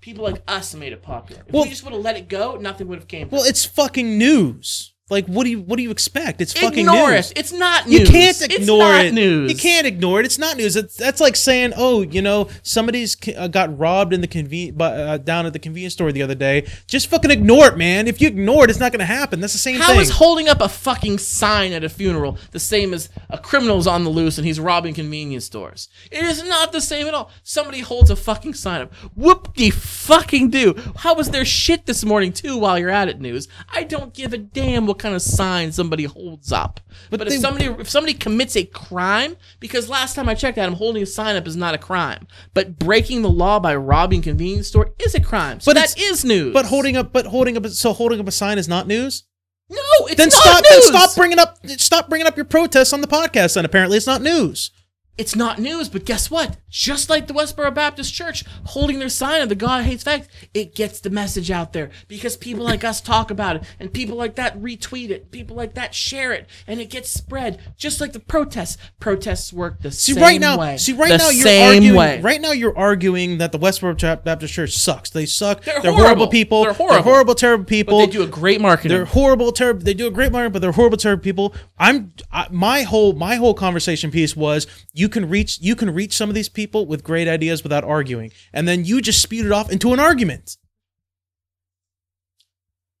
[0.00, 1.42] People like us made it popular.
[1.46, 3.28] If Well- we just would have let it go, nothing would have came.
[3.30, 7.12] well it's fucking news like what do you what do you expect it's fucking ignore
[7.12, 7.38] news it.
[7.38, 8.00] It's not news.
[8.00, 9.14] you can't It's ignore not it.
[9.14, 9.52] News.
[9.52, 10.26] You can't ignore it.
[10.26, 10.74] It's not news.
[10.74, 15.18] It's, that's like saying, "Oh, you know, somebody's uh, got robbed in the conven- uh,
[15.18, 18.08] down at the convenience store the other day." Just fucking ignore it, man.
[18.08, 19.40] If you ignore it, it's not going to happen.
[19.40, 20.00] That's the same How thing.
[20.00, 24.04] is holding up a fucking sign at a funeral the same as a criminal's on
[24.04, 25.88] the loose and he's robbing convenience stores?
[26.10, 27.30] It is not the same at all.
[27.42, 28.94] Somebody holds a fucking sign up.
[29.14, 30.74] Whoop de fucking do.
[30.96, 33.46] How was there shit this morning too while you're at it, news?
[33.72, 36.80] I don't give a damn what kind of sign somebody holds up.
[37.10, 40.72] But, But if somebody if somebody commits a crime, because last time I checked him
[40.74, 42.26] holding a sign up is not a crime.
[42.54, 45.60] But breaking the law by robbing a convenience store is a crime.
[45.60, 46.54] So But that is news.
[46.54, 49.24] but holding up, but holding up, so holding up a sign is not news.
[49.68, 50.64] no, it's Then not stop.
[50.70, 50.90] news.
[50.90, 51.58] Then stop bringing up.
[51.66, 53.54] Stop bringing up your protests on the podcast.
[53.54, 54.70] Then apparently it's not news.
[55.18, 56.56] It's not news, but guess what?
[56.70, 60.74] Just like the Westboro Baptist Church holding their sign of the God hates facts, it
[60.74, 64.36] gets the message out there because people like us talk about it and people like
[64.36, 67.60] that retweet it, people like that share it, and it gets spread.
[67.76, 68.78] Just like the protests.
[69.00, 70.76] Protests work the See same right now, way.
[70.78, 71.96] see right the now you're same arguing.
[71.96, 72.20] way.
[72.20, 75.10] Right now you're arguing that the Westboro Baptist Church sucks.
[75.10, 75.62] They suck.
[75.62, 76.28] They're horrible horrible.
[76.28, 76.64] people.
[76.64, 77.02] They're horrible.
[77.02, 77.98] horrible, terrible people.
[78.00, 78.96] But they do a great marketing.
[78.96, 79.82] They're horrible, terrible.
[79.82, 81.54] They do a great marketing, but they're horrible, terrible people.
[81.78, 86.14] I'm I, my whole my whole conversation piece was you can reach you can reach
[86.16, 89.52] some of these people with great ideas without arguing, and then you just speed it
[89.52, 90.56] off into an argument.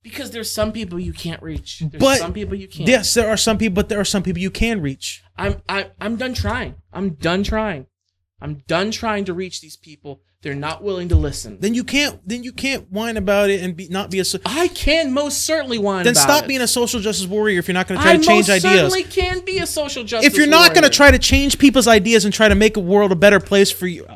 [0.02, 1.78] because there's some people you can't reach.
[1.78, 2.88] There's But- some people you can't.
[2.88, 5.22] Yes, there are some people, but there are some people you can reach.
[5.36, 6.74] I'm I, I'm done trying.
[6.92, 7.86] I'm done trying.
[8.40, 10.20] I'm done trying to reach these people.
[10.42, 11.58] They're not willing to listen.
[11.60, 14.24] Then you can't then you can't whine about it and be not be a.
[14.24, 16.48] so- I can most certainly whine Then stop it.
[16.48, 18.64] being a social justice warrior if you're not going to try I to change most
[18.64, 18.92] ideas.
[18.92, 20.32] certainly can be a social justice.
[20.32, 22.80] if you're not going to try to change people's ideas and try to make a
[22.80, 24.06] world a better place for you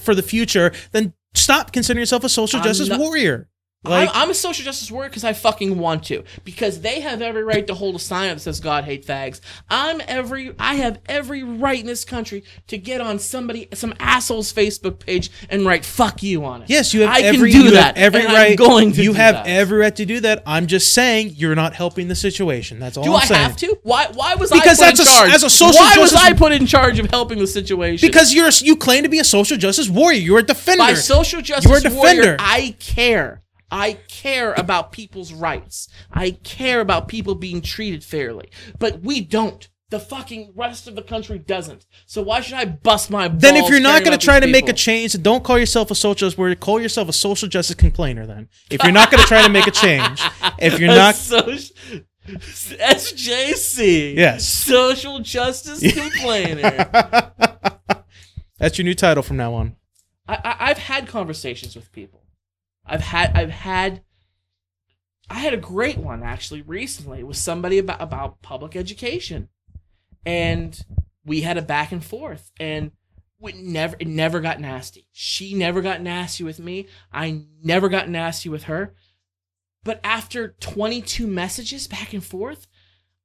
[0.00, 3.48] for the future, then stop considering yourself a social I'm justice not- warrior.
[3.82, 6.22] I'm, I'm a social justice warrior because I fucking want to.
[6.44, 9.40] Because they have every right to hold a sign up that says "God hate fags."
[9.70, 10.54] I'm every.
[10.58, 15.30] I have every right in this country to get on somebody, some asshole's Facebook page
[15.48, 16.68] and write "fuck you" on it.
[16.68, 17.96] yes, you have I every can do that.
[17.96, 18.50] every right.
[18.50, 19.02] I'm going to.
[19.02, 19.46] you have that.
[19.46, 20.42] every right to do that.
[20.44, 22.78] I'm just saying you're not helping the situation.
[22.80, 23.40] That's all Do I'm I saying.
[23.42, 23.78] have to?
[23.82, 24.08] Why?
[24.12, 25.30] Why was Because I put that's in a- charge?
[25.34, 28.06] as a social Why was I put in charge of helping the situation?
[28.06, 30.18] Because you're you claim to be a social justice warrior.
[30.20, 30.84] You're a defender.
[30.84, 32.22] by social justice You're a defender.
[32.22, 33.40] warrior, I care.
[33.70, 35.88] I care about people's rights.
[36.12, 38.50] I care about people being treated fairly.
[38.78, 39.68] But we don't.
[39.90, 41.84] The fucking rest of the country doesn't.
[42.06, 43.42] So why should I bust my balls?
[43.42, 45.96] then if you're not going to try to make a change, don't call yourself a
[45.96, 46.54] social justice warrior.
[46.54, 48.24] Call yourself a social justice complainer.
[48.24, 50.20] Then, if you're not going to try to make a change,
[50.60, 51.72] if you're not, soci-
[52.28, 54.14] SJC.
[54.14, 54.46] Yes.
[54.46, 56.88] Social justice complainer.
[58.58, 59.74] that's your new title from now on.
[60.28, 62.19] I, I, I've had conversations with people.
[62.90, 64.02] I've had I've had
[65.30, 67.22] I had a great one actually recently.
[67.22, 69.48] with somebody about about public education,
[70.26, 70.78] and
[71.24, 72.90] we had a back and forth, and
[73.38, 75.06] we never it never got nasty.
[75.12, 76.88] She never got nasty with me.
[77.12, 78.94] I never got nasty with her.
[79.84, 82.66] But after 22 messages back and forth,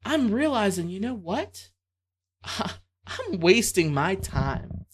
[0.06, 1.70] I'm realizing, you know what?
[2.46, 4.85] I'm wasting my time.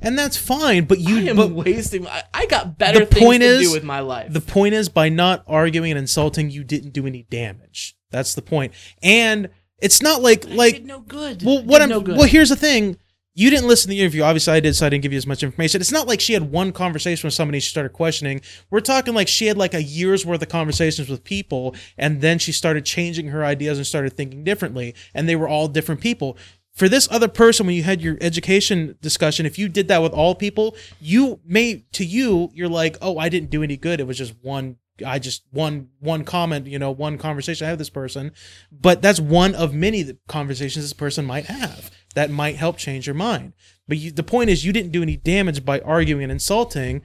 [0.00, 2.06] And that's fine, but you I am but wasting.
[2.06, 4.32] I, I got better The things point to is, do with my life.
[4.32, 7.96] the point is by not arguing and insulting, you didn't do any damage.
[8.10, 8.72] That's the point.
[9.02, 9.48] And
[9.78, 11.42] it's not like I like did no good.
[11.42, 12.16] well what I'm no good.
[12.18, 12.98] well here's the thing.
[13.38, 14.22] You didn't listen to the interview.
[14.22, 15.82] Obviously, I did, so I didn't give you as much information.
[15.82, 18.40] It's not like she had one conversation with somebody she started questioning.
[18.70, 22.38] We're talking like she had like a year's worth of conversations with people, and then
[22.38, 24.94] she started changing her ideas and started thinking differently.
[25.12, 26.38] And they were all different people.
[26.76, 30.12] For this other person, when you had your education discussion, if you did that with
[30.12, 33.98] all people, you may to you, you're like, oh, I didn't do any good.
[33.98, 34.76] It was just one.
[35.04, 38.32] I just one one comment, you know, one conversation I have this person,
[38.72, 43.14] but that's one of many conversations this person might have that might help change your
[43.14, 43.52] mind.
[43.86, 47.02] But you, the point is, you didn't do any damage by arguing and insulting,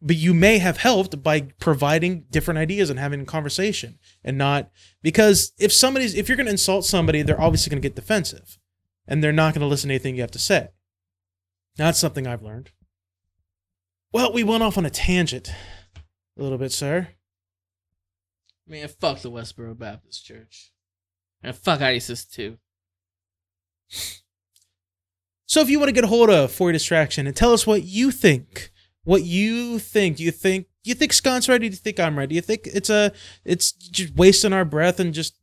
[0.00, 4.70] but you may have helped by providing different ideas and having a conversation, and not
[5.02, 8.58] because if somebody's if you're going to insult somebody, they're obviously going to get defensive,
[9.08, 10.68] and they're not going to listen to anything you have to say.
[11.76, 12.70] That's something I've learned.
[14.12, 15.50] Well, we went off on a tangent
[16.38, 17.08] a little bit, sir.
[18.66, 20.72] Man, fuck the Westboro Baptist Church.
[21.42, 22.58] And fuck ISIS too.
[25.46, 27.84] So if you want to get a hold of For Distraction and tell us what
[27.84, 28.70] you think,
[29.04, 31.68] what you think, do you think do you think Scott's ready?
[31.68, 32.28] Do you think I'm ready?
[32.30, 33.12] Do you think it's a
[33.44, 35.38] it's just wasting our breath and just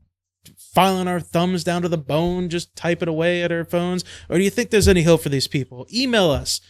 [0.76, 4.04] filing our thumbs down to the bone, just type it away at our phones?
[4.30, 5.88] Or do you think there's any hope for these people?
[5.92, 6.62] Email us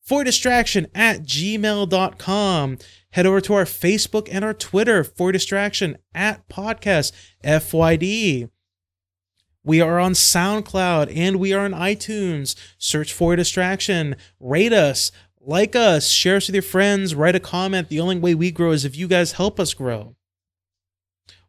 [0.00, 2.78] for distraction at gmail.com.
[3.10, 7.12] Head over to our Facebook and our Twitter for distraction at podcast
[7.44, 8.48] FYD.
[9.64, 12.54] We are on SoundCloud and we are on iTunes.
[12.78, 14.16] Search for Distraction.
[14.40, 15.10] Rate us,
[15.40, 17.88] like us, share us with your friends, write a comment.
[17.88, 20.14] The only way we grow is if you guys help us grow.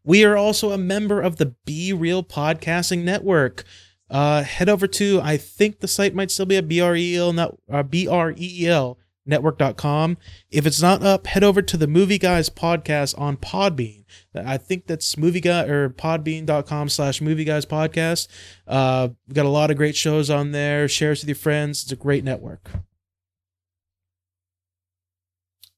[0.03, 3.63] We are also a member of the Be Real Podcasting Network.
[4.09, 7.84] Uh, head over to, I think the site might still be at BREL, not, uh,
[7.84, 8.97] B-R-E-E-L
[9.30, 10.17] network.com.
[10.49, 14.03] If it's not up, head over to the Movie Guys podcast on Podbean.
[14.34, 18.27] I think that's movie guy or podbean.com slash movie guys podcast.
[18.67, 20.88] Uh, we've got a lot of great shows on there.
[20.88, 21.84] Share us with your friends.
[21.84, 22.69] It's a great network.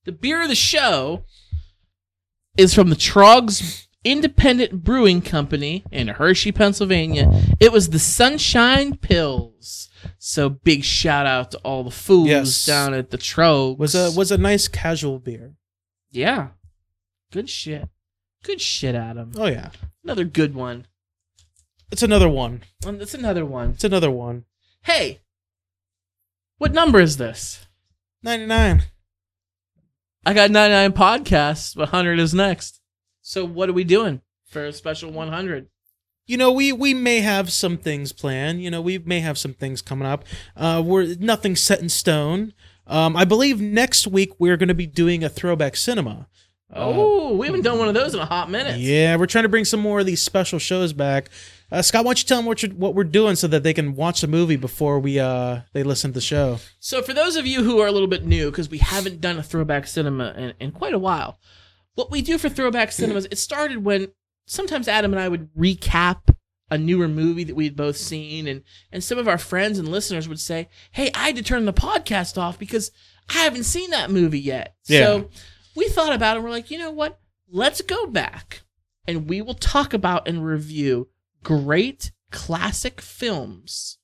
[0.05, 1.25] The beer of the show
[2.57, 7.31] is from the Troegs Independent Brewing Company in Hershey, Pennsylvania.
[7.59, 9.89] It was the Sunshine Pils.
[10.17, 12.65] So big shout out to all the fools Yes.
[12.65, 13.77] down at the Troegs.
[13.77, 15.53] Was a was a nice casual beer.
[16.09, 16.49] yeah,
[17.31, 17.87] good shit.
[18.43, 19.31] Good shit, Adam.
[19.37, 19.69] Oh yeah.
[20.03, 20.87] Another good one.
[21.91, 22.63] It's another one.
[22.83, 23.71] It's another one.
[23.71, 24.45] It's another one.
[24.83, 25.19] Hey,
[26.57, 27.67] what number is this?
[28.23, 28.81] 99.
[30.25, 32.80] I got 99 podcasts, but 100 is next.
[33.21, 35.67] So what are we doing for a special 100?
[36.27, 38.61] you know we we may have some things planned.
[38.63, 40.23] You know we may have some things coming up.
[40.55, 42.53] Uh we're nothing set in stone.
[42.87, 46.27] Um i believe next week we're going to be doing a throwback cinema.
[46.73, 48.79] Uh, Oh, we haven't done one of those in a hot minute.
[48.79, 51.29] yeah we're trying to bring some more of these special shows back.
[51.71, 53.95] Uh, scott why don't you tell them what, what we're doing so that they can
[53.95, 56.59] watch the movie before we uh they listen to the show?
[56.79, 59.37] So for those of you who are a little bit new, because we haven't done
[59.37, 61.39] a throwback cinema in, in quite a while,
[61.95, 64.11] what we do for throwback cinemas, it started when
[64.45, 66.35] sometimes Adam and I would recap
[66.69, 70.29] a newer movie that we'd both seen, and and some of our friends and listeners
[70.29, 72.91] would say, "Hey, I had to turn the podcast off because
[73.29, 74.99] I haven't seen that movie yet." Yeah.
[74.99, 75.29] So
[75.75, 76.39] we thought about it.
[76.39, 77.19] and We're like, you know what?
[77.49, 78.61] Let's go back
[79.05, 81.09] and we will talk about and review
[81.43, 83.97] great classic films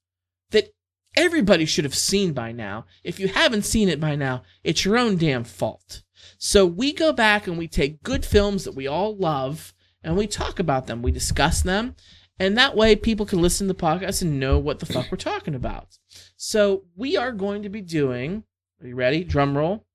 [0.52, 0.74] that
[1.16, 2.86] everybody should have seen by now.
[3.04, 6.04] If you haven't seen it by now, it's your own damn fault.
[6.38, 9.74] So we go back and we take good films that we all love
[10.04, 11.02] and we talk about them.
[11.02, 11.96] We discuss them.
[12.40, 15.18] And that way people can listen to the podcast and know what the fuck we're
[15.18, 15.98] talking about.
[16.36, 18.44] So we are going to be doing,
[18.82, 19.24] are you ready?
[19.24, 19.86] Drum roll.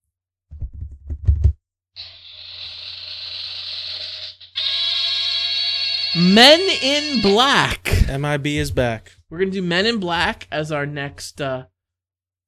[6.14, 7.88] Men in Black.
[8.18, 11.64] mib is back We're gonna do Men in Black as our next uh,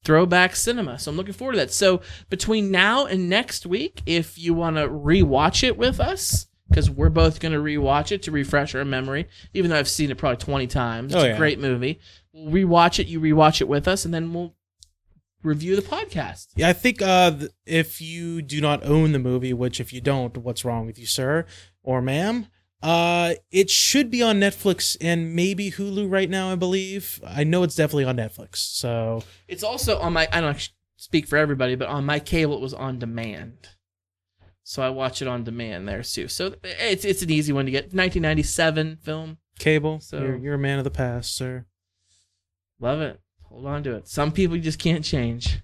[0.05, 0.98] throwback cinema.
[0.98, 1.72] So I'm looking forward to that.
[1.72, 2.01] So
[2.31, 7.10] between now and next week, if you want to rewatch it with us, because we're
[7.10, 10.66] both gonna rewatch it to refresh our memory, even though I've seen it probably 20
[10.66, 11.14] times.
[11.14, 12.01] It's Oh, a great movie.
[12.32, 13.06] We'll rewatch it.
[13.06, 14.55] You rewatch it with us, and then we'll
[15.43, 16.48] review the podcast.
[16.56, 17.32] Yeah, I think uh,
[17.66, 21.06] if you do not own the movie, which if you don't, what's wrong with you,
[21.06, 21.44] sir?
[21.86, 22.47] or ma'am.
[22.85, 27.19] Uh, it should be on Netflix and maybe Hulu right now, I believe.
[27.27, 28.56] I know it's definitely on Netflix.
[28.56, 30.28] So It's also on my.
[30.31, 33.70] I don't speak for everybody, but on my cable, it was on demand.
[34.65, 36.28] So I watch it on demand there too.
[36.28, 37.85] So it's it's an easy one to get.
[37.85, 39.39] 1997 film.
[39.59, 41.65] cable, So- you're, you're a man of the past, sir.
[42.81, 43.19] Love it.
[43.44, 44.09] Hold on to it.
[44.09, 45.61] Some people you just can't change.